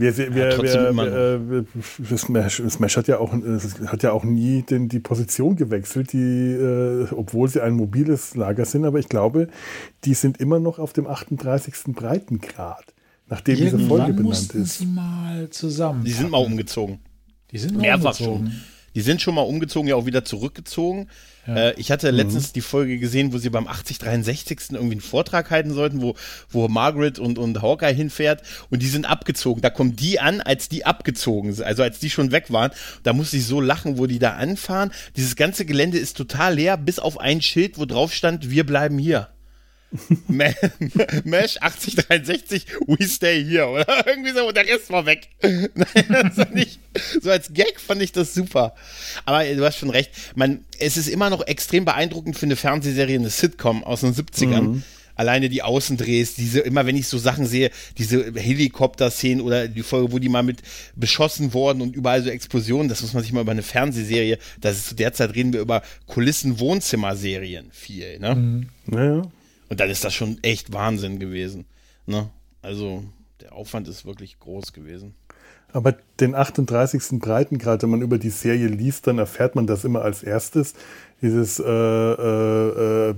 Wir, 0.00 0.16
wir, 0.16 0.50
ja, 0.50 0.62
wir, 0.96 1.50
wir, 1.50 1.58
äh, 2.10 2.16
Smash, 2.16 2.62
Smash 2.70 2.96
hat 2.96 3.06
ja 3.06 3.18
auch, 3.18 3.34
hat 3.34 4.02
ja 4.02 4.12
auch 4.12 4.24
nie 4.24 4.62
den, 4.62 4.88
die 4.88 4.98
Position 4.98 5.56
gewechselt, 5.56 6.14
die, 6.14 6.52
äh, 6.52 7.06
obwohl 7.10 7.50
sie 7.50 7.62
ein 7.62 7.74
mobiles 7.74 8.34
Lager 8.34 8.64
sind, 8.64 8.86
aber 8.86 8.98
ich 8.98 9.10
glaube, 9.10 9.48
die 10.06 10.14
sind 10.14 10.40
immer 10.40 10.58
noch 10.58 10.78
auf 10.78 10.94
dem 10.94 11.06
38. 11.06 11.94
Breitengrad, 11.94 12.94
nachdem 13.28 13.58
Irgendwann 13.58 13.78
diese 13.78 13.88
Folge 13.88 14.12
benannt 14.14 14.54
ist. 14.54 14.78
Sie 14.78 14.86
mal 14.86 15.50
zusammen. 15.50 16.02
Die 16.02 16.12
sind 16.12 16.30
mal 16.30 16.38
umgezogen. 16.38 17.00
Die 17.50 17.58
sind 17.58 17.76
mehrfach 17.76 18.18
umgezogen. 18.18 18.46
schon. 18.46 18.79
Die 18.94 19.00
sind 19.00 19.22
schon 19.22 19.34
mal 19.34 19.42
umgezogen, 19.42 19.88
ja 19.88 19.94
auch 19.94 20.06
wieder 20.06 20.24
zurückgezogen. 20.24 21.08
Ja. 21.46 21.56
Äh, 21.56 21.74
ich 21.76 21.90
hatte 21.90 22.10
letztens 22.10 22.48
mhm. 22.48 22.52
die 22.54 22.60
Folge 22.60 22.98
gesehen, 22.98 23.32
wo 23.32 23.38
sie 23.38 23.50
beim 23.50 23.66
8063. 23.66 24.72
irgendwie 24.72 24.92
einen 24.92 25.00
Vortrag 25.00 25.50
halten 25.50 25.72
sollten, 25.72 26.02
wo, 26.02 26.14
wo 26.48 26.68
Margaret 26.68 27.18
und, 27.18 27.38
und 27.38 27.62
Hawkeye 27.62 27.94
hinfährt 27.94 28.42
und 28.70 28.82
die 28.82 28.88
sind 28.88 29.06
abgezogen. 29.06 29.62
Da 29.62 29.70
kommen 29.70 29.96
die 29.96 30.20
an, 30.20 30.40
als 30.40 30.68
die 30.68 30.84
abgezogen 30.84 31.52
sind, 31.52 31.64
also 31.64 31.82
als 31.82 31.98
die 31.98 32.10
schon 32.10 32.32
weg 32.32 32.52
waren. 32.52 32.72
Da 33.02 33.12
muss 33.12 33.32
ich 33.32 33.46
so 33.46 33.60
lachen, 33.60 33.98
wo 33.98 34.06
die 34.06 34.18
da 34.18 34.34
anfahren. 34.34 34.90
Dieses 35.16 35.36
ganze 35.36 35.64
Gelände 35.64 35.98
ist 35.98 36.16
total 36.16 36.54
leer, 36.54 36.76
bis 36.76 36.98
auf 36.98 37.18
ein 37.18 37.40
Schild, 37.42 37.78
wo 37.78 37.86
drauf 37.86 38.12
stand, 38.12 38.50
wir 38.50 38.66
bleiben 38.66 38.98
hier. 38.98 39.28
Mesh 40.28 41.56
8063, 41.60 42.64
we 42.86 43.06
stay 43.06 43.44
here, 43.44 43.68
oder? 43.68 43.86
Irgendwie 44.06 44.30
so, 44.30 44.46
und 44.46 44.56
der 44.56 44.66
Rest 44.66 44.90
war 44.90 45.04
weg. 45.06 45.28
nicht, 46.54 46.78
so 47.20 47.30
als 47.30 47.52
Gag 47.52 47.80
fand 47.80 48.02
ich 48.02 48.12
das 48.12 48.34
super. 48.34 48.74
Aber 49.24 49.44
du 49.44 49.64
hast 49.64 49.78
schon 49.78 49.90
recht, 49.90 50.10
man, 50.36 50.64
es 50.78 50.96
ist 50.96 51.08
immer 51.08 51.30
noch 51.30 51.46
extrem 51.46 51.84
beeindruckend 51.84 52.38
für 52.38 52.46
eine 52.46 52.56
Fernsehserie, 52.56 53.18
eine 53.18 53.30
Sitcom 53.30 53.82
aus 53.82 54.00
den 54.00 54.14
70ern. 54.14 54.60
Mhm. 54.60 54.82
Alleine 55.16 55.50
die 55.50 55.62
Außendrehs, 55.62 56.34
diese, 56.34 56.60
immer 56.60 56.86
wenn 56.86 56.96
ich 56.96 57.06
so 57.06 57.18
Sachen 57.18 57.44
sehe, 57.44 57.70
diese 57.98 58.32
Helikopter-Szenen 58.32 59.42
oder 59.42 59.68
die 59.68 59.82
Folge, 59.82 60.12
wo 60.12 60.18
die 60.18 60.30
mal 60.30 60.42
mit 60.42 60.60
beschossen 60.96 61.52
wurden 61.52 61.82
und 61.82 61.94
überall 61.94 62.22
so 62.22 62.30
Explosionen, 62.30 62.88
das 62.88 63.02
muss 63.02 63.12
man 63.12 63.22
sich 63.22 63.32
mal 63.32 63.42
über 63.42 63.52
eine 63.52 63.62
Fernsehserie, 63.62 64.38
das 64.62 64.76
ist 64.76 64.88
zu 64.88 64.94
der 64.94 65.12
Zeit 65.12 65.34
reden 65.34 65.52
wir 65.52 65.60
über 65.60 65.82
Kulissen-Wohnzimmerserien 66.06 67.70
viel, 67.70 68.18
ne? 68.18 68.34
Mhm. 68.34 68.68
Naja. 68.86 69.30
Und 69.70 69.78
dann 69.78 69.88
ist 69.88 70.04
das 70.04 70.12
schon 70.12 70.38
echt 70.42 70.72
Wahnsinn 70.72 71.18
gewesen. 71.20 71.64
Ne? 72.04 72.28
Also 72.60 73.04
der 73.40 73.54
Aufwand 73.54 73.88
ist 73.88 74.04
wirklich 74.04 74.38
groß 74.40 74.72
gewesen. 74.72 75.14
Aber 75.72 75.92
den 76.18 76.34
38. 76.34 77.20
Breitengrad, 77.20 77.84
wenn 77.84 77.90
man 77.90 78.02
über 78.02 78.18
die 78.18 78.30
Serie 78.30 78.66
liest, 78.66 79.06
dann 79.06 79.18
erfährt 79.18 79.54
man 79.54 79.68
das 79.68 79.84
immer 79.84 80.02
als 80.02 80.24
erstes. 80.24 80.74
Dieses 81.22 81.60
äh, 81.60 81.64
äh, 81.64 83.10
äh, 83.10 83.14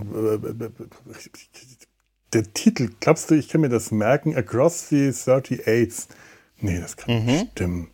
der 2.34 2.52
Titel, 2.52 2.90
glaubst 3.00 3.30
du, 3.30 3.34
ich 3.34 3.48
kann 3.48 3.62
mir 3.62 3.70
das 3.70 3.90
merken? 3.90 4.36
Across 4.36 4.90
the 4.90 5.08
38. 5.08 6.06
Nee, 6.60 6.80
das 6.80 6.98
kann 6.98 7.20
mhm. 7.20 7.26
nicht 7.26 7.52
stimmen. 7.52 7.90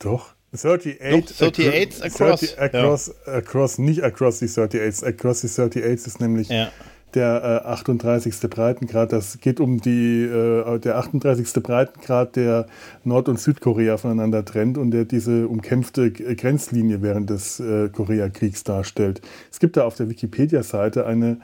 Doch. 0.00 0.34
38, 0.52 1.38
Doch, 1.38 1.46
38 1.46 2.04
across. 2.04 2.40
30, 2.40 2.58
across, 2.58 3.14
ja. 3.26 3.32
across, 3.32 3.78
nicht 3.78 4.02
across 4.02 4.40
the 4.40 4.48
38. 4.48 5.04
Across 5.04 5.42
the 5.42 5.48
38 5.48 6.06
ist 6.06 6.20
nämlich 6.20 6.48
ja 6.48 6.70
der 7.14 7.62
äh, 7.64 7.68
38. 7.68 8.48
Breitengrad. 8.48 9.12
Das 9.12 9.38
geht 9.40 9.60
um 9.60 9.80
die, 9.80 10.22
äh, 10.22 10.78
der 10.78 10.98
38. 10.98 11.62
Breitengrad, 11.62 12.36
der 12.36 12.66
Nord- 13.04 13.28
und 13.28 13.38
Südkorea 13.38 13.96
voneinander 13.96 14.44
trennt 14.44 14.78
und 14.78 14.90
der 14.90 15.04
diese 15.04 15.48
umkämpfte 15.48 16.10
Grenzlinie 16.10 17.02
während 17.02 17.30
des 17.30 17.60
äh, 17.60 17.88
Koreakriegs 17.88 18.64
darstellt. 18.64 19.20
Es 19.50 19.60
gibt 19.60 19.76
da 19.76 19.84
auf 19.84 19.96
der 19.96 20.08
Wikipedia-Seite 20.08 21.06
eine, 21.06 21.40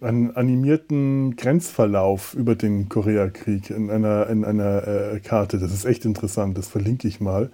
einen 0.00 0.36
animierten 0.36 1.36
Grenzverlauf 1.36 2.34
über 2.34 2.54
den 2.54 2.88
Koreakrieg 2.88 3.70
in 3.70 3.90
einer, 3.90 4.28
in 4.28 4.44
einer 4.44 4.86
äh, 4.86 5.20
Karte. 5.20 5.58
Das 5.58 5.72
ist 5.72 5.84
echt 5.84 6.04
interessant, 6.04 6.56
das 6.56 6.68
verlinke 6.68 7.08
ich 7.08 7.20
mal. 7.20 7.50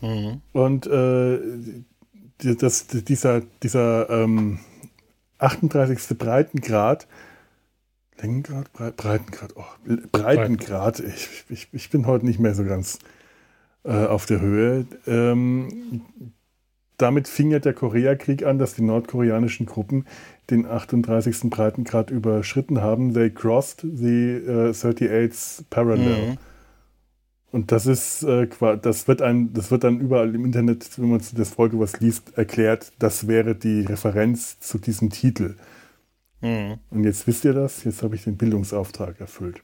Mhm. 0.00 0.40
Und 0.52 0.86
äh, 0.86 1.38
das, 2.38 2.86
dieser, 2.86 3.42
dieser 3.62 4.10
ähm, 4.10 4.58
38. 5.38 6.18
Breitengrad. 6.18 7.06
Längengrad, 8.20 8.72
Breitengrad, 8.72 9.56
oh, 9.56 9.64
Breitengrad. 10.12 11.00
Ich, 11.00 11.44
ich, 11.48 11.68
ich 11.72 11.90
bin 11.90 12.06
heute 12.06 12.24
nicht 12.24 12.38
mehr 12.38 12.54
so 12.54 12.64
ganz 12.64 13.00
äh, 13.84 14.06
auf 14.06 14.26
der 14.26 14.40
Höhe. 14.40 14.86
Ähm, 15.06 16.02
damit 16.96 17.26
fing 17.26 17.50
ja 17.50 17.58
der 17.58 17.74
Koreakrieg 17.74 18.44
an, 18.44 18.58
dass 18.58 18.74
die 18.74 18.82
nordkoreanischen 18.82 19.66
Gruppen 19.66 20.06
den 20.50 20.64
38. 20.64 21.50
Breitengrad 21.50 22.10
überschritten 22.10 22.80
haben. 22.80 23.14
They 23.14 23.30
crossed 23.30 23.80
the 23.80 24.40
uh, 24.46 24.70
38th 24.70 25.64
parallel. 25.70 26.30
Mhm. 26.30 26.38
Und 27.54 27.70
das 27.70 27.86
ist, 27.86 28.24
äh, 28.24 28.48
das 28.82 29.06
wird 29.06 29.22
ein, 29.22 29.52
das 29.52 29.70
wird 29.70 29.84
dann 29.84 30.00
überall 30.00 30.34
im 30.34 30.44
Internet, 30.44 30.98
wenn 30.98 31.10
man 31.10 31.22
das 31.34 31.50
Folge 31.50 31.78
was 31.78 32.00
liest, 32.00 32.36
erklärt, 32.36 32.90
das 32.98 33.28
wäre 33.28 33.54
die 33.54 33.82
Referenz 33.82 34.58
zu 34.58 34.78
diesem 34.78 35.10
Titel. 35.10 35.54
Mhm. 36.40 36.80
Und 36.90 37.04
jetzt 37.04 37.28
wisst 37.28 37.44
ihr 37.44 37.52
das, 37.52 37.84
jetzt 37.84 38.02
habe 38.02 38.16
ich 38.16 38.24
den 38.24 38.36
Bildungsauftrag 38.36 39.20
erfüllt. 39.20 39.62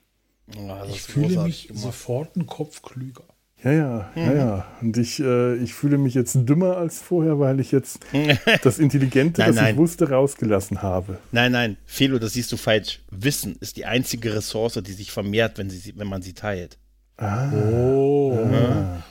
Ja, 0.55 0.85
ich 0.85 1.03
fühle 1.03 1.43
mich 1.43 1.67
gemacht. 1.67 1.83
sofort 1.83 2.37
einen 2.37 2.47
Kopf 2.47 2.81
klüger. 2.81 3.25
Ja, 3.65 3.73
ja, 3.73 4.11
ja, 4.15 4.33
ja. 4.35 4.67
Und 4.81 4.97
ich, 4.97 5.19
äh, 5.19 5.57
ich 5.57 5.75
fühle 5.75 5.99
mich 5.99 6.15
jetzt 6.15 6.37
dümmer 6.49 6.77
als 6.77 7.03
vorher, 7.03 7.41
weil 7.41 7.59
ich 7.59 7.73
jetzt 7.73 8.07
das 8.63 8.79
Intelligente, 8.79 9.41
Nein, 9.41 9.51
das 9.51 9.57
nein. 9.57 9.75
ich 9.75 9.79
wusste, 9.81 10.11
rausgelassen 10.11 10.81
habe. 10.81 11.19
Nein, 11.33 11.51
nein, 11.51 11.77
Felo, 11.87 12.21
das 12.21 12.35
siehst 12.35 12.53
du 12.53 12.57
falsch. 12.57 13.01
Wissen 13.11 13.57
ist 13.59 13.77
die 13.77 13.85
einzige 13.85 14.33
Ressource, 14.33 14.81
die 14.81 14.93
sich 14.93 15.11
vermehrt, 15.11 15.59
wenn, 15.59 15.69
sie, 15.69 15.93
wenn 15.97 16.07
man 16.07 16.23
sie 16.23 16.35
teilt. 16.35 16.79
Oh. 17.23 19.03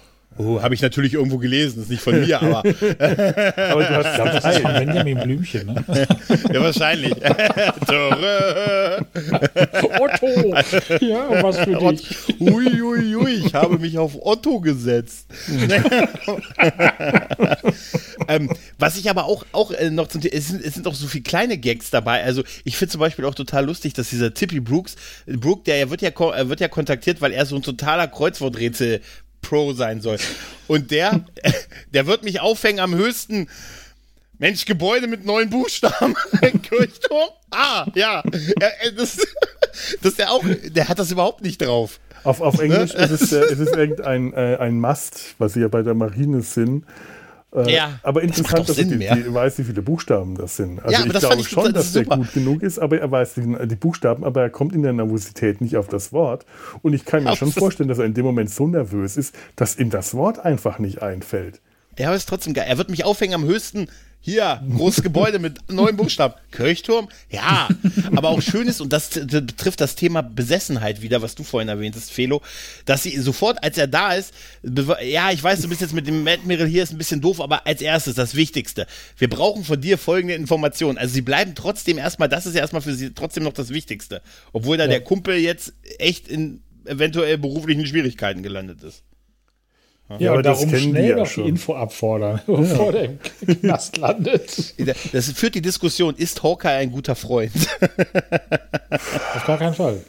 Oh, 0.42 0.62
habe 0.62 0.74
ich 0.74 0.82
natürlich 0.82 1.16
irgendwo 1.16 1.38
gelesen, 1.38 1.82
ist 1.82 1.90
nicht 1.90 2.02
von 2.02 2.18
mir, 2.18 2.42
aber 2.42 2.60
Aber 2.60 3.84
du 3.84 3.96
hast 3.98 4.16
glaube, 4.16 4.32
das 4.32 4.56
ist 4.56 4.62
von 4.62 4.72
Benjamin 4.74 5.20
Blümchen, 5.20 5.68
ne? 5.68 5.84
ja, 6.54 6.62
wahrscheinlich. 6.62 7.14
Otto! 10.00 10.56
Ja, 11.06 11.44
was 11.44 11.58
für 11.60 11.76
dich. 11.76 12.40
Ui, 12.40 12.82
ui, 12.82 13.16
ui, 13.18 13.32
ich 13.34 13.54
habe 13.54 13.80
mich 13.80 13.98
auf 13.98 14.14
Otto 14.18 14.62
gesetzt. 14.62 15.28
ähm, 18.30 18.50
was 18.78 18.98
ich 18.98 19.10
aber 19.10 19.26
auch, 19.26 19.46
auch 19.52 19.72
äh, 19.72 19.90
noch 19.90 20.08
zum 20.08 20.22
Thema, 20.22 20.36
es 20.36 20.48
sind, 20.48 20.64
es 20.64 20.74
sind 20.74 20.88
auch 20.88 20.96
so 20.96 21.08
viele 21.08 21.24
kleine 21.24 21.58
Gags 21.58 21.90
dabei. 21.90 22.24
Also 22.24 22.44
ich 22.64 22.78
finde 22.78 22.94
zum 22.94 23.00
Beispiel 23.00 23.26
auch 23.26 23.36
total 23.36 23.66
lustig, 23.66 23.94
dass 23.94 24.10
dieser 24.10 24.34
Tippy 24.34 24.62
Brooks, 24.62 24.96
Brook, 25.28 25.66
der 25.66 25.90
wird 25.90 26.02
ja, 26.02 26.12
äh, 26.12 26.48
wird 26.48 26.62
ja 26.62 26.70
kontaktiert, 26.70 27.20
weil 27.20 27.34
er 27.34 27.46
so 27.46 27.58
ein 27.58 27.62
totaler 27.62 28.08
Kreuzworträtsel 28.08 29.02
Pro 29.42 29.74
sein 29.74 30.02
soll. 30.02 30.18
Und 30.68 30.92
der, 30.92 31.26
der 31.94 32.08
wird 32.08 32.24
mich 32.24 32.40
aufhängen 32.40 32.80
am 32.80 32.96
höchsten. 32.96 33.48
Mensch, 34.38 34.66
Gebäude 34.66 35.08
mit 35.08 35.26
neun 35.26 35.50
Buchstaben. 35.50 36.16
Kirchturm? 36.40 37.30
Ah, 37.52 37.88
ja. 37.94 38.24
Er, 38.60 38.84
er, 38.84 38.92
das, 38.94 39.18
das 40.02 40.14
ist 40.14 40.20
ja 40.20 40.30
auch, 40.30 40.44
der 40.64 40.88
hat 40.88 40.98
das 40.98 41.12
überhaupt 41.12 41.42
nicht 41.42 41.62
drauf. 41.62 42.00
Auf, 42.24 42.42
auf 42.42 42.60
Englisch 42.60 42.94
ist 42.94 43.12
es, 43.12 43.32
äh, 43.34 43.42
es 43.44 43.60
ist 43.60 43.76
irgendein 43.76 44.34
äh, 44.34 44.58
ein 44.60 44.80
Mast, 44.80 45.36
was 45.40 45.54
sie 45.54 45.62
ja 45.62 45.68
bei 45.68 45.84
der 45.84 45.94
Marine 45.94 46.42
sind. 46.42 46.86
Äh, 47.56 47.74
Ja, 47.74 48.00
aber 48.04 48.22
interessant, 48.22 48.70
dass 48.70 48.76
Sinn 48.76 48.90
die, 48.90 48.98
die 49.00 49.34
weiß, 49.34 49.58
wie 49.58 49.64
viele 49.64 49.82
Buchstaben 49.82 50.36
das 50.36 50.56
sind. 50.56 50.80
Also 50.80 50.92
Ja, 50.94 51.06
ich 51.06 51.20
glaube 51.20 51.44
schon, 51.44 51.64
das 51.66 51.74
dass 51.74 51.94
der 51.94 52.04
super. 52.04 52.18
gut 52.18 52.34
genug 52.34 52.62
ist, 52.62 52.80
aber 52.80 53.00
er 53.00 53.10
weiß 53.10 53.34
die, 53.36 53.68
die 53.68 53.76
Buchstaben, 53.76 54.24
aber 54.24 54.42
er 54.44 54.50
kommt 54.50 54.74
in 54.74 54.84
der 54.84 54.94
Nervosität 54.94 55.62
nicht 55.62 55.76
auf 55.78 55.88
das 55.88 56.14
Wort. 56.14 56.46
Und 56.82 56.94
ich 56.94 57.06
kann 57.06 57.24
mir 57.24 57.36
schon 57.36 57.52
vorstellen, 57.52 57.90
dass 57.90 57.98
er 57.98 58.06
in 58.06 58.14
dem 58.14 58.26
Moment 58.26 58.50
so 58.52 58.68
nervös 58.68 59.18
ist, 59.18 59.34
dass 59.56 59.78
ihm 59.78 59.90
das 59.90 60.14
Wort 60.14 60.40
einfach 60.46 60.80
nicht 60.80 61.02
einfällt. 61.02 61.60
Ja, 61.98 62.08
aber 62.08 62.16
ist 62.16 62.30
trotzdem 62.30 62.54
geil. 62.54 62.66
Er 62.68 62.78
wird 62.78 62.90
mich 62.90 63.04
aufhängen 63.04 63.34
am 63.34 63.44
höchsten. 63.44 63.88
Hier, 64.22 64.62
großes 64.76 65.02
Gebäude 65.02 65.40
mit 65.40 65.72
neun 65.72 65.96
Buchstaben. 65.96 66.34
Kirchturm? 66.52 67.08
Ja. 67.30 67.70
Aber 68.16 68.30
auch 68.30 68.42
schön 68.42 68.68
ist, 68.68 68.82
und 68.82 68.92
das 68.92 69.10
betrifft 69.12 69.80
das 69.80 69.96
Thema 69.96 70.22
Besessenheit 70.22 71.02
wieder, 71.02 71.22
was 71.22 71.36
du 71.36 71.44
vorhin 71.44 71.70
erwähntest, 71.70 72.12
Felo, 72.12 72.42
dass 72.84 73.04
sie 73.04 73.18
sofort, 73.18 73.64
als 73.64 73.78
er 73.78 73.88
da 73.88 74.14
ist, 74.14 74.34
ja, 75.02 75.32
ich 75.32 75.42
weiß, 75.42 75.62
du 75.62 75.70
bist 75.70 75.80
jetzt 75.80 75.94
mit 75.94 76.06
dem 76.06 76.28
Admiral 76.28 76.68
hier, 76.68 76.84
ist 76.84 76.92
ein 76.92 76.98
bisschen 76.98 77.22
doof, 77.22 77.40
aber 77.40 77.66
als 77.66 77.82
erstes 77.82 78.16
das 78.16 78.36
Wichtigste. 78.36 78.88
Wir 79.18 79.30
brauchen 79.30 79.64
von 79.64 79.80
dir 79.80 79.98
folgende 79.98 80.36
Informationen. 80.36 80.98
Also 80.98 81.14
sie 81.14 81.22
bleiben 81.22 81.56
trotzdem 81.56 81.98
erstmal, 81.98 82.28
das 82.28 82.46
ist 82.46 82.56
ja 82.56 82.62
erstmal 82.62 82.82
für 82.82 82.94
sie 82.94 83.14
trotzdem 83.14 83.44
noch 83.44 83.54
das 83.54 83.70
Wichtigste. 83.70 84.22
Obwohl 84.52 84.76
da 84.76 84.88
der 84.88 85.02
Kumpel 85.02 85.38
jetzt 85.38 85.72
echt 85.98 86.28
in 86.28 86.62
eventuell 86.86 87.38
beruflichen 87.38 87.86
Schwierigkeiten 87.86 88.44
gelandet 88.44 88.84
ist. 88.84 89.04
Ja, 90.18 90.32
aber 90.32 90.42
darum 90.42 90.76
schnell 90.76 91.10
ja 91.10 91.16
noch 91.18 91.28
schon. 91.28 91.44
die 91.44 91.50
Info 91.52 91.76
abfordern, 91.76 92.42
bevor 92.48 92.92
der 92.92 93.04
im 93.06 93.20
Knast 93.62 93.98
landet. 93.98 94.74
Das 95.14 95.32
führt 95.34 95.54
die 95.54 95.62
Diskussion, 95.62 96.16
ist 96.16 96.42
Hawkeye 96.42 96.70
ein 96.70 96.92
guter 96.92 97.16
Freund? 97.16 97.52
Auf 98.90 99.44
gar 99.46 99.58
keinen 99.58 99.76
Fall. 99.76 100.02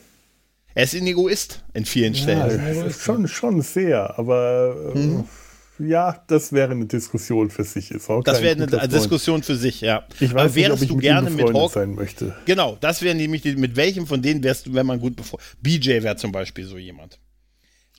Er 0.75 0.85
ist 0.85 0.95
ein 0.95 1.07
Egoist 1.07 1.63
in 1.75 1.85
vielen 1.85 2.15
Stellen. 2.15 2.41
also- 2.41 2.59
Äh, 2.59 2.91
schon, 2.93 3.29
schon 3.29 3.61
sehr, 3.63 4.19
aber 4.19 4.75
äh, 4.95 5.87
ja, 5.89 6.23
das 6.29 6.53
wäre 6.53 6.71
eine 6.73 6.87
Diskussion 6.87 7.51
für 7.51 7.65
sich. 7.65 7.91
Ist 7.91 8.09
Hawkeye 8.09 8.23
das 8.25 8.39
ein 8.39 8.45
wäre 8.45 8.57
eine 8.57 8.65
guter 8.67 8.79
Freund? 8.79 8.93
Diskussion 8.93 9.43
für 9.43 9.57
sich, 9.57 9.81
ja. 9.81 10.05
Ich 10.21 10.31
Aber 10.31 10.45
weiß 10.45 10.55
nicht, 10.55 10.67
ob 10.67 10.71
wärst 10.73 10.83
ich 10.85 10.89
du 10.89 10.95
mit 10.97 11.03
gerne 11.03 11.31
mit 11.31 11.47
Hawkeye? 11.47 11.69
sein 11.69 11.95
möchte. 11.95 12.35
Genau, 12.47 12.77
das 12.81 13.03
wäre 13.03 13.15
nämlich, 13.15 13.43
die, 13.43 13.57
mit 13.57 13.77
welchem 13.77 14.07
von 14.07 14.23
denen 14.23 14.43
wärst 14.45 14.67
du, 14.67 14.75
wenn 14.75 14.87
man 14.87 15.01
gut 15.01 15.17
befreundet 15.17 15.47
BJ 15.61 16.03
wäre 16.03 16.17
zum 16.17 16.33
Beispiel 16.33 16.65
so 16.67 16.79
jemand. 16.79 17.19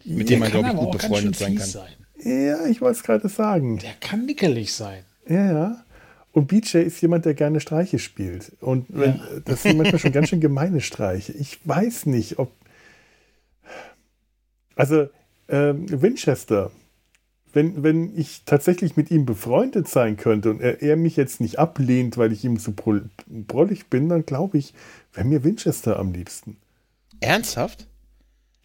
Mit 0.06 0.30
dem 0.30 0.40
man, 0.40 0.52
glaube 0.52 0.70
ich, 0.70 0.76
gut 0.76 0.92
befreundet 0.92 1.36
sein 1.36 1.56
kann. 1.56 1.68
sein. 1.68 1.92
Ja, 2.24 2.66
ich 2.66 2.82
wollte 2.82 2.98
es 2.98 3.04
gerade 3.04 3.30
sagen. 3.30 3.80
Der 3.80 3.94
kann 4.00 4.26
nickelig 4.26 4.74
sein. 4.74 5.04
Ja, 5.28 5.52
ja. 5.52 5.86
Und 6.34 6.48
BJ 6.48 6.78
ist 6.78 7.02
jemand, 7.02 7.26
der 7.26 7.34
gerne 7.34 7.60
Streiche 7.60 8.00
spielt. 8.00 8.54
Und 8.62 8.86
wenn, 8.90 9.20
das 9.46 9.64
sind 9.64 9.78
manchmal 9.78 10.00
schon 10.00 10.12
ganz 10.14 10.30
schön 10.30 10.40
gemeine 10.40 10.82
Streiche. 10.82 11.34
Ich 11.34 11.60
weiß 11.66 12.06
nicht, 12.06 12.40
ob. 12.40 12.52
Also, 14.76 15.10
ähm, 15.50 15.86
Winchester, 15.90 16.72
wenn, 17.54 17.84
wenn 17.84 18.18
ich 18.18 18.44
tatsächlich 18.46 18.96
mit 18.96 19.12
ihm 19.12 19.26
befreundet 19.26 19.88
sein 19.90 20.16
könnte 20.16 20.52
und 20.52 20.62
er, 20.62 20.82
er 20.82 20.96
mich 20.96 21.18
jetzt 21.18 21.42
nicht 21.42 21.60
ablehnt, 21.60 22.18
weil 22.18 22.32
ich 22.32 22.46
ihm 22.46 22.58
zu 22.60 22.74
brollig 22.74 23.88
bin, 23.88 24.08
dann 24.08 24.26
glaube 24.26 24.58
ich, 24.58 24.74
wäre 25.14 25.28
mir 25.28 25.44
Winchester 25.44 26.00
am 26.00 26.14
liebsten. 26.14 26.58
Ernsthaft? 27.20 27.88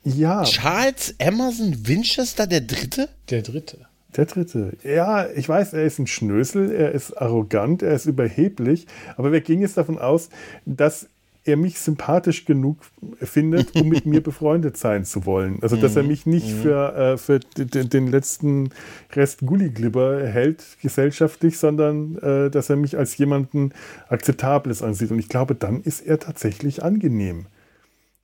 Ja, 0.07 0.45
Charles 0.45 1.17
Emerson 1.19 1.89
Winchester 1.89 2.47
der 2.47 2.61
Dritte? 2.61 3.09
Der 3.29 3.43
dritte. 3.43 3.87
Der 4.17 4.27
dritte. 4.27 4.77
Ja, 4.85 5.27
ich 5.29 5.49
weiß, 5.49 5.73
er 5.73 5.83
ist 5.83 5.99
ein 5.99 6.07
Schnösel, 6.07 6.71
er 6.71 6.93
ist 6.93 7.21
arrogant, 7.21 7.83
er 7.83 7.93
ist 7.93 8.07
überheblich, 8.07 8.87
aber 9.17 9.33
wir 9.33 9.41
gingen 9.41 9.63
jetzt 9.63 9.77
davon 9.77 9.99
aus, 9.99 10.29
dass 10.65 11.09
er 11.43 11.57
mich 11.57 11.81
sympathisch 11.81 12.45
genug 12.45 12.79
findet, 13.21 13.75
um 13.75 13.89
mit 13.89 14.07
mir 14.07 14.21
befreundet 14.23 14.77
sein 14.77 15.05
zu 15.05 15.27
wollen. 15.27 15.59
Also, 15.61 15.75
dass 15.75 15.97
er 15.97 16.05
mich 16.05 16.25
nicht 16.25 16.51
für, 16.51 16.95
äh, 16.95 17.19
für 17.19 17.41
den, 17.41 17.89
den 17.89 18.07
letzten 18.07 18.71
Rest 19.13 19.41
Gulliglibber 19.41 20.25
hält, 20.25 20.63
gesellschaftlich, 20.83 21.59
sondern 21.59 22.17
äh, 22.19 22.51
dass 22.51 22.71
er 22.71 22.77
mich 22.77 22.97
als 22.97 23.17
jemanden 23.17 23.73
Akzeptables 24.09 24.83
ansieht. 24.83 25.11
Und 25.11 25.19
ich 25.19 25.29
glaube, 25.29 25.57
dann 25.57 25.83
ist 25.83 26.01
er 26.07 26.21
tatsächlich 26.21 26.83
angenehm. 26.85 27.47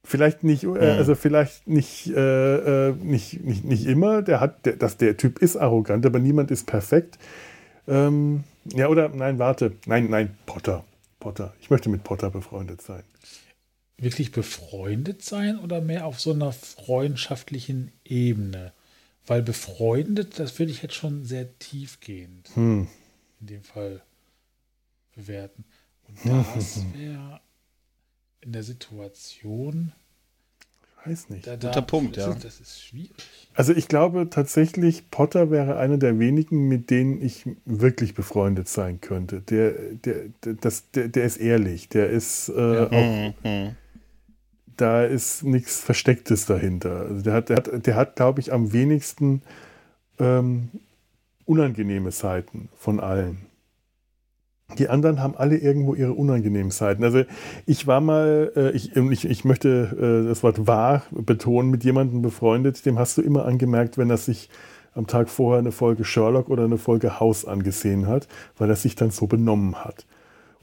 Vielleicht 0.05 0.43
nicht, 0.43 0.65
äh, 0.65 0.79
also 0.79 1.15
vielleicht 1.15 1.69
nicht, 1.69 2.09
äh, 2.09 2.89
äh, 2.89 2.93
nicht, 2.93 3.45
nicht, 3.45 3.65
nicht 3.65 3.87
immer. 3.87 4.23
Der 4.23 4.41
hat, 4.41 4.67
der, 4.67 4.77
dass 4.77 4.97
der 4.97 5.17
Typ 5.17 5.39
ist 5.39 5.57
arrogant, 5.57 6.05
aber 6.05 6.19
niemand 6.19 6.51
ist 6.51 6.67
perfekt. 6.67 7.19
Ähm, 7.87 8.43
ja, 8.73 8.89
oder 8.89 9.09
nein, 9.09 9.39
warte. 9.39 9.77
Nein, 9.87 10.09
nein, 10.11 10.37
Potter. 10.47 10.85
Potter. 11.21 11.55
Ich 11.61 11.71
möchte 11.71 11.89
mit 11.89 12.03
Potter 12.03 12.31
befreundet 12.31 12.83
sein. 12.83 13.05
Wirklich 13.97 14.33
befreundet 14.33 15.23
sein 15.23 15.59
oder 15.59 15.81
mehr 15.81 16.07
auf 16.07 16.21
so 16.21 16.33
einer 16.33 16.51
freundschaftlichen 16.53 17.93
Ebene? 18.05 18.73
Weil 19.25 19.43
befreundet, 19.43 20.41
das 20.41 20.59
würde 20.59 20.73
ich 20.73 20.83
jetzt 20.83 20.95
schon 20.95 21.25
sehr 21.25 21.57
tiefgehend 21.61 22.51
Hm. 22.55 22.89
in 23.41 23.47
dem 23.47 23.63
Fall 23.63 24.03
bewerten. 25.15 25.65
Und 26.09 26.19
das 26.57 26.85
wäre 26.93 27.41
in 28.43 28.53
der 28.53 28.63
Situation. 28.63 29.93
Weiß 31.05 31.31
nicht. 31.31 31.47
Da, 31.47 31.55
Guter 31.55 31.71
da, 31.71 31.81
Punkt, 31.81 32.17
das 32.17 32.27
ja. 32.27 32.33
Ist, 32.33 32.45
das 32.45 32.61
ist 32.61 32.83
schwierig. 32.83 33.49
Also 33.55 33.73
ich 33.73 33.89
glaube 33.89 34.31
tatsächlich, 34.31 35.11
Potter 35.11 35.51
wäre 35.51 35.77
einer 35.77 35.99
der 35.99 36.19
wenigen, 36.19 36.69
mit 36.69 36.91
denen 36.91 37.21
ich 37.21 37.49
wirklich 37.65 38.15
befreundet 38.15 38.69
sein 38.69 39.01
könnte. 39.01 39.41
Der, 39.41 39.73
der, 39.73 40.29
der, 40.45 40.55
das, 40.55 40.91
der, 40.93 41.09
der 41.09 41.25
ist 41.25 41.39
ehrlich, 41.39 41.89
der 41.89 42.09
ist 42.11 42.49
äh, 42.51 42.87
auch 42.87 43.35
Mhm. 43.45 43.77
da 44.77 45.05
ist 45.05 45.43
nichts 45.43 45.81
Verstecktes 45.81 46.47
dahinter. 46.47 47.07
Also 47.09 47.23
der 47.23 47.33
hat, 47.35 47.49
der 47.49 47.57
hat, 47.57 47.87
der 47.87 47.97
hat 47.97 48.17
glaube 48.17 48.41
ich, 48.41 48.53
am 48.53 48.73
wenigsten 48.73 49.43
ähm, 50.21 50.69
unangenehme 51.47 52.13
Seiten 52.13 52.69
von 52.77 53.01
allen. 53.01 53.47
Die 54.79 54.89
anderen 54.89 55.23
haben 55.23 55.37
alle 55.37 55.57
irgendwo 55.57 55.95
ihre 55.95 56.13
unangenehmen 56.13 56.71
Seiten. 56.71 57.05
Also 57.05 57.23
ich 57.67 57.87
war 57.87 58.01
mal, 58.01 58.53
äh, 58.57 58.71
ich, 58.71 58.97
ich, 58.97 59.25
ich 59.25 59.45
möchte 59.45 60.25
äh, 60.25 60.29
das 60.29 60.43
Wort 60.43 60.67
wahr 60.67 61.03
betonen, 61.11 61.71
mit 61.71 61.85
jemandem 61.85 62.23
befreundet, 62.23 62.85
dem 62.87 62.99
hast 62.99 63.19
du 63.19 63.23
immer 63.23 63.45
angemerkt, 63.45 63.99
wenn 63.99 64.11
er 64.11 64.17
sich 64.17 64.49
am 64.95 65.07
Tag 65.07 65.29
vorher 65.29 65.59
eine 65.59 65.73
Folge 65.73 66.05
Sherlock 66.05 66.51
oder 66.51 66.65
eine 66.65 66.79
Folge 66.79 67.19
House 67.21 67.45
angesehen 67.45 68.07
hat, 68.07 68.29
weil 68.59 68.69
er 68.69 68.77
sich 68.77 68.95
dann 68.95 69.11
so 69.11 69.27
benommen 69.27 69.85
hat. 69.85 70.07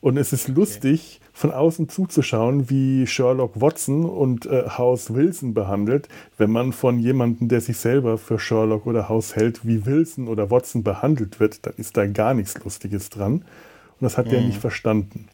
Und 0.02 0.18
es 0.18 0.32
ist 0.32 0.48
lustig, 0.48 1.20
von 1.34 1.52
außen 1.52 1.90
zuzuschauen, 1.90 2.70
wie 2.70 3.06
Sherlock 3.06 3.60
Watson 3.60 4.06
und 4.06 4.46
äh, 4.46 4.64
House 4.78 5.14
Wilson 5.14 5.54
behandelt, 5.54 6.08
wenn 6.38 6.52
man 6.52 6.72
von 6.72 7.00
jemandem, 7.00 7.50
der 7.50 7.60
sich 7.60 7.78
selber 7.78 8.18
für 8.18 8.40
Sherlock 8.40 8.86
oder 8.88 9.10
House 9.10 9.36
hält, 9.36 9.66
wie 9.68 9.86
Wilson 9.86 10.30
oder 10.30 10.50
Watson 10.52 10.84
behandelt 10.84 11.40
wird, 11.42 11.66
dann 11.66 11.74
ist 11.76 11.98
da 11.98 12.08
gar 12.08 12.34
nichts 12.34 12.64
Lustiges 12.64 13.10
dran. 13.10 13.44
Und 14.00 14.06
das 14.06 14.18
hat 14.18 14.32
der 14.32 14.42
nicht 14.42 14.60
verstanden. 14.60 15.28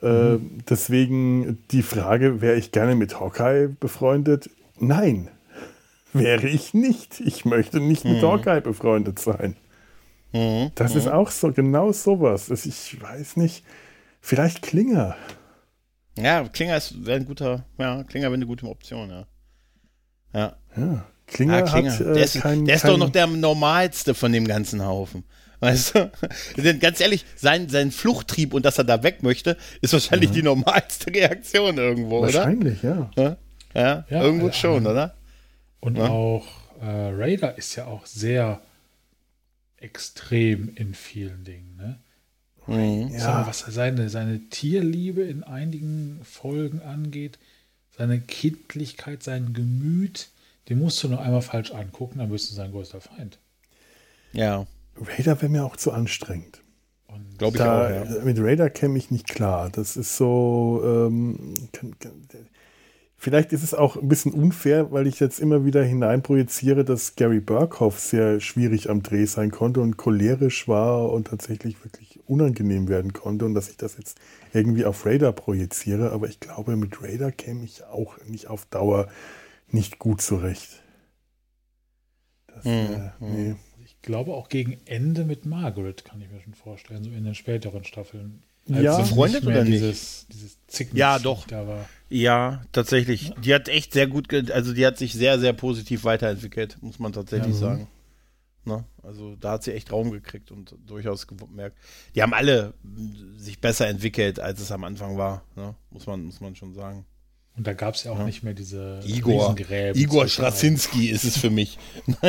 Äh, 0.00 0.38
deswegen 0.68 1.62
die 1.70 1.82
Frage, 1.82 2.40
wäre 2.40 2.56
ich 2.56 2.72
gerne 2.72 2.94
mit 2.94 3.18
Hawkeye 3.20 3.68
befreundet? 3.68 4.50
Nein, 4.78 5.28
wäre 6.12 6.48
ich 6.48 6.74
nicht. 6.74 7.20
Ich 7.20 7.44
möchte 7.44 7.80
nicht 7.80 8.04
mit 8.04 8.22
Hawkeye 8.22 8.60
befreundet 8.60 9.18
sein. 9.18 9.56
Mhm. 10.32 10.70
Das 10.74 10.94
ist 10.94 11.08
auch 11.08 11.30
so, 11.30 11.52
genau 11.52 11.92
sowas. 11.92 12.46
Das, 12.46 12.66
ich 12.66 13.00
weiß 13.00 13.36
nicht, 13.36 13.64
vielleicht 14.20 14.62
Klinger. 14.62 15.16
Ja, 16.18 16.46
Klinger 16.48 16.76
ist 16.76 17.04
wäre 17.06 17.18
ein 17.20 17.26
guter, 17.26 17.64
ja, 17.78 18.02
Klinger 18.04 18.26
wäre 18.26 18.34
eine 18.34 18.46
gute 18.46 18.66
Option, 18.66 19.10
ja. 19.10 19.26
Ja. 20.34 20.56
Ja, 20.76 21.04
Klinger, 21.26 21.58
Ja, 21.58 21.62
Klinger. 21.62 21.92
hat 21.92 22.00
äh, 22.00 22.14
der 22.14 22.24
ist, 22.24 22.40
kein, 22.40 22.64
der 22.64 22.76
ist 22.76 22.82
kein, 22.82 22.90
doch 22.92 22.98
noch 22.98 23.10
der 23.10 23.26
normalste 23.26 24.14
von 24.14 24.32
dem 24.32 24.46
ganzen 24.46 24.84
Haufen. 24.84 25.24
Weißt 25.62 25.94
du? 25.94 26.10
Denn 26.56 26.80
ganz 26.80 27.00
ehrlich, 27.00 27.24
sein, 27.36 27.68
sein 27.68 27.92
Fluchttrieb 27.92 28.52
und 28.52 28.64
dass 28.64 28.78
er 28.78 28.84
da 28.84 29.04
weg 29.04 29.22
möchte, 29.22 29.56
ist 29.80 29.92
wahrscheinlich 29.92 30.32
die 30.32 30.42
normalste 30.42 31.14
Reaktion 31.14 31.78
irgendwo, 31.78 32.18
oder? 32.18 32.34
Wahrscheinlich, 32.34 32.82
ja. 32.82 33.10
Ja, 33.16 33.36
ja, 33.72 34.04
Ja, 34.10 34.22
irgendwo 34.22 34.48
äh, 34.48 34.52
schon, 34.52 34.84
oder? 34.88 35.14
Und 35.78 35.98
Ja. 35.98 36.08
auch 36.08 36.48
äh, 36.80 36.86
Raider 37.14 37.56
ist 37.56 37.76
ja 37.76 37.86
auch 37.86 38.06
sehr 38.06 38.60
extrem 39.76 40.74
in 40.74 40.94
vielen 40.94 41.44
Dingen. 41.44 41.76
Ne? 41.76 41.98
Mhm. 42.66 43.14
Ja, 43.16 43.46
was 43.46 43.60
seine, 43.60 44.08
seine 44.08 44.40
Tierliebe 44.50 45.22
in 45.22 45.44
einigen 45.44 46.20
Folgen 46.24 46.82
angeht, 46.82 47.38
seine 47.96 48.20
Kindlichkeit, 48.20 49.22
sein 49.22 49.52
Gemüt, 49.54 50.28
den 50.68 50.80
musst 50.80 51.00
du 51.04 51.08
nur 51.08 51.20
einmal 51.20 51.42
falsch 51.42 51.70
angucken, 51.70 52.18
dann 52.18 52.30
bist 52.30 52.50
du 52.50 52.54
sein 52.56 52.72
größter 52.72 53.00
Feind. 53.00 53.38
Ja, 54.32 54.66
Raider 55.08 55.40
wäre 55.40 55.50
mir 55.50 55.64
auch 55.64 55.76
zu 55.76 55.92
anstrengend. 55.92 56.62
Glaube 57.38 57.58
ich 57.58 57.58
Da, 57.58 57.86
auch, 57.86 57.88
ja. 57.88 58.04
Mit 58.24 58.38
Raider 58.40 58.70
käme 58.70 58.98
ich 58.98 59.10
nicht 59.10 59.28
klar. 59.28 59.70
Das 59.70 59.96
ist 59.96 60.16
so. 60.16 60.80
Ähm, 60.84 61.68
kann, 61.72 61.98
kann, 61.98 62.12
vielleicht 63.16 63.52
ist 63.52 63.62
es 63.62 63.74
auch 63.74 63.96
ein 63.96 64.08
bisschen 64.08 64.32
unfair, 64.32 64.92
weil 64.92 65.06
ich 65.06 65.20
jetzt 65.20 65.38
immer 65.40 65.64
wieder 65.64 65.82
hineinprojiziere, 65.82 66.84
dass 66.84 67.14
Gary 67.16 67.40
Burkhoff 67.40 68.00
sehr 68.00 68.40
schwierig 68.40 68.90
am 68.90 69.02
Dreh 69.02 69.26
sein 69.26 69.50
konnte 69.50 69.80
und 69.80 69.96
cholerisch 69.96 70.68
war 70.68 71.10
und 71.12 71.28
tatsächlich 71.28 71.82
wirklich 71.84 72.20
unangenehm 72.26 72.88
werden 72.88 73.12
konnte 73.12 73.44
und 73.44 73.54
dass 73.54 73.68
ich 73.70 73.76
das 73.76 73.96
jetzt 73.96 74.18
irgendwie 74.52 74.84
auf 74.84 75.06
Raider 75.06 75.32
projiziere. 75.32 76.12
Aber 76.12 76.28
ich 76.28 76.40
glaube, 76.40 76.76
mit 76.76 77.00
Raider 77.02 77.30
käme 77.32 77.64
ich 77.64 77.84
auch 77.84 78.18
nicht 78.26 78.48
auf 78.48 78.66
Dauer 78.66 79.08
nicht 79.70 79.98
gut 79.98 80.20
zurecht. 80.22 80.82
Das, 82.46 82.64
Hm, 82.64 82.70
äh, 82.70 83.10
hm. 83.18 83.46
nee. 83.50 83.56
Ich 84.02 84.06
glaube 84.06 84.34
auch 84.34 84.48
gegen 84.48 84.78
Ende 84.84 85.24
mit 85.24 85.46
Margaret, 85.46 86.04
kann 86.04 86.20
ich 86.20 86.28
mir 86.28 86.40
schon 86.40 86.54
vorstellen, 86.54 87.04
so 87.04 87.10
in 87.10 87.22
den 87.22 87.36
späteren 87.36 87.84
Staffeln. 87.84 88.42
Ja. 88.66 88.98
nicht 88.98 89.10
Befreundet 89.10 89.44
mehr 89.44 89.54
oder 89.54 89.64
nicht? 89.64 89.74
Dieses, 89.74 90.26
dieses 90.26 90.58
Zicken 90.66 90.96
Ja, 90.96 91.20
doch. 91.20 91.46
Da 91.46 91.68
war. 91.68 91.88
Ja, 92.10 92.62
tatsächlich. 92.72 93.32
Die 93.44 93.54
hat 93.54 93.68
echt 93.68 93.92
sehr 93.92 94.08
gut, 94.08 94.32
also 94.50 94.72
die 94.74 94.84
hat 94.84 94.98
sich 94.98 95.12
sehr, 95.12 95.38
sehr 95.38 95.52
positiv 95.52 96.02
weiterentwickelt, 96.02 96.78
muss 96.82 96.98
man 96.98 97.12
tatsächlich 97.12 97.54
Ja. 97.54 97.60
sagen. 97.60 97.88
Ne? 98.64 98.84
Also 99.04 99.36
da 99.36 99.52
hat 99.52 99.62
sie 99.62 99.72
echt 99.72 99.92
Raum 99.92 100.10
gekriegt 100.10 100.50
und 100.50 100.74
durchaus 100.84 101.28
gemerkt. 101.28 101.78
Die 102.16 102.22
haben 102.22 102.34
alle 102.34 102.74
sich 103.36 103.60
besser 103.60 103.86
entwickelt, 103.86 104.40
als 104.40 104.60
es 104.60 104.72
am 104.72 104.82
Anfang 104.82 105.16
war, 105.16 105.44
ne? 105.54 105.76
muss, 105.90 106.06
man, 106.06 106.24
muss 106.24 106.40
man 106.40 106.56
schon 106.56 106.74
sagen. 106.74 107.04
Und 107.56 107.66
da 107.66 107.74
gab 107.74 107.94
es 107.94 108.04
ja 108.04 108.12
auch 108.12 108.18
Ja. 108.18 108.24
nicht 108.24 108.42
mehr 108.42 108.54
diese 108.54 109.00
Igor, 109.04 109.54
Igor 109.94 110.26
Straczynski 110.26 111.10
ist 111.10 111.24
es 111.24 111.36
für 111.36 111.50
mich. 111.50 111.78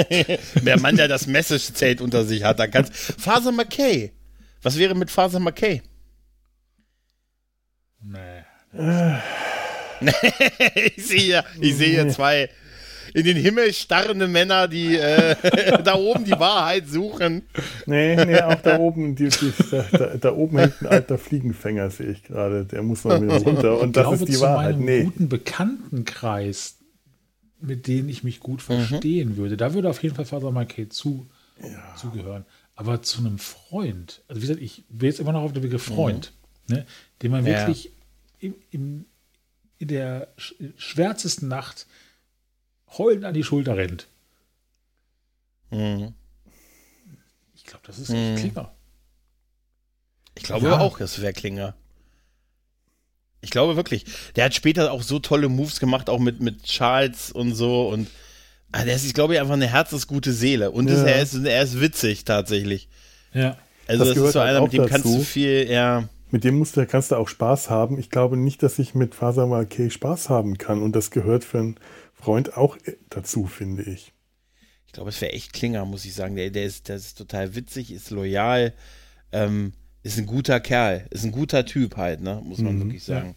Der 0.62 0.80
Mann, 0.80 0.98
der 0.98 1.08
das 1.08 1.28
Message-Zelt 1.28 2.02
unter 2.02 2.26
sich 2.26 2.44
hat, 2.44 2.60
da 2.60 2.68
kannst 2.68 2.94
Faser 2.94 3.52
McKay. 3.54 4.12
Was 4.62 4.78
wäre 4.78 4.96
mit 4.96 5.10
Faser 5.12 5.40
McKay? 5.40 5.82
Nee. 8.02 8.44
ich 10.86 11.06
sehe 11.06 11.44
ich 11.62 11.76
sehe 11.76 11.90
hier 11.90 12.10
zwei 12.10 12.50
in 13.14 13.24
den 13.26 13.38
Himmel 13.38 13.72
starrende 13.74 14.28
Männer, 14.28 14.68
die 14.68 14.96
äh, 14.98 15.36
da 15.84 15.96
oben 15.96 16.26
die 16.26 16.32
Wahrheit 16.32 16.88
suchen. 16.88 17.44
Nee, 17.86 18.16
nee, 18.26 18.40
auch 18.42 18.62
da 18.62 18.78
oben, 18.80 19.16
die, 19.16 19.30
die, 19.30 19.54
da, 19.72 19.86
da, 19.92 20.18
da 20.18 20.34
oben 20.36 20.58
hängt 20.60 20.82
ein 20.82 20.88
alter 20.88 21.18
Fliegenfänger, 21.18 21.90
sehe 21.90 22.08
ich 22.12 22.24
gerade. 22.24 22.66
Der 22.66 22.82
muss 22.84 23.04
mal 23.04 23.22
wieder 23.22 23.38
runter. 23.38 23.80
Und 23.80 23.90
Ich 23.90 23.94
das 23.94 24.04
glaube, 24.04 24.16
ist 24.18 24.28
die 24.28 24.34
zu 24.34 24.42
Wahrheit. 24.42 24.76
meinem 24.78 24.86
Nee. 24.86 25.04
guten 25.04 25.30
Bekanntenkreis, 25.30 26.78
mit 27.60 27.88
denen 27.88 28.10
ich 28.10 28.24
mich 28.24 28.40
gut 28.40 28.60
Mhm. 28.68 28.80
verstehen 28.88 29.38
würde, 29.38 29.58
da 29.58 29.74
würde 29.74 29.90
auf 29.90 30.02
jeden 30.04 30.16
Fall 30.16 30.26
Father 30.26 30.52
Marquet 30.52 30.88
zu, 30.92 31.28
zugehören. 31.96 32.46
Aber 32.76 33.02
zu 33.04 33.20
einem 33.20 33.38
Freund, 33.38 34.22
also 34.28 34.42
wie 34.42 34.48
gesagt, 34.48 34.62
ich 34.62 34.84
will 34.90 35.10
jetzt 35.10 35.20
immer 35.20 35.32
noch 35.32 35.44
auf 35.44 35.54
den 35.54 35.62
Begriff 35.62 35.84
Freund, 35.84 36.34
ne, 36.68 36.86
den 37.22 37.32
man 37.32 37.42
Mhm. 37.42 37.48
Ja. 37.48 37.60
wirklich 37.68 37.92
im, 38.40 38.56
im, 38.72 39.06
in 39.78 39.88
der 39.88 40.30
sch 40.38 40.56
schwärzesten 40.78 41.48
Nacht 41.48 41.86
heulend 42.98 43.26
an 43.26 43.34
die 43.34 43.44
Schulter 43.44 43.78
rennt. 43.78 44.08
Mhm. 45.72 46.14
Ich 47.56 47.64
glaube, 47.66 47.84
das 47.88 48.00
ist 48.00 48.10
echt 48.10 48.20
Mhm. 48.20 48.36
Klinger. 48.38 48.72
Ich 50.36 50.44
glaube 50.44 50.68
Ja. 50.68 50.80
auch, 50.80 50.98
das 51.00 51.22
wäre 51.22 51.34
Klinger. 51.34 51.76
Ich 53.42 53.50
glaube 53.50 53.76
wirklich. 53.76 54.06
Der 54.36 54.46
hat 54.46 54.54
später 54.56 54.92
auch 54.92 55.02
so 55.04 55.20
tolle 55.20 55.50
Moves 55.50 55.80
gemacht, 55.80 56.10
auch 56.10 56.20
mit, 56.20 56.40
mit 56.40 56.64
Charles 56.64 57.32
und 57.32 57.54
so. 57.54 57.90
Und 57.90 58.08
ah, 58.72 58.86
der 58.86 58.96
ist, 58.96 59.06
ich 59.06 59.14
glaube, 59.14 59.40
einfach 59.40 59.54
eine 59.54 59.68
herzensgute 59.68 60.32
Seele. 60.32 60.72
Und 60.72 60.88
Ja. 60.90 60.96
ist, 60.96 61.04
er, 61.04 61.22
ist, 61.22 61.34
er 61.46 61.62
ist 61.64 61.82
witzig 61.82 62.24
tatsächlich. 62.26 62.88
Ja. 63.34 63.58
Also 63.88 64.06
Das 64.06 64.08
das, 64.10 64.16
gehört 64.16 64.28
ist 64.30 64.34
so 64.34 64.40
halt 64.40 64.50
einer, 64.52 64.62
mit 64.62 64.74
dem 64.74 64.86
kannst 64.86 65.06
dazu. 65.06 65.18
du 65.18 65.24
viel, 65.24 65.70
ja. 65.70 66.08
Mit 66.32 66.46
dem 66.46 66.58
musst 66.58 66.78
du, 66.78 66.86
kannst 66.88 67.12
du 67.12 67.16
auch 67.16 67.28
Spaß 67.28 67.70
haben. 67.70 68.00
Ich 68.00 68.10
glaube 68.10 68.38
nicht, 68.38 68.64
dass 68.64 68.80
ich 68.80 68.96
mit 68.96 69.14
Faser 69.14 69.46
Marquet 69.46 69.92
Spaß 69.92 70.30
haben 70.30 70.58
kann. 70.58 70.82
Und 70.82 70.96
das 70.96 71.12
gehört 71.12 71.44
für 71.44 71.60
einen 71.60 71.76
Freund 72.24 72.56
auch 72.58 72.78
dazu, 73.10 73.46
finde 73.48 73.84
ich. 73.84 74.14
Ich 74.88 74.94
glaube, 74.94 75.10
es 75.10 75.20
wäre 75.22 75.34
echt 75.34 75.54
Klinger, 75.54 75.86
muss 75.86 76.06
ich 76.06 76.14
sagen. 76.14 76.36
Der, 76.36 76.50
der, 76.52 76.66
ist, 76.66 76.88
der 76.88 76.96
ist 76.98 77.18
total 77.18 77.56
witzig, 77.56 77.92
ist 77.92 78.12
loyal, 78.12 78.74
ähm, 79.32 79.74
ist 80.04 80.18
ein 80.20 80.26
guter 80.26 80.60
Kerl, 80.60 81.08
ist 81.10 81.24
ein 81.24 81.32
guter 81.32 81.66
Typ 81.66 81.98
halt, 81.98 82.22
ne? 82.22 82.42
muss 82.44 82.60
man 82.60 82.76
Mhm. 82.76 82.84
wirklich 82.84 83.04
sagen. 83.04 83.36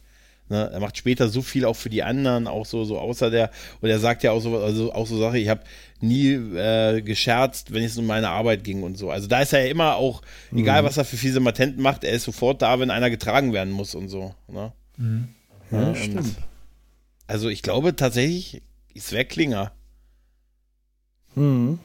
Ne? 0.48 0.70
Er 0.72 0.78
macht 0.80 0.96
später 0.96 1.28
so 1.28 1.42
viel 1.42 1.64
auch 1.64 1.74
für 1.74 1.90
die 1.90 2.02
anderen, 2.04 2.46
auch 2.46 2.66
so, 2.66 2.84
so 2.84 2.98
außer 3.00 3.30
der, 3.30 3.50
und 3.80 3.88
er 3.88 3.98
sagt 3.98 4.22
ja 4.22 4.30
auch 4.32 4.40
so, 4.40 4.56
also 4.58 4.92
auch 4.92 5.06
so 5.06 5.18
Sache, 5.18 5.38
ich 5.38 5.48
habe 5.48 5.62
nie 6.00 6.34
äh, 6.34 7.00
gescherzt, 7.02 7.72
wenn 7.72 7.82
es 7.82 7.96
um 7.98 8.06
meine 8.06 8.28
Arbeit 8.28 8.62
ging 8.62 8.82
und 8.84 8.96
so. 8.98 9.10
Also 9.10 9.26
da 9.26 9.40
ist 9.42 9.52
er 9.52 9.64
ja 9.64 9.70
immer 9.70 9.96
auch, 9.96 10.22
egal 10.54 10.84
was 10.84 10.98
er 10.98 11.04
für 11.04 11.16
fiese 11.16 11.40
Matenten 11.40 11.82
macht, 11.82 12.04
er 12.04 12.12
ist 12.12 12.24
sofort 12.24 12.62
da, 12.62 12.78
wenn 12.78 12.90
einer 12.90 13.10
getragen 13.10 13.52
werden 13.52 13.72
muss 13.72 13.94
und 13.96 14.08
so. 14.08 14.34
Ne? 14.46 14.72
Mhm. 14.98 15.28
Ja, 15.72 15.80
Ja, 15.88 15.94
stimmt. 15.96 16.16
und- 16.18 16.36
Also 17.28 17.48
ich 17.48 17.62
glaube 17.62 17.96
tatsächlich, 17.96 18.62
es 18.96 19.12
wäre 19.12 19.24
Klinger. 19.24 19.72
Mhm. 21.34 21.78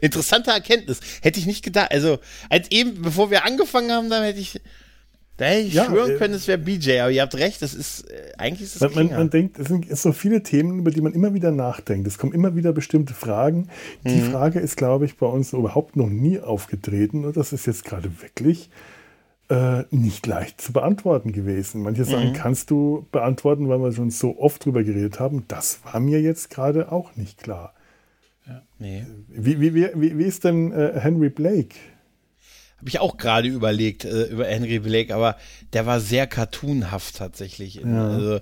Interessante 0.00 0.50
Erkenntnis. 0.50 1.00
Hätte 1.22 1.38
ich 1.38 1.46
nicht 1.46 1.64
gedacht. 1.64 1.90
Also, 1.90 2.18
als 2.50 2.70
eben, 2.70 3.02
bevor 3.02 3.30
wir 3.30 3.44
angefangen 3.44 3.90
haben, 3.92 4.10
da 4.10 4.22
hätte 4.22 4.40
ich, 4.40 4.60
da 5.36 5.46
hätte 5.46 5.68
ich 5.68 5.74
Ja, 5.74 5.86
schwören 5.86 6.12
äh, 6.12 6.16
können, 6.16 6.34
es 6.34 6.48
wäre 6.48 6.58
BJ. 6.58 6.98
Aber 7.00 7.10
ihr 7.10 7.22
habt 7.22 7.34
recht, 7.36 7.62
das 7.62 7.72
ist, 7.72 8.02
äh, 8.10 8.32
eigentlich 8.36 8.62
ist 8.62 8.76
es 8.76 8.80
Man, 8.82 8.94
man, 8.94 9.16
man 9.16 9.30
denkt, 9.30 9.58
es 9.58 9.68
sind 9.68 9.96
so 9.96 10.12
viele 10.12 10.42
Themen, 10.42 10.80
über 10.80 10.90
die 10.90 11.00
man 11.00 11.12
immer 11.12 11.34
wieder 11.34 11.50
nachdenkt. 11.52 12.06
Es 12.08 12.18
kommen 12.18 12.32
immer 12.32 12.56
wieder 12.56 12.72
bestimmte 12.72 13.14
Fragen. 13.14 13.68
Die 14.04 14.16
Mhm. 14.16 14.30
Frage 14.32 14.60
ist, 14.60 14.76
glaube 14.76 15.06
ich, 15.06 15.16
bei 15.16 15.26
uns 15.26 15.52
überhaupt 15.52 15.96
noch 15.96 16.08
nie 16.08 16.40
aufgetreten. 16.40 17.24
Und 17.24 17.36
das 17.36 17.52
ist 17.52 17.66
jetzt 17.66 17.84
gerade 17.84 18.10
wirklich 18.20 18.70
äh, 19.48 19.84
nicht 19.90 20.26
leicht 20.26 20.60
zu 20.60 20.72
beantworten 20.72 21.32
gewesen. 21.32 21.82
Manche 21.82 22.04
Sachen 22.04 22.30
Mhm. 22.30 22.34
kannst 22.34 22.70
du 22.70 23.06
beantworten, 23.12 23.68
weil 23.68 23.78
wir 23.80 23.92
schon 23.92 24.10
so 24.10 24.38
oft 24.38 24.64
drüber 24.64 24.82
geredet 24.82 25.20
haben. 25.20 25.44
Das 25.48 25.80
war 25.84 26.00
mir 26.00 26.20
jetzt 26.20 26.50
gerade 26.50 26.90
auch 26.92 27.14
nicht 27.16 27.42
klar. 27.42 27.74
nee. 28.78 29.06
Wie, 29.28 29.60
wie, 29.60 29.74
wie, 29.74 29.88
wie 29.94 30.18
wie 30.18 30.24
ist 30.24 30.44
denn 30.44 30.72
äh, 30.72 30.98
Henry 31.00 31.30
Blake? 31.30 31.74
Habe 32.78 32.88
ich 32.88 32.98
auch 33.00 33.16
gerade 33.16 33.48
überlegt, 33.48 34.04
äh, 34.04 34.24
über 34.24 34.46
Henry 34.46 34.78
Blake, 34.80 35.14
aber 35.14 35.36
der 35.72 35.86
war 35.86 35.98
sehr 36.00 36.26
cartoonhaft 36.26 37.16
tatsächlich. 37.16 37.76
Ja. 37.76 38.08
Also, 38.10 38.40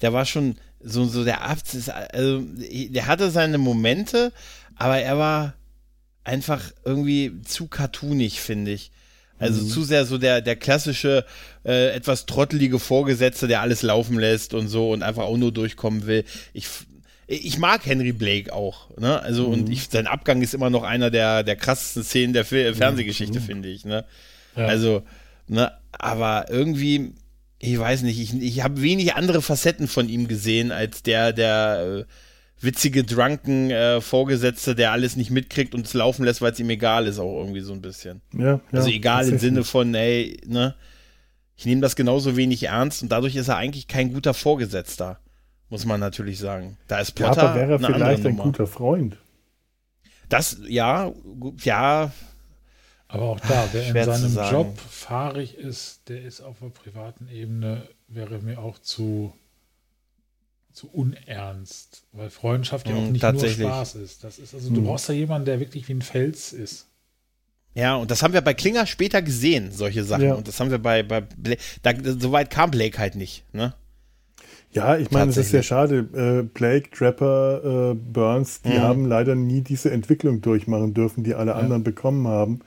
der 0.00 0.12
war 0.12 0.24
schon 0.24 0.56
so, 0.80 1.04
so 1.04 1.22
der 1.24 1.42
Arzt 1.42 1.74
ist, 1.74 1.88
also, 1.90 2.42
der 2.42 3.06
hatte 3.06 3.30
seine 3.30 3.58
Momente, 3.58 4.32
aber 4.76 4.98
er 4.98 5.18
war 5.18 5.54
einfach 6.24 6.72
irgendwie 6.84 7.42
zu 7.42 7.66
cartoonig, 7.68 8.40
finde 8.40 8.72
ich. 8.72 8.90
Also 9.44 9.64
zu 9.64 9.84
sehr 9.84 10.04
so 10.06 10.18
der, 10.18 10.40
der 10.40 10.56
klassische, 10.56 11.24
äh, 11.64 11.90
etwas 11.90 12.26
trottelige 12.26 12.78
Vorgesetzte, 12.78 13.46
der 13.46 13.60
alles 13.60 13.82
laufen 13.82 14.18
lässt 14.18 14.54
und 14.54 14.68
so 14.68 14.90
und 14.90 15.02
einfach 15.02 15.24
auch 15.24 15.36
nur 15.36 15.52
durchkommen 15.52 16.06
will. 16.06 16.24
Ich, 16.52 16.66
ich 17.26 17.58
mag 17.58 17.86
Henry 17.86 18.12
Blake 18.12 18.52
auch, 18.52 18.96
ne? 18.98 19.20
Also, 19.20 19.46
und 19.46 19.70
ich, 19.70 19.88
sein 19.90 20.06
Abgang 20.06 20.42
ist 20.42 20.54
immer 20.54 20.70
noch 20.70 20.82
einer 20.82 21.10
der, 21.10 21.42
der 21.42 21.56
krassesten 21.56 22.04
Szenen 22.04 22.32
der 22.32 22.44
Fil 22.44 22.74
Fernsehgeschichte, 22.74 23.40
finde 23.40 23.68
ich, 23.68 23.84
ne? 23.84 24.04
Ja. 24.56 24.66
Also, 24.66 25.02
ne, 25.48 25.72
aber 25.92 26.46
irgendwie, 26.50 27.14
ich 27.58 27.78
weiß 27.78 28.02
nicht, 28.02 28.20
ich, 28.20 28.40
ich 28.40 28.62
habe 28.62 28.82
wenig 28.82 29.14
andere 29.14 29.40
Facetten 29.42 29.88
von 29.88 30.08
ihm 30.08 30.28
gesehen, 30.28 30.70
als 30.70 31.02
der, 31.02 31.32
der 31.32 32.04
äh, 32.06 32.12
witzige, 32.64 33.04
drunken 33.04 33.70
äh, 33.70 34.00
Vorgesetzte, 34.00 34.74
der 34.74 34.92
alles 34.92 35.16
nicht 35.16 35.30
mitkriegt 35.30 35.74
und 35.74 35.86
es 35.86 35.94
laufen 35.94 36.24
lässt, 36.24 36.42
weil 36.42 36.52
es 36.52 36.60
ihm 36.60 36.70
egal 36.70 37.06
ist, 37.06 37.18
auch 37.18 37.38
irgendwie 37.38 37.60
so 37.60 37.72
ein 37.72 37.82
bisschen. 37.82 38.20
Ja, 38.32 38.44
ja, 38.44 38.60
also 38.72 38.88
egal 38.88 39.28
im. 39.28 39.38
Sinne 39.38 39.64
von, 39.64 39.94
ey, 39.94 40.40
ne, 40.46 40.74
ich 41.56 41.66
nehme 41.66 41.80
das 41.80 41.96
genauso 41.96 42.36
wenig 42.36 42.64
ernst 42.64 43.02
und 43.02 43.12
dadurch 43.12 43.36
ist 43.36 43.48
er 43.48 43.56
eigentlich 43.56 43.86
kein 43.88 44.12
guter 44.12 44.34
Vorgesetzter, 44.34 45.20
muss 45.68 45.84
man 45.84 46.00
natürlich 46.00 46.38
sagen. 46.38 46.76
Da 46.88 46.98
ist 46.98 47.18
Ja, 47.18 47.28
Potter 47.28 47.50
aber 47.50 47.60
wäre 47.60 47.72
er 47.72 47.78
vielleicht 47.78 48.26
ein 48.26 48.36
guter 48.36 48.66
Freund? 48.66 49.16
Das, 50.28 50.58
ja, 50.66 51.12
ja, 51.62 52.10
Aber 53.08 53.24
auch 53.24 53.40
da, 53.40 53.68
wer 53.72 53.94
in 53.94 54.28
seinem. 54.28 54.50
Job 54.50 54.78
fahrig 54.78 55.56
ist, 55.56 56.08
der 56.08 56.22
ist 56.22 56.40
auf 56.40 56.58
der 56.60 56.70
privaten 56.70 57.28
Ebene, 57.28 57.88
wäre 58.08 58.38
mir 58.40 58.58
auch 58.58 58.78
zu, 58.78 59.32
zu 60.74 60.90
unernst, 60.90 62.02
weil 62.12 62.28
Freundschaft 62.30 62.88
ja 62.88 62.96
auch 62.96 63.08
Mm, 63.08 63.12
nicht 63.12 63.22
nur 63.22 63.32
tatsächlich. 63.32 63.66
Spaß 63.66 63.94
ist. 63.96 64.24
Das 64.24 64.38
ist 64.38 64.54
also, 64.54 64.74
du 64.74 64.82
brauchst 64.82 65.08
da 65.08 65.12
jemanden, 65.12 65.46
der 65.46 65.60
wirklich 65.60 65.88
wie 65.88 65.94
ein 65.94 66.02
Fels 66.02 66.52
ist. 66.52 66.88
Ja, 67.74 67.96
und 67.96 68.10
das 68.10 68.22
haben 68.22 68.34
wir 68.34 68.40
bei 68.40 68.54
Klinger 68.54 68.86
später 68.86 69.22
gesehen, 69.22 69.70
solche 69.72 70.04
Sachen. 70.04 70.24
Ja. 70.24 70.34
Und 70.34 70.46
das 70.46 70.60
haben 70.60 70.70
wir 70.70 70.78
bei, 70.78 71.02
bei 71.02 71.20
Blake, 71.22 71.60
da, 71.82 71.92
so 72.18 72.30
weit 72.32 72.50
kam 72.50 72.70
Blake 72.70 72.98
halt 72.98 73.14
nicht, 73.16 73.44
ne? 73.52 73.74
Ja, 74.72 74.96
ich 74.96 75.12
meine, 75.12 75.30
es 75.30 75.36
ist 75.36 75.50
sehr 75.50 75.62
schade. 75.62 75.98
Äh, 76.14 76.42
Blake, 76.42 76.90
Trapper, 76.90 77.92
äh, 77.92 77.94
Burns, 77.94 78.60
die 78.62 78.70
Mhm. 78.70 78.80
haben 78.80 79.04
leider 79.06 79.36
nie 79.36 79.60
diese 79.60 79.92
Entwicklung 79.92 80.40
durchmachen 80.40 80.92
dürfen, 80.94 81.22
die 81.22 81.34
alle 81.34 81.54
anderen 81.54 81.84
bekommen 81.84 82.26
haben. 82.26 82.60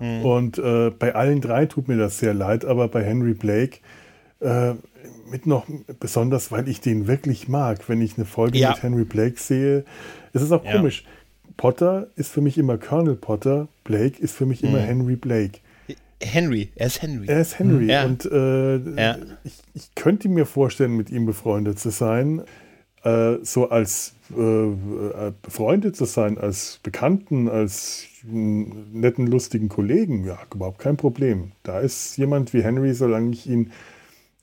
Mhm. 0.00 0.24
Und 0.24 0.58
äh, 0.58 0.90
bei 0.90 1.14
allen 1.14 1.42
drei 1.42 1.66
tut 1.66 1.88
mir 1.88 1.98
das 1.98 2.18
sehr 2.18 2.32
leid, 2.32 2.64
aber 2.64 2.88
bei 2.88 3.04
Henry 3.04 3.34
Blake 3.34 3.78
äh, 4.40 4.74
mit 5.32 5.46
noch 5.46 5.66
besonders, 5.98 6.52
weil 6.52 6.68
ich 6.68 6.80
den 6.80 7.06
wirklich 7.08 7.48
mag, 7.48 7.88
wenn 7.88 8.00
ich 8.00 8.16
eine 8.16 8.26
Folge 8.26 8.58
Ja. 8.58 8.70
mit 8.70 8.82
Henry 8.82 9.04
Blake 9.04 9.40
sehe. 9.40 9.84
Es 10.32 10.42
ist 10.42 10.52
auch 10.52 10.64
Ja. 10.64 10.76
komisch. 10.76 11.04
Potter 11.56 12.06
ist 12.16 12.30
für 12.30 12.40
mich 12.40 12.58
immer 12.58 12.78
Colonel 12.78 13.16
Potter, 13.16 13.68
Blake 13.84 14.22
ist 14.22 14.34
für 14.34 14.46
mich 14.46 14.62
immer 14.62 14.78
Mhm. 14.80 14.84
Henry 14.84 15.16
Blake. 15.16 15.58
Henry, 16.22 16.70
er 16.76 16.86
ist 16.86 17.02
Henry. 17.02 17.26
Er 17.26 17.40
ist 17.40 17.58
Henry 17.58 17.86
Ja. 17.90 18.04
und 18.04 18.24
äh, 18.26 18.76
Ja. 18.96 19.16
ich, 19.42 19.54
ich 19.74 19.94
könnte 19.96 20.28
mir 20.28 20.46
vorstellen, 20.46 20.96
mit 20.96 21.10
ihm 21.10 21.26
befreundet 21.26 21.78
zu 21.80 21.90
sein. 21.90 22.42
Äh, 23.04 23.38
so 23.42 23.68
als 23.70 24.14
äh, 24.34 24.40
äh, 24.40 25.32
befreundet 25.42 25.96
zu 25.96 26.04
sein, 26.04 26.38
als 26.38 26.78
Bekannten, 26.84 27.48
als 27.48 28.04
mm, 28.22 28.64
netten, 28.92 29.26
lustigen 29.26 29.68
Kollegen, 29.68 30.24
ja, 30.24 30.38
überhaupt 30.54 30.78
kein 30.78 30.96
Problem. 30.96 31.50
Da 31.64 31.80
ist 31.80 32.16
jemand 32.16 32.54
wie 32.54 32.62
Henry, 32.62 32.94
solange 32.94 33.32
ich 33.32 33.46
ihn 33.48 33.72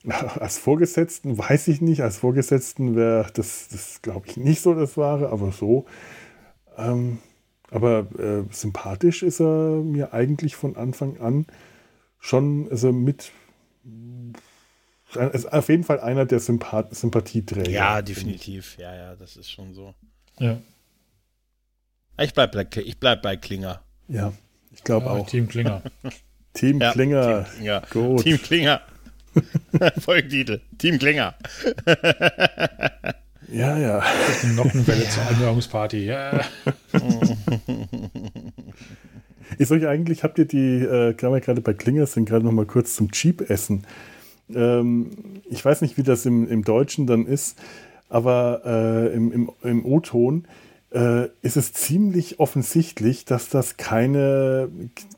als 0.38 0.58
Vorgesetzten, 0.58 1.36
weiß 1.38 1.68
ich 1.68 1.80
nicht, 1.80 2.02
als 2.02 2.18
Vorgesetzten 2.18 2.96
wäre 2.96 3.30
das, 3.34 3.68
das 3.68 4.02
glaube 4.02 4.26
ich, 4.28 4.36
nicht 4.36 4.62
so 4.62 4.74
das 4.74 4.96
Wahre, 4.96 5.30
aber 5.30 5.52
so. 5.52 5.86
Ähm, 6.76 7.18
aber 7.70 8.06
äh, 8.18 8.44
sympathisch 8.52 9.22
ist 9.22 9.40
er 9.40 9.76
mir 9.76 10.12
eigentlich 10.12 10.56
von 10.56 10.76
Anfang 10.76 11.20
an 11.20 11.46
schon, 12.18 12.68
also 12.70 12.92
mit, 12.92 13.30
ist 15.32 15.52
auf 15.52 15.68
jeden 15.68 15.84
Fall 15.84 16.00
einer 16.00 16.26
der 16.26 16.40
Sympath 16.40 16.94
Sympathieträger. 16.94 17.70
ja, 17.70 18.02
definitiv. 18.02 18.76
Ja, 18.78 18.94
ja, 18.94 19.16
das 19.16 19.36
ist 19.36 19.50
schon 19.50 19.74
so. 19.74 19.94
Ja, 20.38 20.60
Ich 22.18 22.32
bleib 22.32 22.52
bei, 22.52 22.66
ich 22.76 22.98
bleib 22.98 23.22
bei 23.22 23.36
Klinger. 23.36 23.82
Ja, 24.08 24.32
ich 24.72 24.82
glaube 24.82 25.06
ja 25.06 25.12
auch. 25.12 25.26
Team 25.26 25.48
Klinger. 25.48 25.82
Team 26.54 26.80
Ja, 26.80 26.92
Klinger. 26.92 27.44
Team 27.44 27.54
Klinger. 27.54 27.82
Gut. 27.90 28.22
Team 28.22 28.38
Klinger. 28.42 28.80
Folgentitel. 29.98 30.60
Team 30.78 30.98
Klinger. 30.98 31.34
Ja, 33.52 33.76
ja. 33.76 34.02
Die 34.42 34.54
Nockenwelle 34.54 35.08
zur 35.08 35.26
Anhörungsparty. 35.26 36.04
Ja. 36.04 36.40
Ist 39.58 39.72
euch 39.72 39.88
eigentlich, 39.88 40.22
habt 40.22 40.38
ihr 40.38 40.44
die, 40.44 40.76
äh, 40.76 41.14
gerade 41.14 41.60
bei 41.60 41.74
Klinger 41.74 42.06
sind, 42.06 42.28
gerade 42.28 42.44
noch 42.44 42.52
mal 42.52 42.66
kurz 42.66 42.94
zum 42.94 43.10
Cheap-Essen. 43.10 43.86
Ähm, 44.54 45.10
ich 45.50 45.64
weiß 45.64 45.80
nicht, 45.82 45.98
wie 45.98 46.04
das 46.04 46.26
im, 46.26 46.48
im 46.48 46.62
Deutschen 46.62 47.08
dann 47.08 47.26
ist, 47.26 47.58
aber 48.08 48.62
äh, 48.64 49.12
im, 49.14 49.32
im, 49.32 49.50
im 49.62 49.84
O-Ton 49.84 50.46
äh, 50.92 51.28
ist 51.42 51.56
es 51.56 51.72
ziemlich 51.72 52.40
offensichtlich, 52.40 53.24
dass 53.24 53.48
das 53.48 53.76
keine, 53.76 54.68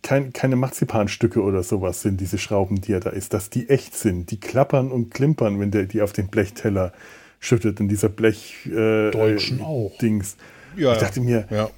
kein, 0.02 0.32
keine 0.32 0.56
Marzipanstücke 0.56 1.42
oder 1.42 1.62
sowas 1.62 2.02
sind, 2.02 2.20
diese 2.20 2.38
Schrauben, 2.38 2.80
die 2.80 2.92
er 2.92 3.00
da 3.00 3.10
ist, 3.10 3.32
dass 3.32 3.50
die 3.50 3.68
echt 3.68 3.96
sind. 3.96 4.30
Die 4.30 4.38
klappern 4.40 4.92
und 4.92 5.10
klimpern, 5.10 5.60
wenn 5.60 5.70
der 5.70 5.84
die 5.84 6.02
auf 6.02 6.12
den 6.12 6.28
Blechteller 6.28 6.92
schüttet, 7.40 7.80
in 7.80 7.88
dieser 7.88 8.08
Blech 8.08 8.66
äh, 8.66 9.10
Deutschen 9.10 9.62
auch. 9.62 9.96
Dings. 10.00 10.36
Ja, 10.76 10.92
ich 10.92 10.98
dachte 10.98 11.20
mir, 11.20 11.46
ja. 11.50 11.70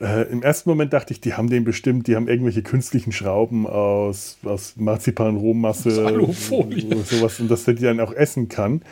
Äh, 0.00 0.30
Im 0.30 0.42
ersten 0.42 0.68
Moment 0.68 0.92
dachte 0.92 1.12
ich, 1.12 1.20
die 1.20 1.34
haben 1.34 1.48
den 1.48 1.64
bestimmt, 1.64 2.08
die 2.08 2.16
haben 2.16 2.26
irgendwelche 2.26 2.62
künstlichen 2.62 3.12
Schrauben 3.12 3.66
aus, 3.66 4.38
aus 4.44 4.74
Marzipan, 4.76 5.36
Rohmasse, 5.36 5.90
Aus 5.90 5.98
Alufolie. 5.98 7.04
sowas 7.04 7.38
und 7.38 7.48
dass 7.50 7.64
der 7.64 7.74
die 7.74 7.84
dann 7.84 8.00
auch 8.00 8.12
essen 8.12 8.48
kann. 8.48 8.82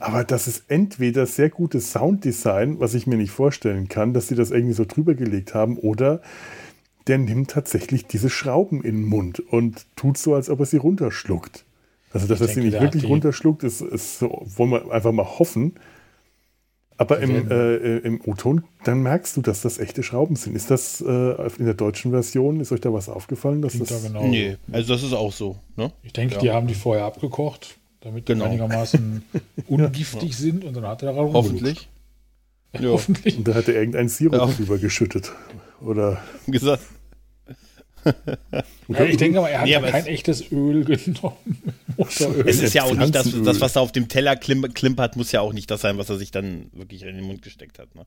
Aber 0.00 0.24
das 0.24 0.48
ist 0.48 0.64
entweder 0.68 1.26
sehr 1.26 1.48
gutes 1.48 1.92
Sounddesign, 1.92 2.80
was 2.80 2.94
ich 2.94 3.06
mir 3.06 3.16
nicht 3.16 3.30
vorstellen 3.30 3.88
kann, 3.88 4.14
dass 4.14 4.28
sie 4.28 4.34
das 4.34 4.50
irgendwie 4.50 4.74
so 4.74 4.84
drüber 4.84 5.14
gelegt 5.14 5.54
haben, 5.54 5.78
oder 5.78 6.20
der 7.06 7.18
nimmt 7.18 7.50
tatsächlich 7.50 8.06
diese 8.06 8.30
Schrauben 8.30 8.82
in 8.82 8.96
den 8.96 9.04
Mund 9.04 9.40
und 9.40 9.86
tut 9.96 10.18
so, 10.18 10.34
als 10.34 10.50
ob 10.50 10.60
er 10.60 10.66
sie 10.66 10.76
runterschluckt. 10.76 11.64
Also, 12.12 12.26
dass 12.26 12.40
er 12.40 12.48
sie 12.48 12.60
nicht 12.60 12.80
wirklich 12.80 13.04
runterschluckt, 13.04 13.64
ist, 13.64 13.80
ist 13.80 14.18
so, 14.18 14.44
wollen 14.56 14.70
wir 14.70 14.92
einfach 14.92 15.12
mal 15.12 15.24
hoffen. 15.24 15.74
Aber 17.02 17.16
Die 17.16 17.32
im, 17.32 17.50
äh, 17.50 17.96
im 17.98 18.20
O-Ton, 18.24 18.62
dann 18.84 19.02
merkst 19.02 19.36
du, 19.36 19.42
dass 19.42 19.60
das 19.62 19.78
echte 19.78 20.02
Schrauben 20.04 20.36
sind. 20.36 20.54
Ist 20.54 20.70
das 20.70 21.00
äh, 21.00 21.04
in 21.58 21.64
der 21.64 21.74
deutschen 21.74 22.12
Version, 22.12 22.60
ist 22.60 22.70
euch 22.70 22.80
da 22.80 22.92
was 22.92 23.08
aufgefallen? 23.08 23.60
Dass 23.60 23.72
Klingt 23.72 23.90
das, 23.90 24.02
da 24.02 24.08
genau. 24.08 24.24
Nee, 24.28 24.56
also 24.70 24.92
das 24.94 25.02
ist 25.02 25.12
auch 25.12 25.32
so. 25.32 25.56
Ne? 25.76 25.90
Ich 26.04 26.12
denke, 26.12 26.34
Ja. 26.36 26.40
die 26.40 26.50
haben 26.52 26.66
die 26.68 26.74
vorher 26.74 27.04
abgekocht, 27.06 27.76
damit 28.02 28.28
die 28.28 28.34
Genau. 28.34 28.44
einigermaßen 28.44 29.24
ungiftig 29.66 30.36
sind 30.36 30.64
und 30.64 30.76
dann 30.76 30.86
hat 30.86 31.02
er 31.02 31.12
daran 31.12 31.32
Hoffentlich. 31.32 31.88
Ja. 32.78 32.88
Hoffentlich. 32.92 33.36
Und 33.36 33.48
da 33.48 33.54
hat 33.54 33.66
er 33.68 33.74
irgendein 33.74 34.08
Sirup 34.08 34.34
Ja. 34.34 34.46
drüber 34.46 34.78
geschüttet. 34.78 35.32
Oder 35.84 36.22
Gesagt. 36.46 36.82
Ja, 38.88 39.04
ich 39.04 39.16
denke 39.16 39.38
aber, 39.38 39.48
er 39.48 39.60
hat 39.60 39.64
Nee, 39.66 39.72
ja 39.72 39.78
aber 39.78 39.88
kein 39.90 40.02
es- 40.02 40.06
echtes 40.08 40.52
Öl 40.52 40.84
genommen. 40.84 41.36
Mutteröl. 41.96 42.46
Es 42.48 42.60
ist 42.62 42.74
ja 42.74 42.82
auch 42.82 42.94
nicht 42.94 43.14
das, 43.14 43.28
das, 43.42 43.60
was 43.60 43.72
da 43.74 43.80
auf 43.80 43.92
dem 43.92 44.08
Teller 44.08 44.36
klim 44.36 44.62
klimpert, 44.74 45.16
muss 45.16 45.32
ja 45.32 45.40
auch 45.40 45.52
nicht 45.52 45.70
das 45.70 45.80
sein, 45.80 45.96
was 45.98 46.10
er 46.10 46.18
sich 46.18 46.30
dann 46.30 46.66
wirklich 46.72 47.02
in 47.02 47.16
den 47.16 47.24
Mund 47.24 47.42
gesteckt 47.42 47.78
hat. 47.78 47.94
Ne? 47.94 48.04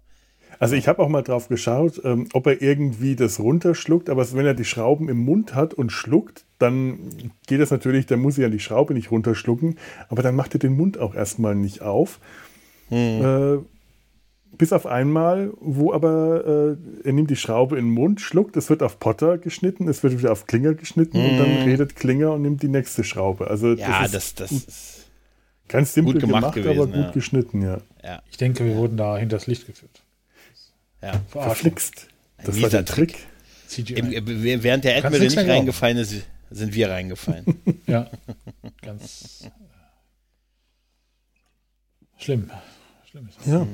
Also 0.60 0.76
ich 0.76 0.88
habe 0.88 1.02
auch 1.02 1.10
mal 1.10 1.22
drauf 1.24 1.48
geschaut, 1.50 2.02
ähm, 2.04 2.28
ob 2.34 2.46
er 2.48 2.62
irgendwie 2.62 3.16
das 3.16 3.40
runterschluckt, 3.40 4.10
aber 4.10 4.32
wenn 4.34 4.46
er 4.46 4.54
die 4.54 4.64
Schrauben 4.66 5.10
im 5.10 5.18
Mund 5.26 5.56
hat 5.56 5.74
und 5.74 5.92
schluckt, 5.92 6.46
dann 6.60 7.32
geht 7.48 7.60
das 7.62 7.72
natürlich, 7.72 8.06
dann 8.06 8.20
muss 8.20 8.38
er 8.38 8.44
ja 8.44 8.50
die 8.50 8.60
Schraube 8.60 8.94
nicht 8.94 9.12
runterschlucken, 9.12 9.78
aber 10.10 10.22
dann 10.24 10.36
macht 10.36 10.54
er 10.56 10.60
den 10.60 10.78
Mund 10.78 10.98
auch 11.00 11.16
erstmal 11.16 11.56
nicht 11.56 11.82
auf. 11.82 12.20
Äh, 12.92 13.58
bis 14.58 14.74
auf 14.74 14.86
einmal, 14.86 15.52
wo 15.60 15.94
aber 15.94 16.76
äh, 17.04 17.08
er 17.08 17.14
nimmt 17.14 17.30
die 17.30 17.36
Schraube 17.36 17.78
in 17.78 17.86
den 17.86 17.94
Mund, 17.94 18.22
schluckt, 18.22 18.58
es 18.58 18.70
wird 18.70 18.84
auf 18.84 19.00
Potter 19.00 19.38
geschnitten, 19.38 19.88
es 19.88 20.04
wird 20.04 20.18
wieder 20.18 20.32
auf 20.32 20.48
Klinger 20.48 20.74
geschnitten 20.74 21.18
und 21.18 21.38
dann 21.38 21.64
redet 21.64 21.96
Klinger 21.96 22.34
und 22.34 22.42
nimmt 22.42 22.62
die 22.64 22.68
nächste 22.68 23.04
Schraube. 23.04 23.48
Also 23.48 23.74
Ja, 23.74 24.04
ist 24.06 24.14
das, 24.14 24.36
das 24.36 24.52
ist. 24.52 25.06
ganz 25.68 25.94
simpel 25.94 26.14
gut 26.14 26.22
gemacht 26.22 26.54
gemacht, 26.54 26.56
gewesen, 26.56 26.80
aber 26.80 26.88
gut 26.88 27.06
ja. 27.06 27.12
geschnitten, 27.12 27.62
ja. 27.62 27.78
Ja, 28.04 28.22
Ich 28.30 28.38
denke, 28.38 28.66
wir 28.66 28.76
wurden 28.76 28.98
da 28.98 29.18
hinters 29.18 29.48
Licht 29.48 29.66
geführt. 29.68 30.02
ja. 31.02 31.14
Verflixt. 31.30 32.08
Das 32.44 32.62
war 32.62 32.70
der 32.70 32.86
Trick. 32.86 33.16
Trick. 33.70 33.92
Im, 33.98 34.12
äh, 34.12 34.64
während 34.64 34.84
der 34.84 34.98
Admiral 34.98 35.20
nicht 35.20 35.38
reingefallen 35.38 35.98
ist, 35.98 36.24
sind 36.52 36.74
wir 36.74 36.90
reingefallen. 36.90 37.46
Ja, 37.88 38.10
ganz 38.82 39.44
äh, 39.46 39.52
schlimm. 42.18 42.50
Schlimm 43.10 43.28
ist 43.28 43.38
das. 43.40 43.48
Ja. 43.48 43.68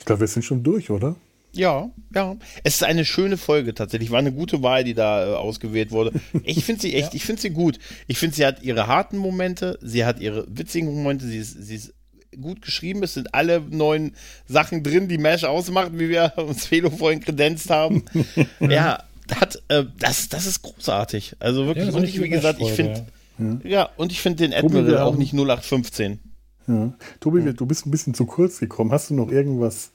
Ich 0.00 0.06
glaube, 0.06 0.20
wir 0.20 0.26
sind 0.26 0.42
schon 0.42 0.62
durch, 0.62 0.90
oder? 0.90 1.14
Ja, 1.52 1.90
ja. 2.14 2.36
Es 2.64 2.76
ist 2.76 2.84
eine 2.84 3.04
schöne 3.04 3.36
Folge 3.36 3.74
tatsächlich. 3.74 4.10
War 4.10 4.18
eine 4.18 4.32
gute 4.32 4.62
Wahl, 4.62 4.84
die 4.84 4.94
da 4.94 5.26
äh, 5.26 5.34
ausgewählt 5.34 5.90
wurde. 5.90 6.12
Ich 6.44 6.64
finde 6.64 6.80
sie 6.80 6.94
echt, 6.94 7.14
ich 7.14 7.24
finde 7.24 7.42
sie 7.42 7.50
gut. 7.50 7.78
Ich 8.06 8.18
finde, 8.18 8.34
sie 8.34 8.46
hat 8.46 8.62
ihre 8.62 8.86
harten 8.86 9.18
Momente, 9.18 9.78
sie 9.82 10.04
hat 10.04 10.20
ihre 10.20 10.46
witzigen 10.48 10.92
Momente, 10.92 11.26
sie 11.26 11.38
ist, 11.38 11.62
sie 11.62 11.76
ist 11.76 11.92
gut 12.40 12.62
geschrieben. 12.62 13.02
Es 13.02 13.14
sind 13.14 13.34
alle 13.34 13.60
neuen 13.60 14.14
Sachen 14.48 14.82
drin, 14.82 15.08
die 15.08 15.18
Mesh 15.18 15.44
ausmacht, 15.44 15.90
wie 15.94 16.08
wir 16.08 16.32
uns 16.38 16.66
Felo 16.66 16.90
vorhin 16.90 17.20
kredenzt 17.20 17.68
haben. 17.68 18.04
ja, 18.60 19.02
hat, 19.38 19.62
äh, 19.68 19.84
das, 19.98 20.28
das 20.28 20.46
ist 20.46 20.62
großartig. 20.62 21.36
Also 21.40 21.62
Ja, 21.62 21.66
wirklich, 21.68 21.88
ist 21.88 21.94
und 21.94 22.04
ich, 22.04 22.20
wie 22.22 22.28
gesagt, 22.30 22.60
ich 22.60 22.70
finde, 22.70 23.06
ja, 23.64 23.90
und 23.96 24.12
ich 24.12 24.20
finde 24.20 24.48
den 24.48 24.54
Admiral 24.54 24.98
auch 24.98 25.16
nicht 25.16 25.32
0815. 25.32 26.20
Ja. 26.74 26.94
Tobi, 27.20 27.44
wir- 27.44 27.52
du 27.52 27.66
bist 27.66 27.86
ein 27.86 27.90
bisschen 27.90 28.14
zu 28.14 28.26
kurz 28.26 28.58
gekommen. 28.60 28.92
Hast 28.92 29.10
du 29.10 29.14
noch 29.14 29.30
irgendwas 29.30 29.90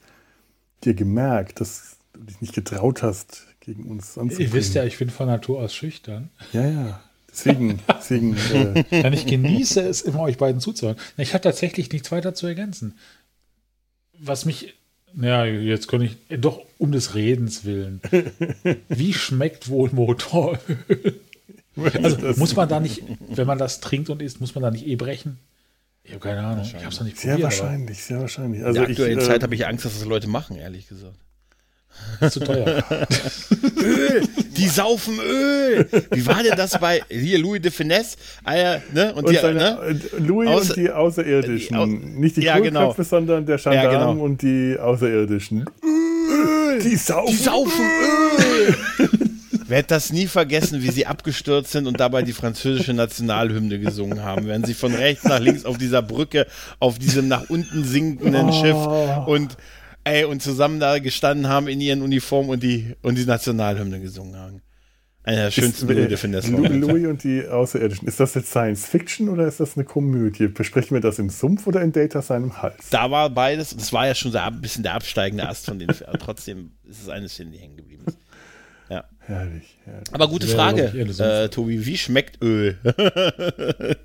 dir 0.84 0.94
gemerkt, 0.94 1.62
dass 1.62 1.98
du 2.14 2.22
dich 2.24 2.42
nicht 2.42 2.54
getraut 2.54 3.02
hast, 3.04 3.46
gegen 3.60 3.86
uns 3.86 4.18
anzubringen? 4.18 4.52
Ihr 4.52 4.54
wisst 4.54 4.74
ja, 4.76 4.84
ich 4.84 4.98
bin 4.98 5.10
von 5.10 5.28
Natur 5.28 5.60
aus 5.60 5.74
schüchtern. 5.74 6.30
Ja, 6.54 6.68
ja. 6.68 7.04
Deswegen, 7.30 7.80
deswegen 7.90 8.36
äh, 8.92 9.14
ich 9.14 9.26
genieße 9.26 9.82
es 9.82 10.02
immer, 10.02 10.22
euch 10.22 10.38
beiden 10.38 10.62
zuzuhören. 10.62 10.98
Ich 11.18 11.34
habe 11.34 11.42
tatsächlich 11.42 11.92
nichts 11.92 12.12
weiter 12.12 12.34
zu 12.34 12.48
ergänzen. 12.48 12.98
Was 14.18 14.46
mich, 14.46 14.74
ja, 15.20 15.44
jetzt 15.46 15.88
kann 15.90 16.02
ich, 16.02 16.18
doch 16.40 16.62
um 16.78 16.94
des 16.94 17.14
Redens 17.16 17.66
willen. 17.66 18.00
Wie 18.88 19.14
schmeckt 19.14 19.68
wohl 19.68 19.90
Motoröl? 19.92 20.58
Also 22.02 22.18
muss 22.40 22.56
man 22.56 22.70
da 22.70 22.80
nicht, 22.80 23.04
wenn 23.28 23.48
man 23.48 23.58
das 23.58 23.82
trinkt 23.82 24.10
und 24.10 24.22
isst, 24.22 24.40
muss 24.40 24.56
man 24.56 24.62
da 24.64 24.72
nicht 24.72 24.88
eh 24.88 24.96
brechen? 24.96 25.38
Ich 26.06 26.12
habe 26.14 26.20
keine 26.20 26.40
Ahnung. 26.46 26.64
Ich 26.66 26.74
habe 26.76 26.88
es 26.88 27.00
noch 27.00 27.06
nicht 27.06 27.20
sehr 27.20 27.34
probiert. 27.36 27.52
aber- 27.54 27.64
wahrscheinlich, 27.64 28.04
sehr 28.04 28.20
wahrscheinlich. 28.20 28.60
In 28.62 28.66
Also 28.68 28.80
der 28.80 28.90
ich, 28.90 28.98
aktuellen 28.98 29.20
äh, 29.20 29.22
Zeit 29.24 29.44
habe 29.44 29.56
ich 29.56 29.66
Angst, 29.66 29.86
dass 29.86 29.94
das 29.98 30.06
Leute 30.06 30.28
machen, 30.28 30.56
ehrlich 30.58 30.88
gesagt. 30.88 31.16
Ist 32.20 32.34
zu 32.34 32.42
teuer. 32.42 32.84
Öl, 33.82 34.22
die 34.58 34.68
saufen 34.68 35.18
Öl. 35.20 35.88
Wie 36.12 36.26
war 36.28 36.44
denn 36.44 36.58
das 36.58 36.78
bei 36.78 37.02
hier 37.10 37.40
Louis 37.40 37.62
de 37.62 37.72
Finesse? 37.72 38.18
Ah, 38.44 38.56
ja, 38.56 38.82
ne? 38.94 39.14
Und, 39.14 39.24
Und 39.26 39.32
die, 39.32 39.38
seine, 39.38 39.60
ne? 39.60 40.00
äh, 40.14 40.20
Louis 40.20 40.50
Außer- 40.50 40.70
und 40.72 40.76
die 40.76 40.92
Außerirdischen. 40.92 41.70
die 41.70 41.76
Au- 41.82 41.86
Nicht 41.86 42.36
die 42.38 42.42
Ja, 42.44 42.60
genau. 42.60 42.94
Sondern 43.00 43.46
der 43.46 43.56
Gendarm 43.58 43.76
Ja, 43.84 43.90
genau. 44.12 44.12
und 44.24 44.42
die 44.42 44.78
Außerirdischen. 44.78 45.66
Die 46.84 46.96
saufen. 46.98 47.32
Die 47.32 47.36
saufen 47.44 47.86
Öl. 48.40 48.76
Werd 49.68 49.90
das 49.90 50.14
nie 50.14 50.28
vergessen, 50.28 50.84
wie 50.84 50.92
sie 50.92 51.08
abgestürzt 51.08 51.72
sind 51.72 51.88
und 51.88 52.00
dabei 52.00 52.22
die 52.22 52.34
französische 52.34 52.94
Nationalhymne 52.94 53.80
gesungen 53.80 54.22
haben, 54.22 54.46
während 54.46 54.68
sie 54.68 54.76
von 54.76 54.94
rechts 54.94 55.24
nach 55.24 55.40
links 55.40 55.66
auf 55.66 55.78
dieser 55.78 56.02
Brücke, 56.04 56.46
auf 56.80 57.00
diesem 57.00 57.28
nach 57.28 57.50
unten 57.50 57.84
sinkenden 57.84 58.54
Schiff 58.54 58.76
und 59.26 59.58
ey, 60.04 60.24
und 60.26 60.44
zusammen 60.44 60.80
da 60.80 61.00
gestanden 61.00 61.48
haben 61.50 61.68
in 61.68 61.82
ihren 61.82 62.04
Uniformen 62.04 62.50
und 62.52 62.62
die, 62.62 62.96
und 63.02 63.18
die 63.18 63.26
Nationalhymne 63.26 64.00
gesungen 64.00 64.38
haben. 64.38 64.62
Einer 65.24 65.46
der 65.46 65.52
schönsten 65.52 65.90
Ist, 65.90 65.98
äh, 66.14 66.52
Louis 66.52 66.70
de 66.70 66.78
Lou- 66.78 66.88
Louis 66.90 67.08
und 67.08 67.24
die 67.24 67.48
Außerirdischen. 67.48 68.08
Ist 68.08 68.20
das 68.20 68.36
jetzt 68.36 68.52
Science 68.52 68.86
Fiction 68.86 69.30
oder 69.30 69.48
ist 69.48 69.60
das 69.60 69.76
eine 69.76 69.84
Komödie? 69.84 70.48
Besprechen 70.48 70.92
wir 70.96 71.02
das 71.02 71.18
im 71.18 71.32
Sumpf 71.32 71.66
oder 71.66 71.82
in 71.82 71.92
Data 71.92 72.22
seinem 72.22 72.62
Hals? 72.62 72.92
Da 72.92 73.10
war 73.10 73.32
beides, 73.32 73.76
das 73.76 73.92
war 73.92 74.06
ja 74.06 74.14
schon 74.14 74.32
so 74.32 74.38
ein 74.38 74.62
bisschen 74.62 74.84
der 74.84 74.94
absteigende 74.94 75.50
Ast 75.50 75.66
von 75.66 75.80
den, 75.80 75.88
trotzdem 76.20 76.74
ist 76.88 77.02
es 77.02 77.10
eine 77.10 77.28
Szene, 77.28 77.50
die 77.50 77.58
hängen 77.58 77.76
geblieben 77.78 78.04
ist. 78.06 78.20
Herrlich, 79.28 79.78
herrlich. 79.86 80.14
Aber 80.14 80.28
gute 80.28 80.48
Frage, 80.48 80.84
äh, 80.84 81.50
Tobi, 81.50 81.86
wie 81.86 81.98
schmeckt 81.98 82.42
Öl? 82.42 82.78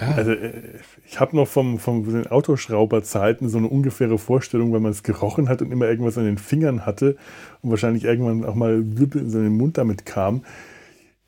Also, 0.00 0.32
äh, 0.32 0.80
ich 1.06 1.20
habe 1.20 1.36
noch 1.36 1.46
vom, 1.46 1.78
vom 1.78 2.04
den 2.04 2.26
Autoschrauberzeiten 2.26 3.48
so 3.48 3.58
eine 3.58 3.68
ungefähre 3.68 4.18
Vorstellung, 4.18 4.72
weil 4.72 4.80
man 4.80 4.90
es 4.90 5.04
gerochen 5.04 5.48
hat 5.48 5.62
und 5.62 5.70
immer 5.70 5.86
irgendwas 5.86 6.18
an 6.18 6.24
den 6.24 6.38
Fingern 6.38 6.84
hatte 6.84 7.16
und 7.62 7.70
wahrscheinlich 7.70 8.04
irgendwann 8.04 8.44
auch 8.44 8.56
mal 8.56 8.82
Wippe 8.98 9.20
in 9.20 9.30
seinen 9.30 9.56
Mund 9.56 9.78
damit 9.78 10.04
kam. 10.04 10.44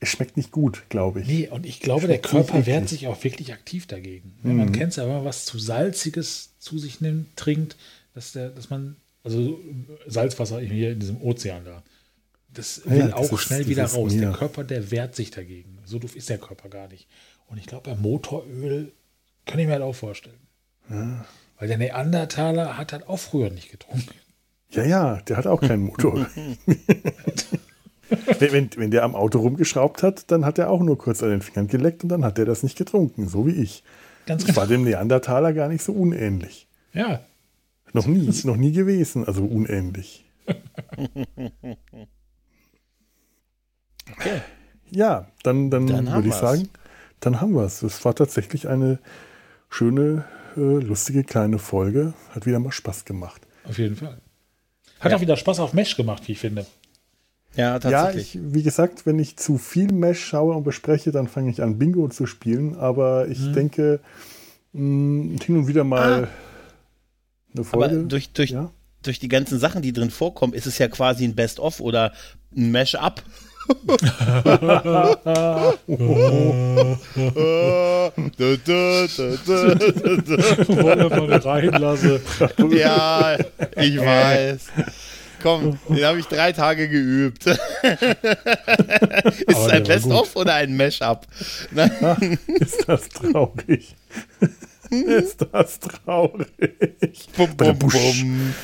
Es 0.00 0.10
schmeckt 0.10 0.36
nicht 0.36 0.50
gut, 0.50 0.82
glaube 0.88 1.20
ich. 1.20 1.28
Nee, 1.28 1.48
und 1.48 1.64
ich 1.64 1.80
glaube, 1.80 2.06
der 2.06 2.18
Körper 2.18 2.66
wehrt 2.66 2.88
sich 2.88 3.06
auch 3.06 3.22
wirklich 3.24 3.52
aktiv 3.52 3.86
dagegen. 3.86 4.34
Ja, 4.42 4.50
Man 4.50 4.72
kennt 4.72 4.90
es 4.90 4.96
ja, 4.96 5.04
wenn 5.04 5.14
man 5.14 5.24
was 5.24 5.44
zu 5.44 5.58
Salziges 5.58 6.54
zu 6.58 6.78
sich 6.78 7.00
nimmt, 7.00 7.36
trinkt, 7.36 7.76
dass, 8.14 8.32
der, 8.32 8.50
dass 8.50 8.68
man, 8.68 8.96
also 9.22 9.58
Salzwasser 10.06 10.60
hier 10.60 10.92
in 10.92 10.98
diesem 10.98 11.22
Ozean 11.22 11.64
da, 11.64 11.82
das 12.58 12.82
Ja, 12.84 12.90
will 12.90 13.02
das 13.02 13.12
auch 13.14 13.32
ist 13.32 13.40
schnell 13.40 13.66
wieder 13.66 13.84
raus. 13.86 14.12
Der 14.12 14.28
Meer. 14.28 14.32
Körper, 14.38 14.64
der 14.64 14.90
wehrt 14.90 15.14
sich 15.14 15.30
dagegen. 15.30 15.78
So 15.84 15.98
doof 15.98 16.16
ist 16.16 16.28
der 16.28 16.38
Körper 16.38 16.68
gar 16.68 16.88
nicht. 16.88 17.06
Und 17.48 17.58
ich 17.58 17.66
glaube, 17.66 17.90
bei 17.90 17.96
Motoröl 17.96 18.92
kann 19.44 19.58
ich 19.60 19.66
mir 19.66 19.72
halt 19.74 19.82
auch 19.82 19.94
vorstellen. 19.94 20.38
Weil 21.58 21.68
der 21.68 21.78
Neandertaler 21.78 22.76
hat 22.76 22.92
halt 22.92 23.08
auch 23.08 23.18
früher 23.18 23.50
nicht 23.50 23.70
getrunken. 23.70 24.14
Ja, 24.70 24.84
ja, 24.84 25.16
der 25.22 25.36
hat 25.36 25.46
auch 25.46 25.60
keinen 25.60 25.84
Motor. 25.84 26.26
wenn, 28.38 28.52
wenn, 28.52 28.70
wenn 28.76 28.90
der 28.90 29.04
am 29.04 29.14
Auto 29.14 29.38
rumgeschraubt 29.38 30.02
hat, 30.02 30.30
dann 30.30 30.44
hat 30.44 30.58
er 30.58 30.70
auch 30.70 30.82
nur 30.82 30.98
kurz 30.98 31.22
an 31.22 31.30
den 31.30 31.42
Fingern 31.42 31.68
geleckt 31.68 32.02
und 32.02 32.08
dann 32.08 32.24
hat 32.24 32.38
er 32.38 32.44
das 32.44 32.62
nicht 32.62 32.76
getrunken, 32.76 33.28
so 33.28 33.46
wie 33.46 33.52
ich. 33.52 33.82
Ganz 34.26 34.44
Das 34.44 34.56
war 34.56 34.66
genau. 34.66 34.82
dem 34.82 34.90
Neandertaler 34.90 35.52
gar 35.52 35.68
nicht 35.68 35.82
so 35.82 35.92
unähnlich. 35.92 36.66
Ja, 36.92 37.20
Noch 37.92 38.06
nie, 38.06 38.28
noch 38.44 38.56
nie 38.56 38.72
gewesen, 38.72 39.24
also 39.24 39.44
unähnlich. 39.44 40.24
Okay. 44.12 44.40
Ja, 44.90 45.28
dann, 45.42 45.70
dann, 45.70 45.86
Dann 45.86 46.08
haben 46.10 46.16
würde 46.16 46.28
ich 46.28 46.34
wir's. 46.34 46.40
sagen, 46.40 46.68
dann 47.20 47.40
haben 47.40 47.54
wir 47.54 47.62
es. 47.64 47.82
Es 47.82 48.04
war 48.04 48.14
tatsächlich 48.14 48.68
eine 48.68 48.98
schöne, 49.68 50.24
äh, 50.56 50.60
lustige 50.60 51.24
kleine 51.24 51.58
Folge. 51.58 52.14
Hat 52.30 52.46
wieder 52.46 52.58
mal 52.60 52.72
Spaß 52.72 53.04
gemacht. 53.04 53.42
auf 53.64 53.78
jeden 53.78 53.96
Fall. 53.96 54.18
Hat 55.00 55.12
auch 55.12 55.20
wieder 55.20 55.36
Spaß 55.36 55.60
auf 55.60 55.72
Mesh 55.74 55.96
gemacht, 55.96 56.22
wie 56.26 56.32
ich 56.32 56.38
finde. 56.38 56.66
Ja, 57.54 57.72
Ja, 57.74 57.78
tatsächlich. 57.78 58.36
ich, 58.36 58.40
wie 58.54 58.62
gesagt, 58.62 59.06
wenn 59.06 59.18
ich 59.18 59.36
zu 59.36 59.58
viel 59.58 59.92
Mesh 59.92 60.24
schaue 60.24 60.54
und 60.54 60.62
bespreche, 60.64 61.10
dann 61.10 61.26
fange 61.26 61.50
ich 61.50 61.62
an, 61.62 61.78
Bingo 61.78 62.08
zu 62.08 62.26
spielen. 62.26 62.76
Aber 62.76 63.28
ich 63.28 63.52
denke, 63.52 64.00
mh, 64.72 65.42
hin 65.44 65.56
und 65.56 65.66
wieder 65.66 65.84
mal 65.84 66.14
eine 66.14 66.28
Aber 67.54 67.64
Folge. 67.64 68.04
durch, 68.04 68.30
durch, 68.32 68.50
ja? 68.50 68.70
durch 69.02 69.18
die 69.18 69.28
ganzen 69.28 69.58
Sachen, 69.58 69.82
die 69.82 69.92
drin 69.92 70.10
vorkommen, 70.10 70.52
ist 70.54 70.66
es 70.66 70.78
ja 70.78 70.88
quasi 70.88 71.24
ein 71.24 71.34
Best-of 71.34 71.80
oder 71.80 72.12
ein 72.56 72.70
Mash-up. 72.72 73.22
Wollen 80.68 81.32
reinlassen. 81.32 82.20
ja, 82.70 83.36
ich 83.76 83.98
weiß. 83.98 84.66
Komm, 85.42 85.78
den 85.88 86.04
habe 86.04 86.18
ich 86.18 86.26
drei 86.26 86.52
Tage 86.52 86.88
geübt. 86.88 87.46
ist 87.46 87.60
es 89.46 89.68
ein 89.68 89.84
Best-of 89.84 90.34
oder 90.34 90.54
ein 90.54 90.76
Mash-up? 90.76 91.26
Ist 92.60 92.88
das 92.88 93.08
traurig? 93.10 93.94
ist 94.90 95.46
das 95.52 95.80
traurig? 95.80 96.48
Bum, 97.36 97.56
Bei 97.56 97.66
der 97.66 97.72
bum, 97.74 97.90
bum. 97.90 98.54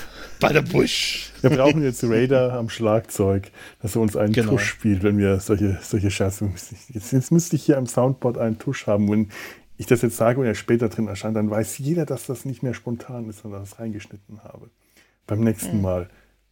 Bei 0.41 0.53
der 0.53 0.63
Busch. 0.63 1.32
Wir 1.43 1.51
brauchen 1.51 1.83
jetzt 1.83 2.03
Raider 2.05 2.53
am 2.55 2.69
Schlagzeug, 2.69 3.51
dass 3.81 3.97
er 3.97 4.03
uns 4.03 4.17
einen 4.17 4.33
Genau. 4.33 4.53
Tusch 4.53 4.65
spielt, 4.65 5.03
wenn 5.03 5.19
wir 5.19 5.41
solche, 5.41 5.79
solche 5.83 6.11
Scherze. 6.11 6.51
Jetzt, 6.89 7.13
jetzt 7.13 7.33
müsste 7.33 7.57
ich 7.57 7.65
hier 7.65 7.79
am 7.79 7.87
Soundboard 7.87 8.39
einen 8.39 8.59
Tusch 8.59 8.87
haben. 8.87 9.11
Wenn 9.11 9.31
ich 9.77 9.87
das 9.87 10.03
jetzt 10.03 10.17
sage 10.17 10.41
und 10.41 10.47
er 10.47 10.55
später 10.55 10.89
drin 10.89 11.09
erscheint, 11.09 11.37
dann 11.37 11.51
weiß 11.51 11.79
jeder, 11.79 12.07
dass 12.07 12.27
das 12.27 12.45
nicht 12.45 12.63
mehr 12.63 12.75
spontan 12.75 13.29
ist, 13.29 13.41
sondern 13.43 13.61
das 13.63 13.79
reingeschnitten 13.79 14.43
habe. 14.45 14.71
Beim 15.27 15.41
nächsten 15.41 15.73
Hm. 15.73 15.83
Mal 15.83 16.11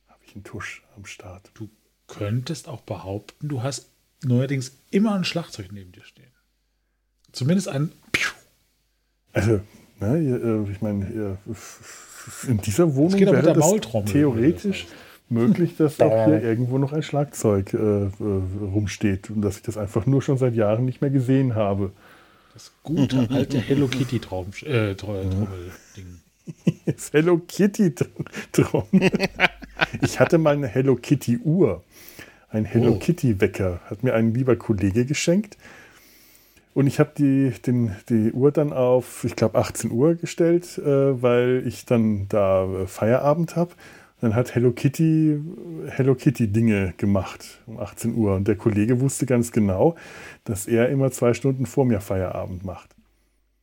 habe 0.09 0.21
ich 0.27 0.35
einen 0.35 0.45
Tusch 0.45 0.83
am 0.97 1.05
Start. 1.05 1.51
Du 1.55 1.69
könntest 2.09 2.69
auch 2.69 2.81
behaupten, 2.81 3.49
du 3.49 3.63
hast 3.63 3.89
neuerdings 4.25 4.73
immer 4.91 5.15
ein 5.15 5.25
Schlagzeug 5.25 5.69
neben 5.73 5.93
dir 5.93 6.05
stehen. 6.05 6.33
Zumindest 7.33 7.69
ein. 7.69 7.93
Also, 9.33 9.61
ne, 10.01 10.19
äh, 10.19 10.71
ich 10.73 10.83
meine, 10.83 11.39
in 12.49 12.59
dieser 12.59 12.95
Wohnung 12.95 13.19
mit 13.21 13.31
wäre 13.31 13.43
der 13.43 13.55
das 13.55 13.73
theoretisch 14.07 14.87
möglich, 15.29 15.77
dass 15.77 16.01
auch 16.01 16.25
hier 16.27 16.43
irgendwo 16.43 16.79
noch 16.79 16.93
ein 16.93 17.03
Schlagzeug 17.03 17.73
äh, 17.75 17.77
äh, 17.77 18.11
rumsteht 18.63 19.31
und 19.31 19.43
dass 19.43 19.57
ich 19.57 19.63
das 19.63 19.77
einfach 19.77 20.07
nur 20.07 20.23
schon 20.23 20.39
seit 20.39 20.55
Jahren 20.55 20.85
nicht 20.85 21.01
mehr 21.01 21.11
gesehen 21.11 21.55
habe. 21.55 21.93
Das 22.53 22.73
gute 22.83 23.29
alte 23.31 23.59
Hello 23.59 23.87
Kitty 23.87 24.19
Traum, 24.19 24.47
äh, 24.65 24.93
Trau- 24.95 25.23
Trommel-Ding. 25.23 26.21
Das 26.87 27.13
Hello 27.13 27.39
Kitty 27.39 27.95
drum. 28.53 28.85
Ich 30.03 30.19
hatte 30.21 30.39
mal 30.39 30.55
eine 30.55 30.67
Hello 30.67 30.97
Kitty 30.97 31.39
Uhr. 31.39 31.83
Ein 32.51 32.65
Hello 32.65 32.93
Oh. 32.95 32.99
Kitty 32.99 33.41
Wecker 33.41 33.81
hat 33.89 34.03
mir 34.03 34.15
ein 34.15 34.35
lieber 34.35 34.57
Kollege 34.57 35.05
geschenkt. 35.07 35.57
Und 36.73 36.87
ich 36.87 37.01
habe 37.01 37.11
die, 37.17 37.51
den- 37.67 37.97
die 38.09 38.33
Uhr 38.33 38.53
dann 38.53 38.73
auf, 38.73 39.25
ich 39.25 39.35
glaube, 39.37 39.59
18 39.59 39.91
Uhr 39.91 40.15
gestellt, 40.15 40.79
äh, 40.79 41.21
weil 41.23 41.63
ich 41.67 41.85
dann 41.85 42.27
da 42.29 42.65
äh, 42.65 42.87
Feierabend 42.87 43.57
habe. 43.57 43.73
Dann 44.21 44.35
hat 44.35 44.55
Hello 44.55 44.71
Kitty 44.73 45.41
Hello 45.89 46.15
Kitty 46.15 46.49
Dinge 46.49 46.93
gemacht 46.99 47.61
um 47.67 47.79
18 47.81 48.15
Uhr. 48.15 48.37
Und 48.37 48.47
der 48.49 48.57
Kollege 48.57 49.01
wusste 49.01 49.25
ganz 49.27 49.51
genau, 49.51 49.97
dass 50.45 50.67
er 50.67 50.91
immer 50.91 51.11
zwei 51.11 51.33
Stunden 51.35 51.65
vor 51.67 51.87
mir 51.87 52.01
Feierabend 52.01 52.65
macht. 52.65 52.91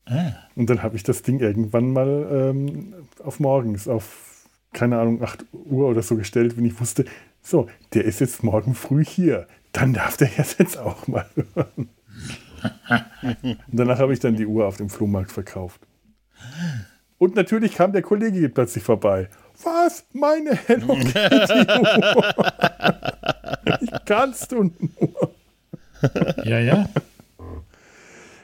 Ah, 0.05 0.34
Und 0.55 0.70
dann 0.70 0.82
habe 0.84 0.95
ich 0.95 1.03
das 1.03 1.22
Ding 1.22 1.39
irgendwann 1.39 1.91
mal 1.93 2.28
ähm, 2.32 2.93
auf 3.24 3.39
morgens, 3.39 3.88
auf, 3.88 4.45
keine 4.74 4.97
Ahnung, 4.99 5.22
8 5.22 5.45
Uhr 5.53 5.88
oder 5.89 6.01
so 6.01 6.16
gestellt, 6.16 6.58
wenn 6.58 6.66
ich 6.66 6.80
wusste, 6.80 7.05
so, 7.41 7.68
der 7.93 8.05
ist 8.05 8.20
jetzt 8.22 8.43
morgen 8.43 8.74
früh 8.74 9.05
hier. 9.05 9.47
Dann 9.74 9.93
darf 9.93 10.18
der 10.18 10.30
jetzt 10.38 10.78
auch 10.78 11.08
mal 11.08 11.26
hören. 11.55 11.89
Und 13.41 13.60
danach 13.72 13.99
habe 13.99 14.14
ich 14.14 14.20
dann 14.20 14.36
die 14.36 14.45
Uhr 14.45 14.68
auf 14.68 14.78
dem 14.78 14.89
Flohmarkt 14.89 15.32
verkauft. 15.32 15.82
Und 17.18 17.36
natürlich 17.36 17.76
kam 17.76 17.91
der 17.91 18.01
Kollege 18.01 18.47
plötzlich 18.49 18.84
vorbei. 18.84 19.30
Was? 19.64 20.05
Meine 20.14 20.55
Hello 20.68 20.93
Kitty 20.95 21.66
Uhr? 21.80 22.36
Wie 23.80 23.89
kannst 24.05 24.51
du 24.51 24.64
nur? 24.64 25.34
ja, 26.45 26.60
ja. 26.60 26.88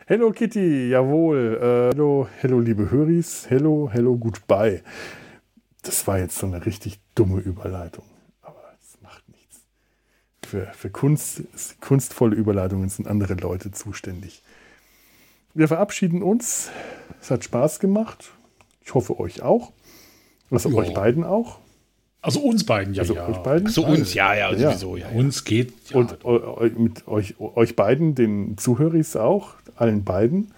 Hello 0.06 0.32
Kitty, 0.32 0.90
jawohl. 0.90 1.60
Äh, 1.62 1.94
hello, 1.94 2.28
hello, 2.42 2.60
liebe 2.60 2.92
Höris. 2.92 3.46
Hello, 3.50 3.90
hello, 3.92 4.18
goodbye. 4.18 4.82
Das 5.84 6.06
war 6.08 6.20
jetzt 6.20 6.38
so 6.38 6.48
eine 6.48 6.66
richtig 6.66 7.00
dumme 7.16 7.40
Überleitung. 7.40 8.06
Aber 8.42 8.62
es 8.82 9.02
macht 9.02 9.28
nichts. 9.30 9.62
Für, 10.54 10.68
für 10.78 10.92
Kunst, 10.92 11.42
kunstvolle 11.82 12.36
Überleitungen 12.36 12.88
sind 12.88 13.08
andere 13.08 13.34
Leute 13.34 13.72
zuständig. 13.72 14.44
Wir 15.56 15.68
verabschieden 15.68 16.22
uns. 16.22 16.70
Es 17.20 17.32
hat 17.32 17.44
Spaß 17.44 17.80
gemacht. 17.80 18.30
Ich 18.86 18.94
hoffe, 18.94 19.20
euch 19.20 19.42
auch. 19.42 19.72
Also 20.52 20.70
Ja. 20.70 20.76
euch 20.76 20.94
beiden 20.94 21.24
auch. 21.24 21.58
Also 22.22 22.40
uns 22.42 22.68
beiden, 22.68 22.94
ja, 22.94 23.02
Also 23.02 23.16
ja. 23.16 23.28
euch 23.28 23.38
beiden. 23.38 23.68
So 23.68 23.84
uns, 23.84 24.14
ja, 24.14 24.36
ja, 24.36 24.52
Ja. 24.54 24.70
sowieso, 24.70 24.96
ja. 24.96 25.10
ja. 25.10 25.18
Uns 25.18 25.44
geht. 25.44 25.74
Ja, 25.90 25.98
Und 25.98 26.24
eu- 26.24 26.70
mit 26.78 27.08
euch, 27.08 27.34
euch 27.40 27.76
beiden, 27.76 28.14
den 28.14 28.56
Zuhörers 28.60 29.16
auch, 29.16 29.56
allen 29.76 30.04
beiden, 30.04 30.52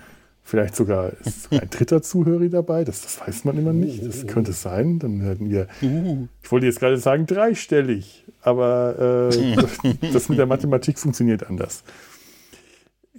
Vielleicht 0.47 0.75
sogar 0.75 1.11
ist 1.25 1.47
ein 1.53 1.69
dritter 1.71 2.03
Zuhörer 2.03 2.47
dabei, 2.49 2.83
das, 2.83 3.01
das 3.01 3.19
weiß 3.19 3.45
man 3.45 3.57
immer 3.57 3.73
nicht. 3.73 4.05
Das 4.05 4.27
könnte 4.27 4.53
sein. 4.53 4.99
Dann 4.99 5.21
hätten 5.21 5.49
wir, 5.49 5.67
ich 6.43 6.51
wollte 6.51 6.67
jetzt 6.67 6.79
gerade 6.79 6.97
sagen, 6.97 7.25
dreistellig, 7.25 8.24
aber 8.45 9.29
äh, 9.31 9.55
das 10.13 10.29
mit 10.29 10.37
der 10.37 10.45
Mathematik 10.45 10.99
funktioniert 10.99 11.47
anders. 11.47 11.83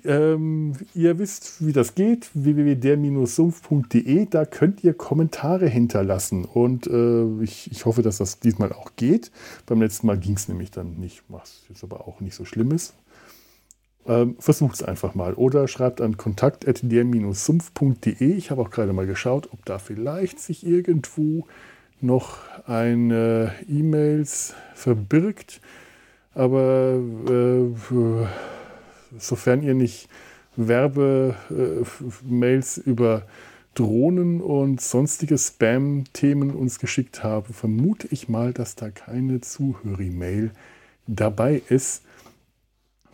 Ähm, 0.05 0.75
ihr 0.95 1.19
wisst, 1.19 1.67
wie 1.67 1.73
das 1.73 1.97
geht, 1.97 2.31
www.der-sumpf.de, 2.35 4.27
da 4.27 4.45
könnt 4.45 4.85
ihr 4.85 4.95
Kommentare 4.95 5.69
hinterlassen 5.69 6.45
und 6.45 6.87
äh, 6.87 7.43
ich, 7.43 7.73
ich 7.73 7.87
hoffe, 7.87 8.03
dass 8.03 8.19
das 8.19 8.39
diesmal 8.39 8.73
auch 8.73 8.93
geht. 8.95 9.33
Beim 9.67 9.83
letzten 9.83 10.07
Mal 10.07 10.19
ging 10.19 10.35
es 10.35 10.47
nämlich 10.49 10.71
dann 10.71 11.01
nicht, 11.01 11.25
was 11.29 11.65
jetzt 11.69 11.83
aber 11.83 12.07
auch 12.07 12.21
nicht 12.21 12.37
so 12.37 12.45
schlimm 12.45 12.71
ist. 12.71 12.95
Ähm, 14.07 14.37
Versucht 14.39 14.77
es 14.77 14.85
einfach 14.85 15.17
mal 15.17 15.35
oder 15.35 15.67
schreibt 15.67 16.01
an 16.01 16.17
kontakt.der-sumpf.de. 16.17 18.33
Ich 18.35 18.53
habe 18.53 18.63
auch 18.63 18.71
gerade 18.71 18.93
mal 18.93 19.07
geschaut, 19.07 19.49
ob 19.53 19.65
da 19.65 19.81
vielleicht 19.81 20.39
sich 20.39 20.65
irgendwo 20.65 21.49
noch 22.01 22.39
eine 22.67 23.53
E-Mails 23.69 24.55
verbirgt. 24.75 25.61
Aber 26.35 27.01
äh, 27.29 27.71
sofern 29.19 29.63
ihr 29.63 29.75
nicht 29.75 30.09
Werbemails 30.57 31.37
über 32.79 33.23
Drohnen 33.75 34.41
und 34.41 34.81
sonstige 34.81 35.37
Spam-Themen 35.37 36.51
uns 36.51 36.79
geschickt 36.79 37.23
habt, 37.23 37.55
vermute 37.55 38.09
ich 38.11 38.29
mal, 38.29 38.53
dass 38.55 38.75
da 38.75 38.91
keine 38.91 39.41
Zuhörer-Mail 39.43 40.51
dabei 41.07 41.63
ist. 41.69 42.03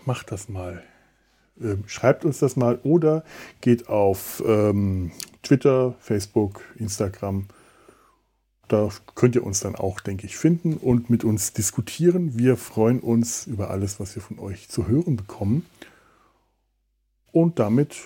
Macht 0.04 0.30
das 0.30 0.48
mal. 0.48 0.82
Ähm, 1.60 1.82
schreibt 1.86 2.24
uns 2.24 2.38
das 2.38 2.56
mal 2.56 2.78
oder 2.84 3.24
geht 3.60 3.88
auf 3.88 4.42
ähm, 4.46 5.10
Twitter, 5.42 5.94
Facebook, 5.98 6.62
Instagram. 6.78 7.46
Da 8.72 8.88
könnt 9.14 9.34
ihr 9.34 9.44
uns 9.44 9.60
dann 9.60 9.74
auch, 9.74 10.00
denke 10.00 10.24
ich, 10.24 10.38
finden 10.38 10.78
und 10.78 11.10
mit 11.10 11.24
uns 11.24 11.52
diskutieren. 11.52 12.38
Wir 12.38 12.56
freuen 12.56 13.00
uns 13.00 13.46
über 13.46 13.68
alles, 13.68 14.00
was 14.00 14.14
wir 14.14 14.22
von 14.22 14.38
euch 14.38 14.70
zu 14.70 14.88
hören 14.88 15.16
bekommen. 15.16 15.66
Und 17.32 17.58
damit 17.58 17.98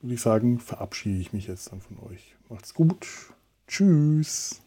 würde 0.00 0.14
ich 0.14 0.20
sagen, 0.20 0.60
verabschiede 0.60 1.18
ich 1.18 1.32
mich 1.32 1.48
jetzt 1.48 1.72
dann 1.72 1.80
von 1.80 1.98
euch. 2.08 2.36
Macht's 2.48 2.74
gut. 2.74 3.08
Tschüss. 3.66 4.60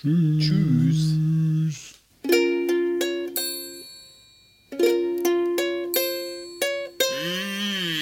Tschüss. 0.00 0.46
Tschüss. 0.46 1.96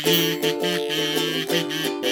Eine 0.04 2.02